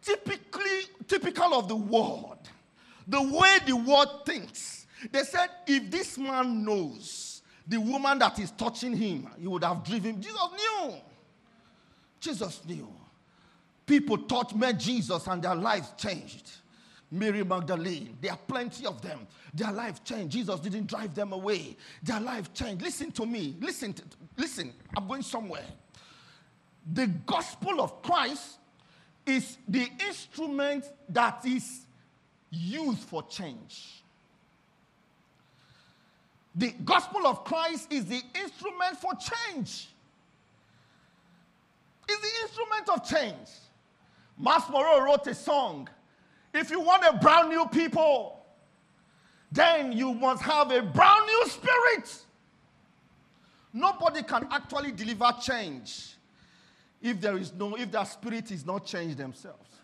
typically 0.00 0.82
typical 1.06 1.54
of 1.54 1.68
the 1.68 1.76
world, 1.76 2.38
the 3.06 3.22
way 3.22 3.58
the 3.66 3.76
world 3.76 4.24
thinks. 4.24 4.86
They 5.10 5.22
said, 5.22 5.48
if 5.66 5.90
this 5.90 6.18
man 6.18 6.64
knows 6.64 7.27
the 7.68 7.78
woman 7.78 8.18
that 8.18 8.38
is 8.38 8.50
touching 8.52 8.96
him, 8.96 9.28
he 9.38 9.46
would 9.46 9.62
have 9.62 9.84
driven. 9.84 10.20
Jesus 10.20 10.50
knew. 10.56 10.94
Jesus 12.18 12.60
knew. 12.66 12.88
People 13.86 14.18
taught 14.18 14.56
met 14.56 14.78
Jesus 14.78 15.26
and 15.26 15.42
their 15.42 15.54
lives 15.54 15.92
changed. 15.96 16.50
Mary 17.10 17.42
Magdalene, 17.42 18.16
there 18.20 18.32
are 18.32 18.38
plenty 18.38 18.84
of 18.84 19.00
them. 19.00 19.26
Their 19.54 19.72
life 19.72 20.04
changed. 20.04 20.32
Jesus 20.32 20.60
didn't 20.60 20.86
drive 20.86 21.14
them 21.14 21.32
away. 21.32 21.76
Their 22.02 22.20
life 22.20 22.52
changed. 22.52 22.82
Listen 22.82 23.10
to 23.12 23.24
me. 23.24 23.56
Listen, 23.60 23.94
to, 23.94 24.02
listen. 24.36 24.72
I'm 24.96 25.06
going 25.06 25.22
somewhere. 25.22 25.64
The 26.92 27.06
gospel 27.06 27.80
of 27.80 28.02
Christ 28.02 28.58
is 29.26 29.58
the 29.66 29.88
instrument 30.06 30.84
that 31.08 31.44
is 31.46 31.86
used 32.50 33.00
for 33.00 33.22
change. 33.24 33.97
The 36.58 36.74
gospel 36.84 37.24
of 37.24 37.44
Christ 37.44 37.92
is 37.92 38.06
the 38.06 38.20
instrument 38.34 38.96
for 38.96 39.12
change. 39.12 39.88
It's 42.08 42.20
the 42.20 42.42
instrument 42.42 42.88
of 42.88 43.08
change. 43.08 43.48
Myles 44.36 44.64
Munroe 44.68 45.04
wrote 45.04 45.24
a 45.28 45.34
song. 45.34 45.88
If 46.52 46.70
you 46.70 46.80
want 46.80 47.04
a 47.08 47.16
brand 47.16 47.50
new 47.50 47.64
people, 47.66 48.44
then 49.52 49.92
you 49.92 50.12
must 50.12 50.42
have 50.42 50.72
a 50.72 50.82
brand 50.82 51.26
new 51.26 51.46
spirit. 51.46 52.24
Nobody 53.72 54.24
can 54.24 54.48
actually 54.50 54.90
deliver 54.90 55.32
change 55.40 56.16
if 57.00 57.20
there 57.20 57.36
is 57.36 57.52
no, 57.52 57.76
if 57.76 57.92
their 57.92 58.04
spirit 58.04 58.50
is 58.50 58.66
not 58.66 58.84
changed 58.84 59.16
themselves. 59.16 59.76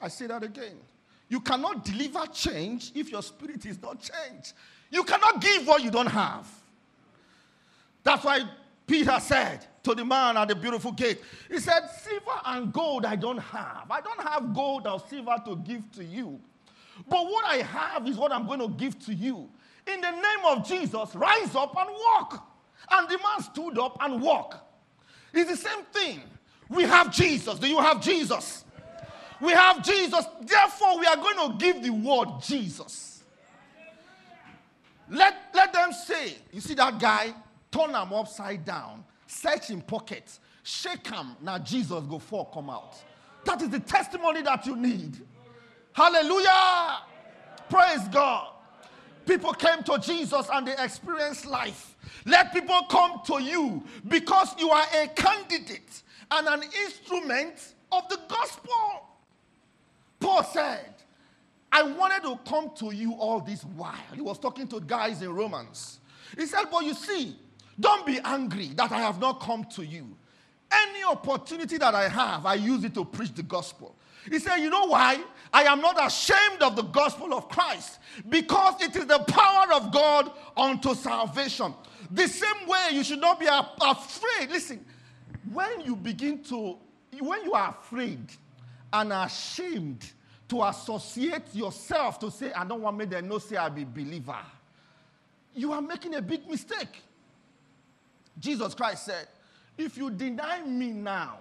I 0.00 0.06
say 0.06 0.28
that 0.28 0.44
again. 0.44 0.76
You 1.28 1.40
cannot 1.40 1.84
deliver 1.84 2.26
change 2.26 2.92
if 2.94 3.10
your 3.10 3.22
spirit 3.22 3.66
is 3.66 3.82
not 3.82 4.00
changed. 4.00 4.52
You 4.90 5.04
cannot 5.04 5.40
give 5.40 5.66
what 5.66 5.82
you 5.82 5.90
don't 5.90 6.06
have. 6.06 6.46
That's 8.02 8.24
why 8.24 8.42
Peter 8.86 9.18
said 9.20 9.66
to 9.82 9.94
the 9.94 10.04
man 10.04 10.36
at 10.36 10.48
the 10.48 10.54
beautiful 10.54 10.92
gate, 10.92 11.20
He 11.48 11.58
said, 11.58 11.86
Silver 12.02 12.40
and 12.44 12.72
gold 12.72 13.04
I 13.06 13.16
don't 13.16 13.38
have. 13.38 13.86
I 13.90 14.00
don't 14.00 14.20
have 14.20 14.54
gold 14.54 14.86
or 14.86 15.00
silver 15.00 15.36
to 15.46 15.56
give 15.56 15.90
to 15.92 16.04
you. 16.04 16.40
But 17.08 17.24
what 17.24 17.44
I 17.44 17.58
have 17.58 18.06
is 18.08 18.16
what 18.16 18.32
I'm 18.32 18.46
going 18.46 18.60
to 18.60 18.68
give 18.68 18.98
to 19.06 19.14
you. 19.14 19.48
In 19.86 20.00
the 20.00 20.10
name 20.10 20.44
of 20.46 20.66
Jesus, 20.66 21.14
rise 21.14 21.54
up 21.54 21.74
and 21.76 21.88
walk. 21.88 22.46
And 22.90 23.08
the 23.08 23.18
man 23.18 23.42
stood 23.42 23.78
up 23.78 23.96
and 24.00 24.20
walked. 24.20 24.56
It's 25.32 25.50
the 25.50 25.56
same 25.56 25.84
thing. 25.92 26.20
We 26.68 26.82
have 26.84 27.12
Jesus. 27.12 27.58
Do 27.58 27.68
you 27.68 27.78
have 27.78 28.02
Jesus? 28.02 28.64
We 29.40 29.52
have 29.52 29.82
Jesus. 29.82 30.24
Therefore, 30.42 30.98
we 30.98 31.06
are 31.06 31.16
going 31.16 31.50
to 31.50 31.58
give 31.58 31.82
the 31.82 31.90
word 31.90 32.40
Jesus. 32.42 33.09
Let, 35.10 35.34
let 35.54 35.72
them 35.72 35.92
say, 35.92 36.36
you 36.52 36.60
see 36.60 36.74
that 36.74 36.98
guy, 36.98 37.34
turn 37.70 37.90
him 37.90 38.12
upside 38.12 38.64
down, 38.64 39.04
search 39.26 39.70
in 39.70 39.82
pockets, 39.82 40.40
shake 40.62 41.08
him, 41.08 41.36
now 41.42 41.58
Jesus 41.58 42.04
go 42.04 42.18
for 42.18 42.48
come 42.52 42.70
out. 42.70 42.96
That 43.44 43.60
is 43.62 43.70
the 43.70 43.80
testimony 43.80 44.42
that 44.42 44.66
you 44.66 44.76
need. 44.76 45.18
Hallelujah. 45.92 46.98
Praise 47.68 48.06
God. 48.08 48.52
People 49.26 49.52
came 49.52 49.82
to 49.84 49.98
Jesus 49.98 50.46
and 50.52 50.66
they 50.66 50.74
experienced 50.78 51.46
life. 51.46 51.96
Let 52.24 52.52
people 52.52 52.82
come 52.90 53.20
to 53.26 53.42
you 53.42 53.82
because 54.08 54.54
you 54.58 54.70
are 54.70 54.86
a 55.02 55.08
candidate 55.08 56.02
and 56.30 56.46
an 56.46 56.62
instrument 56.84 57.74
of 57.90 58.08
the 58.08 58.18
gospel. 58.28 59.08
Paul 60.20 60.44
said, 60.44 60.94
I 61.72 61.82
wanted 61.82 62.22
to 62.24 62.38
come 62.48 62.70
to 62.76 62.90
you 62.94 63.14
all 63.14 63.40
this 63.40 63.62
while. 63.62 63.94
He 64.14 64.20
was 64.20 64.38
talking 64.38 64.66
to 64.68 64.80
guys 64.80 65.22
in 65.22 65.32
Romans. 65.32 66.00
He 66.36 66.46
said, 66.46 66.64
But 66.70 66.84
you 66.84 66.94
see, 66.94 67.36
don't 67.78 68.04
be 68.04 68.18
angry 68.24 68.68
that 68.74 68.90
I 68.92 69.00
have 69.00 69.20
not 69.20 69.40
come 69.40 69.64
to 69.76 69.84
you. 69.84 70.16
Any 70.72 71.04
opportunity 71.04 71.78
that 71.78 71.94
I 71.94 72.08
have, 72.08 72.46
I 72.46 72.54
use 72.54 72.84
it 72.84 72.94
to 72.94 73.04
preach 73.04 73.34
the 73.34 73.42
gospel. 73.42 73.96
He 74.28 74.38
said, 74.38 74.56
You 74.56 74.70
know 74.70 74.86
why? 74.86 75.22
I 75.52 75.64
am 75.64 75.80
not 75.80 76.04
ashamed 76.04 76.62
of 76.62 76.76
the 76.76 76.82
gospel 76.82 77.34
of 77.34 77.48
Christ 77.48 77.98
because 78.28 78.80
it 78.82 78.94
is 78.94 79.06
the 79.06 79.18
power 79.20 79.72
of 79.72 79.92
God 79.92 80.30
unto 80.56 80.94
salvation. 80.94 81.74
The 82.10 82.28
same 82.28 82.66
way 82.66 82.88
you 82.92 83.04
should 83.04 83.20
not 83.20 83.40
be 83.40 83.46
afraid. 83.46 84.50
Listen, 84.50 84.84
when 85.52 85.80
you 85.80 85.96
begin 85.96 86.42
to, 86.44 86.76
when 87.18 87.44
you 87.44 87.52
are 87.52 87.76
afraid 87.80 88.20
and 88.92 89.12
ashamed 89.12 90.12
to 90.50 90.64
associate 90.64 91.54
yourself 91.54 92.18
to 92.18 92.30
say, 92.30 92.52
I 92.52 92.64
don't 92.64 92.82
want 92.82 92.98
me 92.98 93.06
to 93.06 93.22
know, 93.22 93.38
say 93.38 93.56
I 93.56 93.68
be 93.68 93.84
believer, 93.84 94.38
you 95.54 95.72
are 95.72 95.80
making 95.80 96.14
a 96.14 96.22
big 96.22 96.48
mistake. 96.48 97.02
Jesus 98.38 98.74
Christ 98.74 99.04
said, 99.04 99.28
If 99.78 99.96
you 99.96 100.10
deny 100.10 100.62
me 100.62 100.88
now, 100.88 101.38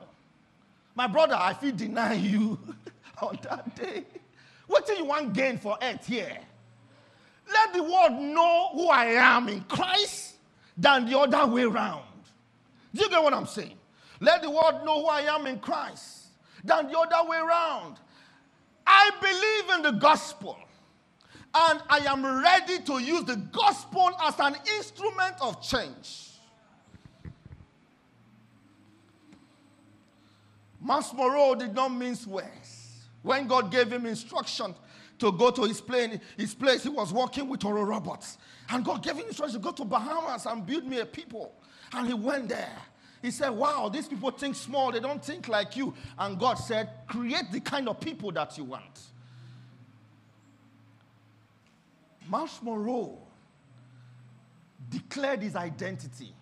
my 0.96 1.08
brother, 1.08 1.36
I 1.38 1.54
feel 1.54 1.72
deny 1.76 2.14
you 2.14 2.60
on 3.22 3.40
that 3.44 3.76
day. 3.76 4.06
What 4.68 4.86
do 4.86 4.94
you 4.94 5.06
want 5.06 5.34
gain 5.34 5.58
for 5.58 5.78
earth 5.82 6.06
here? 6.06 6.38
Let 7.52 7.74
the 7.74 7.82
world 7.82 8.14
know 8.14 8.70
who 8.74 8.90
I 8.90 9.06
am 9.06 9.50
in 9.50 9.62
Christ 9.62 10.36
than 10.78 11.10
the 11.10 11.18
other 11.18 11.52
way 11.52 11.64
around. 11.64 12.04
Do 12.94 13.04
you 13.04 13.10
get 13.10 13.24
what 13.24 13.34
I'm 13.34 13.48
saying? 13.48 13.78
Let 14.20 14.44
the 14.44 14.52
world 14.52 14.86
know 14.86 15.02
who 15.02 15.08
I 15.08 15.22
am 15.22 15.48
in 15.48 15.60
Christ 15.60 16.28
than 16.64 16.92
the 16.92 17.00
other 17.00 17.28
way 17.28 17.38
around. 17.38 17.98
I 18.92 19.12
believe 19.22 19.78
in 19.78 19.82
the 19.84 20.00
gospel. 20.00 20.58
And 21.54 21.82
I 21.90 22.00
am 22.08 22.26
ready 22.26 22.80
to 22.80 23.00
use 23.00 23.24
the 23.24 23.36
gospel 23.36 24.10
as 24.22 24.40
an 24.40 24.56
instrument 24.78 25.36
of 25.42 25.62
change. 25.62 26.30
Myles 30.82 31.14
Munroe 31.14 31.56
did 31.56 31.76
not 31.76 31.90
mince 31.90 32.26
words. 32.26 33.06
When 33.22 33.48
God 33.48 33.72
gave 33.72 33.92
him 33.92 34.06
instruction 34.08 34.74
to 35.20 35.32
go 35.34 35.52
to 35.52 35.64
his 35.64 35.82
plane, 35.82 36.20
his 36.38 36.56
place, 36.56 36.84
he 36.84 36.90
was 36.90 37.14
working 37.14 37.48
with 37.48 37.64
Oral 37.66 37.86
Roberts. 37.86 38.38
And 38.70 38.84
God 38.84 39.04
gave 39.04 39.16
him 39.16 39.28
instruction 39.28 39.62
to 39.62 39.64
go 39.64 39.72
to 39.72 39.86
Bahamas 39.86 40.46
and 40.48 40.66
build 40.66 40.86
me 40.86 41.00
a 41.00 41.06
people. 41.06 41.54
And 41.94 42.08
he 42.08 42.14
went 42.14 42.50
there. 42.50 42.78
He 43.22 43.32
said, 43.32 43.50
Wow, 43.50 43.90
these 43.90 44.08
people 44.08 44.32
think 44.32 44.56
small, 44.56 44.92
they 44.92 45.00
don't 45.00 45.24
think 45.24 45.48
like 45.48 45.76
you. 45.76 45.94
And 46.18 46.40
God 46.40 46.56
said, 46.56 46.90
Create 47.08 47.52
the 47.52 47.60
kind 47.60 47.90
of 47.90 48.00
people 48.00 48.32
that 48.32 48.58
you 48.58 48.64
want. 48.64 49.00
Myles 52.28 52.60
Munroe 52.62 53.18
declared 54.90 55.42
his 55.42 55.56
identity. 55.56 56.34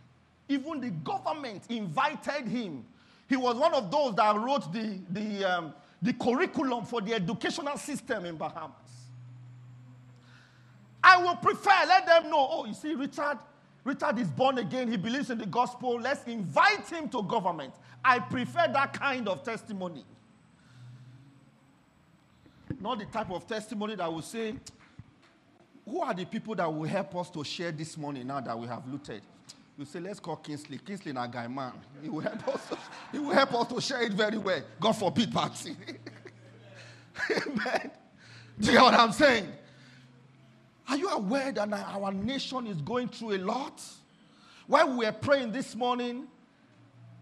Even 0.50 0.82
the 0.82 0.90
government 0.90 1.64
invited 1.70 2.48
him. 2.48 2.86
He 3.28 3.36
was 3.36 3.56
one 3.58 3.74
of 3.74 3.92
those 3.92 4.16
that 4.16 4.36
wrote 4.36 4.72
the, 4.72 5.00
the, 5.10 5.44
um, 5.44 5.74
the 6.02 6.14
curriculum 6.14 6.86
for 6.86 7.02
the 7.02 7.14
educational 7.14 7.78
system 7.78 8.26
in 8.26 8.38
Bahamas. 8.38 8.74
I 11.04 11.22
will 11.22 11.36
prefer, 11.36 11.72
let 11.88 12.06
them 12.06 12.30
know, 12.30 12.48
oh, 12.50 12.66
you 12.66 12.74
see, 12.74 12.94
Richard, 12.94 13.38
Richard 13.88 14.20
is 14.20 14.28
born 14.28 14.58
again. 14.58 14.92
He 14.92 14.98
believes 14.98 15.30
in 15.30 15.38
the 15.38 15.46
gospel. 15.46 15.98
Let's 15.98 16.22
invite 16.28 16.90
him 16.90 17.08
to 17.08 17.24
government. 17.24 17.74
I 18.04 18.20
prefer 18.20 18.68
that 18.74 18.92
kind 18.92 19.30
of 19.30 19.44
testimony. 19.44 20.04
Not 22.82 23.00
the 23.00 23.06
type 23.06 23.32
of 23.32 23.48
testimony 23.48 23.96
that 23.96 24.12
will 24.12 24.22
say, 24.22 24.56
Who 25.86 26.02
are 26.02 26.14
the 26.14 26.26
people 26.26 26.54
that 26.56 26.72
will 26.72 26.84
help 26.84 27.16
us 27.16 27.30
to 27.30 27.46
share 27.46 27.72
this 27.72 27.98
money 27.98 28.26
now 28.26 28.42
that 28.42 28.60
we 28.60 28.68
have 28.68 28.86
looted? 28.92 29.22
You 29.78 29.86
say, 29.86 30.02
Let's 30.02 30.20
call 30.20 30.36
Kingsley. 30.36 30.80
Kingsley, 30.80 31.12
a 31.12 31.28
guy 31.28 31.48
man. 31.48 31.72
He 32.04 32.10
will 32.10 32.20
help 32.20 32.46
us. 32.50 32.68
To, 32.68 32.78
he 33.14 33.20
will 33.20 33.32
help 33.32 33.54
us 33.54 33.68
to 33.70 33.80
share 33.80 34.02
it 34.02 34.12
very 34.12 34.38
well. 34.38 34.62
God 34.82 34.98
forbid, 34.98 35.32
Patsy. 35.32 35.78
Amen. 37.32 37.92
Do 38.60 38.70
you 38.70 38.78
know 38.78 38.84
what 38.84 38.96
I'm 38.96 39.14
saying? 39.14 39.48
Are 40.90 40.98
you 40.98 41.10
aware 41.10 41.52
that 41.52 41.72
our 41.74 42.12
nation 42.12 42.68
is 42.68 42.82
going 42.82 43.10
through 43.10 43.36
a 43.36 43.40
lot? 43.40 43.82
While 44.68 44.98
we 44.98 45.06
were 45.06 45.12
praying 45.12 45.52
this 45.52 45.76
morning, 45.76 46.28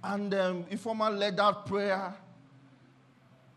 and 0.03 0.33
um, 0.33 0.65
Informer 0.69 1.09
led 1.09 1.37
that 1.37 1.65
prayer, 1.65 2.13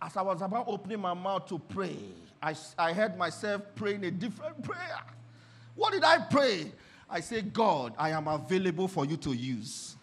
as 0.00 0.16
I 0.16 0.22
was 0.22 0.40
about 0.40 0.64
opening 0.66 1.00
my 1.00 1.12
mouth 1.12 1.46
to 1.48 1.58
pray, 1.58 1.96
I, 2.42 2.54
I 2.78 2.92
heard 2.92 3.18
myself 3.18 3.62
praying 3.74 4.04
a 4.04 4.10
different 4.10 4.62
prayer. 4.62 5.00
What 5.74 5.92
did 5.92 6.04
I 6.04 6.18
pray? 6.18 6.72
I 7.10 7.20
said, 7.20 7.52
God, 7.52 7.94
I 7.98 8.10
am 8.10 8.28
available 8.28 8.88
for 8.88 9.04
you 9.04 9.16
to 9.18 9.32
use. 9.32 9.96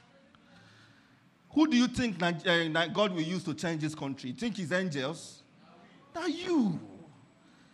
Who 1.51 1.67
do 1.67 1.77
you 1.77 1.87
think 1.87 2.21
uh, 2.21 2.87
God 2.87 3.13
will 3.13 3.21
use 3.21 3.43
to 3.45 3.53
change 3.53 3.81
this 3.81 3.95
country? 3.95 4.33
Think 4.33 4.57
His 4.57 4.71
angels? 4.71 5.41
That 6.13 6.29
you. 6.29 6.79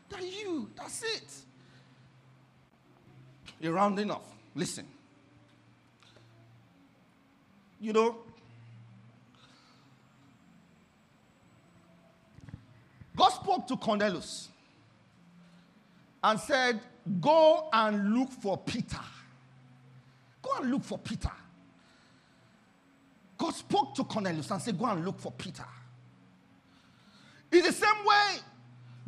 That 0.10 0.22
you. 0.22 0.70
That's 0.76 1.04
it. 1.04 1.34
You're 3.62 3.74
rounding 3.74 4.10
off. 4.10 4.26
Listen. 4.56 4.88
You 7.80 7.94
know, 7.94 8.18
God 13.16 13.30
spoke 13.30 13.68
to 13.68 13.78
Cornelius 13.78 14.50
and 16.24 16.40
said, 16.40 16.80
Go 17.20 17.70
and 17.74 18.14
look 18.16 18.32
for 18.32 18.58
Peter. 18.58 19.00
Go 20.42 20.52
and 20.60 20.72
look 20.72 20.84
for 20.84 20.98
Peter. 20.98 21.32
God 23.38 23.56
spoke 23.56 23.96
to 23.96 24.04
Cornelius 24.04 24.50
and 24.52 24.62
said, 24.62 24.78
Go 24.78 24.86
and 24.86 25.04
look 25.06 25.20
for 25.20 25.32
Peter. 25.32 25.66
In 27.52 27.64
the 27.64 27.72
same 27.72 28.06
way, 28.06 28.38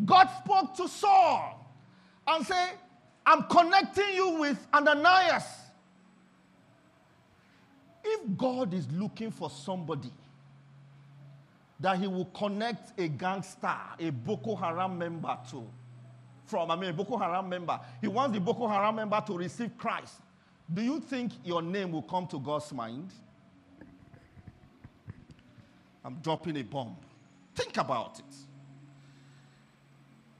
God 0.03 0.27
spoke 0.43 0.75
to 0.75 0.87
Saul 0.87 1.71
and 2.27 2.45
said, 2.45 2.71
I'm 3.25 3.43
connecting 3.43 4.13
you 4.13 4.39
with 4.39 4.67
Ananias. 4.73 5.45
If 8.03 8.37
God 8.37 8.73
is 8.73 8.87
looking 8.91 9.31
for 9.31 9.49
somebody 9.49 10.11
that 11.79 11.97
he 11.97 12.07
will 12.07 12.25
connect 12.25 12.99
a 12.99 13.07
gangster, 13.07 13.75
a 13.99 14.09
Boko 14.09 14.55
Haram 14.55 14.97
member 14.97 15.37
to, 15.51 15.65
from, 16.45 16.69
I 16.69 16.75
mean, 16.75 16.89
a 16.89 16.93
Boko 16.93 17.17
Haram 17.17 17.47
member, 17.47 17.79
he 18.01 18.07
wants 18.07 18.33
the 18.33 18.41
Boko 18.41 18.67
Haram 18.67 18.95
member 18.95 19.21
to 19.25 19.37
receive 19.37 19.77
Christ. 19.77 20.15
Do 20.73 20.81
you 20.81 20.99
think 20.99 21.33
your 21.43 21.61
name 21.61 21.91
will 21.91 22.01
come 22.01 22.27
to 22.27 22.39
God's 22.39 22.71
mind? 22.73 23.09
I'm 26.03 26.15
dropping 26.15 26.57
a 26.57 26.63
bomb. 26.63 26.97
Think 27.55 27.77
about 27.77 28.19
it. 28.19 28.35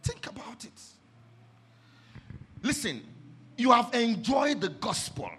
Think 0.01 0.27
about 0.27 0.65
it. 0.65 0.81
Listen, 2.63 3.03
you 3.57 3.71
have 3.71 3.93
enjoyed 3.93 4.61
the 4.61 4.69
gospel. 4.69 5.29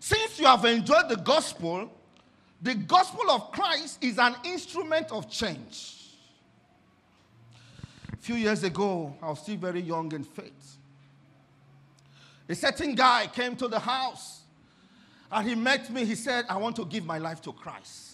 Since 0.00 0.40
you 0.40 0.46
have 0.46 0.64
enjoyed 0.64 1.08
the 1.08 1.16
gospel, 1.16 1.90
the 2.60 2.74
gospel 2.74 3.30
of 3.30 3.52
Christ 3.52 4.02
is 4.02 4.18
an 4.18 4.34
instrument 4.44 5.10
of 5.12 5.30
change. 5.30 5.96
A 8.12 8.16
few 8.16 8.34
years 8.34 8.64
ago, 8.64 9.14
I 9.22 9.30
was 9.30 9.38
still 9.38 9.56
very 9.56 9.80
young 9.80 10.12
in 10.12 10.24
faith. 10.24 10.76
A 12.48 12.54
certain 12.54 12.96
guy 12.96 13.28
came 13.32 13.54
to 13.56 13.68
the 13.68 13.78
house 13.78 14.40
and 15.30 15.48
he 15.48 15.54
met 15.54 15.88
me. 15.90 16.04
He 16.04 16.16
said, 16.16 16.44
I 16.48 16.56
want 16.56 16.74
to 16.76 16.84
give 16.84 17.06
my 17.06 17.18
life 17.18 17.40
to 17.42 17.52
Christ. 17.52 18.09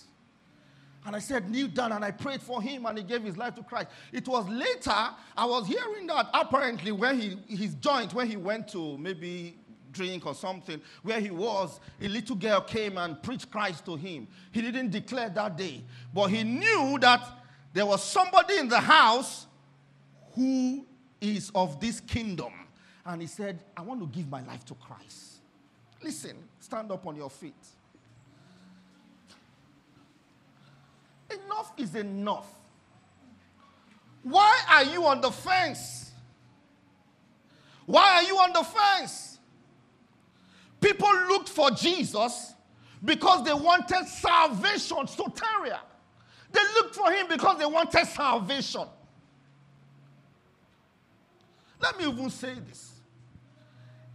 And 1.06 1.14
I 1.14 1.20
said, 1.20 1.48
kneel 1.48 1.68
down, 1.68 1.92
and 1.92 2.04
I 2.04 2.10
prayed 2.10 2.42
for 2.42 2.60
him, 2.60 2.84
and 2.84 2.98
he 2.98 3.04
gave 3.04 3.22
his 3.22 3.36
life 3.36 3.54
to 3.54 3.62
Christ. 3.62 3.88
It 4.12 4.26
was 4.26 4.48
later 4.48 4.90
I 5.36 5.46
was 5.46 5.68
hearing 5.68 6.08
that 6.08 6.28
apparently 6.34 6.90
when 6.90 7.20
he 7.20 7.56
his 7.56 7.74
joint, 7.76 8.12
when 8.12 8.26
he 8.26 8.36
went 8.36 8.66
to 8.68 8.98
maybe 8.98 9.56
drink 9.92 10.26
or 10.26 10.34
something, 10.34 10.80
where 11.02 11.20
he 11.20 11.30
was, 11.30 11.80
a 12.02 12.08
little 12.08 12.36
girl 12.36 12.60
came 12.60 12.98
and 12.98 13.22
preached 13.22 13.50
Christ 13.50 13.84
to 13.86 13.96
him. 13.96 14.26
He 14.50 14.60
didn't 14.60 14.90
declare 14.90 15.30
that 15.30 15.56
day, 15.56 15.82
but 16.12 16.26
he 16.26 16.42
knew 16.42 16.98
that 17.00 17.24
there 17.72 17.86
was 17.86 18.02
somebody 18.02 18.58
in 18.58 18.68
the 18.68 18.80
house 18.80 19.46
who 20.34 20.84
is 21.20 21.50
of 21.54 21.80
this 21.80 22.00
kingdom. 22.00 22.52
And 23.04 23.22
he 23.22 23.28
said, 23.28 23.62
I 23.76 23.82
want 23.82 24.00
to 24.00 24.06
give 24.06 24.28
my 24.28 24.42
life 24.42 24.64
to 24.66 24.74
Christ. 24.74 25.36
Listen, 26.02 26.36
stand 26.58 26.90
up 26.90 27.06
on 27.06 27.14
your 27.16 27.30
feet. 27.30 27.54
Enough 31.44 31.72
is 31.76 31.94
enough. 31.94 32.46
Why 34.22 34.60
are 34.68 34.84
you 34.84 35.04
on 35.06 35.20
the 35.20 35.30
fence? 35.30 36.12
Why 37.84 38.16
are 38.16 38.22
you 38.22 38.36
on 38.36 38.52
the 38.52 38.64
fence? 38.64 39.38
People 40.80 41.10
looked 41.28 41.48
for 41.48 41.70
Jesus 41.70 42.54
because 43.04 43.44
they 43.44 43.54
wanted 43.54 44.06
salvation, 44.06 44.98
soteria. 45.06 45.78
They 46.52 46.60
looked 46.74 46.96
for 46.96 47.10
him 47.10 47.26
because 47.28 47.58
they 47.58 47.66
wanted 47.66 48.06
salvation. 48.06 48.84
Let 51.80 51.98
me 51.98 52.06
even 52.08 52.30
say 52.30 52.54
this. 52.66 52.92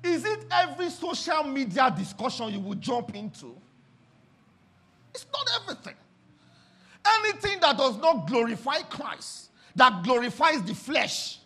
Is 0.04 0.26
it 0.26 0.46
every 0.52 0.90
social 0.90 1.44
media 1.44 1.94
discussion 1.96 2.50
you 2.50 2.60
would 2.60 2.82
jump 2.82 3.16
into? 3.16 3.56
It's 5.14 5.26
not 5.32 5.48
everything. 5.62 5.96
Anything 7.06 7.60
that 7.62 7.78
does 7.78 7.98
not 7.98 8.28
glorify 8.28 8.82
Christ, 8.84 9.50
that 9.76 10.04
glorifies 10.04 10.62
the 10.64 10.76
flesh, 10.76 11.40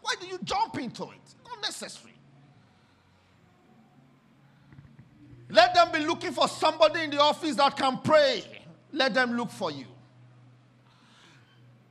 why 0.00 0.14
do 0.20 0.26
you 0.26 0.38
jump 0.42 0.78
into 0.78 1.04
it? 1.04 1.34
Not 1.44 1.62
necessary. 1.62 2.12
Let 5.48 5.74
them 5.74 5.92
be 5.92 6.00
looking 6.00 6.32
for 6.32 6.48
somebody 6.48 7.02
in 7.02 7.10
the 7.10 7.20
office 7.20 7.56
that 7.56 7.76
can 7.76 7.98
pray. 7.98 8.42
Let 8.90 9.14
them 9.14 9.36
look 9.36 9.50
for 9.50 9.70
you. 9.70 9.84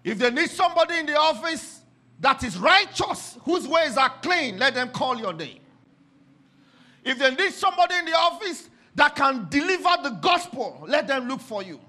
If 0.03 0.17
they 0.17 0.31
need 0.31 0.49
somebody 0.49 0.97
in 0.97 1.05
the 1.05 1.15
office 1.15 1.81
that 2.19 2.43
is 2.43 2.57
righteous, 2.57 3.37
whose 3.43 3.67
ways 3.67 3.97
are 3.97 4.09
clean, 4.21 4.57
let 4.57 4.73
them 4.73 4.89
call 4.89 5.17
your 5.17 5.33
name. 5.33 5.59
If 7.03 7.17
they 7.19 7.33
need 7.33 7.53
somebody 7.53 7.95
in 7.95 8.05
the 8.05 8.15
office 8.15 8.69
that 8.95 9.15
can 9.15 9.47
deliver 9.49 9.89
the 10.03 10.17
gospel, 10.21 10.83
let 10.87 11.07
them 11.07 11.27
look 11.27 11.39
for 11.39 11.63
you. 11.63 11.79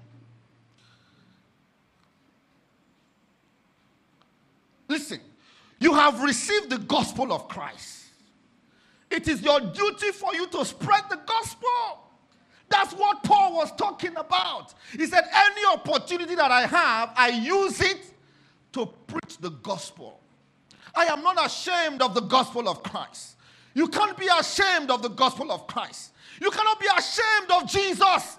Listen, 4.93 5.19
you 5.79 5.95
have 5.95 6.21
received 6.21 6.69
the 6.69 6.77
gospel 6.77 7.33
of 7.33 7.47
Christ. 7.47 8.03
It 9.09 9.27
is 9.27 9.41
your 9.41 9.59
duty 9.59 10.11
for 10.11 10.35
you 10.35 10.45
to 10.49 10.63
spread 10.63 11.01
the 11.09 11.19
gospel. 11.25 11.99
That's 12.69 12.93
what 12.93 13.23
Paul 13.23 13.55
was 13.55 13.71
talking 13.75 14.15
about. 14.15 14.75
He 14.91 15.07
said, 15.07 15.23
Any 15.33 15.65
opportunity 15.73 16.35
that 16.35 16.51
I 16.51 16.67
have, 16.67 17.11
I 17.15 17.29
use 17.29 17.81
it 17.81 18.01
to 18.73 18.85
preach 18.85 19.39
the 19.39 19.49
gospel. 19.49 20.19
I 20.93 21.05
am 21.05 21.23
not 21.23 21.43
ashamed 21.43 22.03
of 22.03 22.13
the 22.13 22.21
gospel 22.21 22.69
of 22.69 22.83
Christ. 22.83 23.37
You 23.73 23.87
can't 23.87 24.15
be 24.15 24.27
ashamed 24.39 24.91
of 24.91 25.01
the 25.01 25.09
gospel 25.09 25.51
of 25.51 25.65
Christ. 25.65 26.11
You 26.39 26.51
cannot 26.51 26.79
be 26.79 26.87
ashamed 26.95 27.49
of 27.49 27.67
Jesus. 27.67 28.37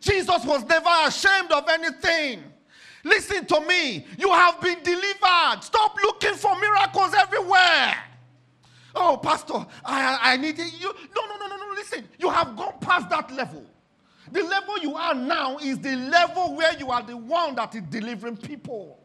Jesus 0.00 0.44
was 0.44 0.64
never 0.64 0.90
ashamed 1.06 1.50
of 1.50 1.66
anything. 1.70 2.42
Listen 3.04 3.44
to 3.46 3.60
me. 3.60 4.06
You 4.18 4.32
have 4.32 4.60
been 4.60 4.82
delivered. 4.82 5.58
Stop 5.60 5.96
looking 6.02 6.34
for 6.34 6.58
miracles 6.58 7.14
everywhere. 7.14 7.94
Oh, 8.94 9.18
Pastor, 9.22 9.66
I, 9.84 10.18
I 10.22 10.36
need. 10.38 10.58
You, 10.58 10.94
no, 11.14 11.26
no, 11.26 11.36
no, 11.36 11.46
no, 11.46 11.56
no. 11.56 11.74
Listen, 11.74 12.08
you 12.18 12.30
have 12.30 12.56
gone 12.56 12.74
past 12.80 13.10
that 13.10 13.30
level. 13.32 13.64
The 14.32 14.42
level 14.42 14.78
you 14.78 14.94
are 14.96 15.14
now 15.14 15.58
is 15.58 15.78
the 15.80 15.94
level 15.96 16.56
where 16.56 16.76
you 16.78 16.90
are 16.90 17.02
the 17.02 17.16
one 17.16 17.54
that 17.56 17.74
is 17.74 17.82
delivering 17.82 18.38
people. 18.38 18.98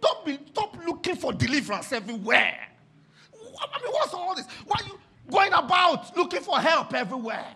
Don't 0.00 0.24
be, 0.24 0.38
stop 0.48 0.76
looking 0.84 1.16
for 1.16 1.32
deliverance 1.32 1.90
everywhere. 1.92 2.58
I 3.32 3.82
mean, 3.82 3.92
what's 3.92 4.12
all 4.12 4.34
this? 4.34 4.46
Why 4.66 4.76
are 4.80 4.86
you 4.86 5.00
going 5.30 5.52
about 5.54 6.14
looking 6.16 6.42
for 6.42 6.60
help 6.60 6.92
everywhere? 6.92 7.46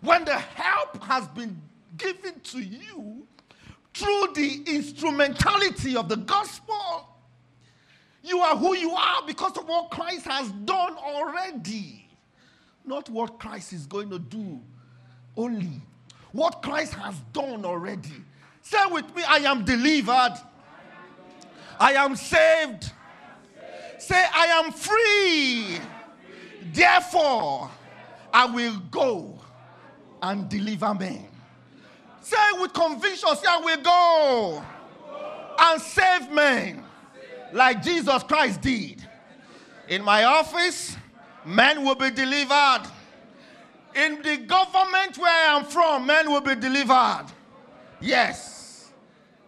When 0.00 0.24
the 0.24 0.36
help 0.36 1.02
has 1.02 1.26
been 1.28 1.60
given 1.96 2.38
to 2.40 2.60
you 2.60 3.26
through 3.94 4.28
the 4.34 4.62
instrumentality 4.66 5.96
of 5.96 6.08
the 6.08 6.16
gospel, 6.16 7.08
you 8.22 8.38
are 8.40 8.56
who 8.56 8.76
you 8.76 8.90
are 8.90 9.22
because 9.26 9.56
of 9.56 9.66
what 9.66 9.90
Christ 9.90 10.26
has 10.26 10.50
done 10.50 10.96
already. 10.96 12.08
Not 12.84 13.08
what 13.10 13.38
Christ 13.38 13.72
is 13.72 13.86
going 13.86 14.10
to 14.10 14.18
do 14.18 14.60
only. 15.36 15.80
What 16.32 16.62
Christ 16.62 16.94
has 16.94 17.14
done 17.32 17.64
already. 17.64 18.24
Say 18.62 18.78
with 18.90 19.14
me, 19.14 19.22
I 19.26 19.38
am 19.38 19.64
delivered. 19.64 20.34
I 21.80 21.92
am 21.92 22.16
saved. 22.16 22.92
Say, 23.98 24.22
I 24.32 24.46
am 24.46 24.72
free. 24.72 25.78
Therefore, 26.72 27.70
I 28.32 28.46
will 28.46 28.78
go 28.90 29.38
and 30.22 30.48
deliver 30.48 30.94
men. 30.94 31.27
Say 32.28 32.60
with 32.60 32.74
conviction, 32.74 33.34
say, 33.36 33.48
I 33.48 33.58
will 33.58 33.82
go 33.82 34.62
and 35.60 35.80
save 35.80 36.30
men 36.30 36.84
like 37.54 37.82
Jesus 37.82 38.22
Christ 38.22 38.60
did. 38.60 39.02
In 39.88 40.02
my 40.02 40.24
office, 40.24 40.94
men 41.46 41.82
will 41.82 41.94
be 41.94 42.10
delivered. 42.10 42.82
In 43.94 44.20
the 44.20 44.36
government 44.36 45.16
where 45.16 45.32
I 45.32 45.56
am 45.56 45.64
from, 45.64 46.04
men 46.04 46.30
will 46.30 46.42
be 46.42 46.54
delivered. 46.54 47.28
Yes, 47.98 48.90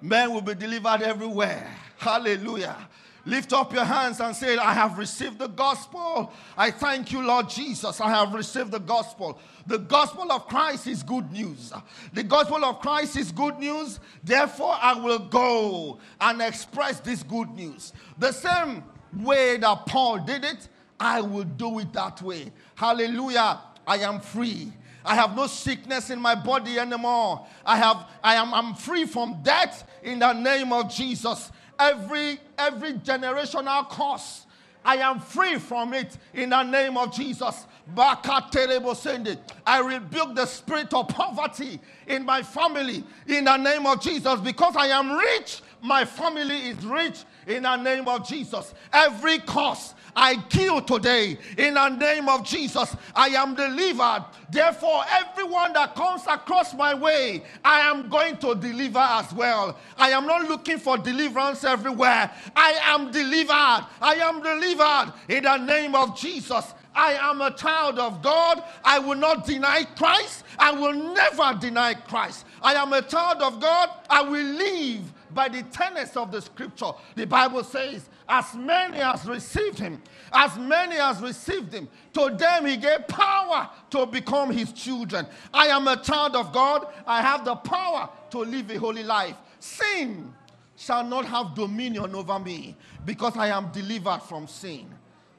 men 0.00 0.32
will 0.32 0.40
be 0.40 0.54
delivered 0.54 1.02
everywhere. 1.02 1.76
Hallelujah. 1.98 2.88
Lift 3.26 3.52
up 3.52 3.72
your 3.72 3.84
hands 3.84 4.20
and 4.20 4.34
say, 4.34 4.56
I 4.56 4.72
have 4.72 4.96
received 4.96 5.38
the 5.38 5.48
gospel. 5.48 6.32
I 6.56 6.70
thank 6.70 7.12
you, 7.12 7.22
Lord 7.22 7.48
Jesus. 7.50 8.00
I 8.00 8.08
have 8.08 8.32
received 8.32 8.70
the 8.70 8.80
gospel. 8.80 9.38
The 9.66 9.78
gospel 9.78 10.32
of 10.32 10.46
Christ 10.48 10.86
is 10.86 11.02
good 11.02 11.30
news. 11.30 11.72
The 12.12 12.22
gospel 12.22 12.64
of 12.64 12.80
Christ 12.80 13.16
is 13.16 13.30
good 13.30 13.58
news. 13.58 14.00
Therefore, 14.24 14.76
I 14.80 14.94
will 14.94 15.18
go 15.18 15.98
and 16.20 16.40
express 16.40 17.00
this 17.00 17.22
good 17.22 17.50
news. 17.50 17.92
The 18.18 18.32
same 18.32 18.82
way 19.14 19.58
that 19.58 19.86
Paul 19.86 20.20
did 20.20 20.44
it, 20.44 20.68
I 20.98 21.20
will 21.20 21.44
do 21.44 21.78
it 21.78 21.92
that 21.92 22.22
way. 22.22 22.52
Hallelujah. 22.74 23.60
I 23.86 23.98
am 23.98 24.20
free. 24.20 24.72
I 25.04 25.14
have 25.14 25.34
no 25.34 25.46
sickness 25.46 26.10
in 26.10 26.20
my 26.20 26.34
body 26.34 26.78
anymore. 26.78 27.46
I 27.64 27.76
have 27.78 28.06
I 28.22 28.34
am 28.34 28.52
I'm 28.52 28.74
free 28.74 29.06
from 29.06 29.42
death 29.42 29.88
in 30.02 30.18
the 30.18 30.32
name 30.32 30.72
of 30.72 30.92
Jesus 30.92 31.50
every 31.80 32.38
every 32.58 32.92
generational 32.94 33.88
curse. 33.88 34.46
I 34.84 34.96
am 34.96 35.20
free 35.20 35.58
from 35.58 35.92
it 35.92 36.16
in 36.32 36.50
the 36.50 36.62
name 36.62 36.96
of 36.96 37.12
Jesus. 37.12 37.66
I 37.96 39.80
rebuke 39.84 40.34
the 40.34 40.46
spirit 40.46 40.94
of 40.94 41.08
poverty 41.08 41.80
in 42.06 42.24
my 42.24 42.42
family 42.42 43.04
in 43.26 43.44
the 43.44 43.56
name 43.56 43.86
of 43.86 44.00
Jesus. 44.00 44.40
Because 44.40 44.76
I 44.76 44.86
am 44.86 45.12
rich, 45.12 45.60
my 45.82 46.04
family 46.04 46.68
is 46.68 46.84
rich 46.84 47.24
in 47.46 47.64
the 47.64 47.76
name 47.76 48.06
of 48.08 48.26
Jesus. 48.26 48.74
Every 48.92 49.38
curse 49.38 49.94
I 50.14 50.36
kill 50.48 50.80
today 50.82 51.38
in 51.56 51.74
the 51.74 51.88
name 51.90 52.28
of 52.28 52.44
Jesus. 52.44 52.96
I 53.14 53.28
am 53.28 53.54
delivered. 53.54 54.24
Therefore, 54.50 55.04
everyone 55.10 55.72
that 55.74 55.94
comes 55.94 56.22
across 56.26 56.74
my 56.74 56.94
way, 56.94 57.42
I 57.64 57.80
am 57.80 58.08
going 58.08 58.36
to 58.38 58.54
deliver 58.54 58.98
as 58.98 59.32
well. 59.32 59.78
I 59.96 60.10
am 60.10 60.26
not 60.26 60.48
looking 60.48 60.78
for 60.78 60.98
deliverance 60.98 61.64
everywhere. 61.64 62.30
I 62.56 62.72
am 62.84 63.10
delivered. 63.10 63.86
I 64.00 64.14
am 64.20 64.42
delivered 64.42 65.12
in 65.28 65.44
the 65.44 65.56
name 65.58 65.94
of 65.94 66.18
Jesus. 66.18 66.74
I 66.94 67.12
am 67.12 67.40
a 67.40 67.52
child 67.52 67.98
of 67.98 68.20
God. 68.20 68.64
I 68.84 68.98
will 68.98 69.16
not 69.16 69.46
deny 69.46 69.84
Christ. 69.96 70.44
I 70.58 70.72
will 70.72 70.92
never 71.14 71.58
deny 71.58 71.94
Christ. 71.94 72.44
I 72.60 72.74
am 72.74 72.92
a 72.92 73.02
child 73.02 73.42
of 73.42 73.60
God. 73.60 73.90
I 74.08 74.22
will 74.22 74.44
live 74.44 75.12
by 75.34 75.48
the 75.48 75.62
tenets 75.64 76.16
of 76.16 76.30
the 76.32 76.40
scripture. 76.40 76.92
The 77.14 77.26
Bible 77.26 77.64
says, 77.64 78.08
as 78.28 78.54
many 78.54 78.98
as 78.98 79.24
received 79.26 79.78
him, 79.78 80.02
as 80.32 80.56
many 80.56 80.96
as 80.96 81.20
received 81.20 81.72
him, 81.72 81.88
to 82.12 82.30
them 82.36 82.66
he 82.66 82.76
gave 82.76 83.06
power 83.08 83.70
to 83.90 84.06
become 84.06 84.50
his 84.50 84.72
children. 84.72 85.26
I 85.52 85.66
am 85.66 85.88
a 85.88 85.96
child 85.96 86.36
of 86.36 86.52
God. 86.52 86.86
I 87.06 87.20
have 87.22 87.44
the 87.44 87.56
power 87.56 88.08
to 88.30 88.38
live 88.38 88.70
a 88.70 88.78
holy 88.78 89.02
life. 89.02 89.36
Sin 89.58 90.32
shall 90.76 91.04
not 91.04 91.24
have 91.26 91.54
dominion 91.54 92.14
over 92.14 92.38
me 92.38 92.76
because 93.04 93.36
I 93.36 93.48
am 93.48 93.70
delivered 93.72 94.22
from 94.22 94.46
sin. 94.46 94.86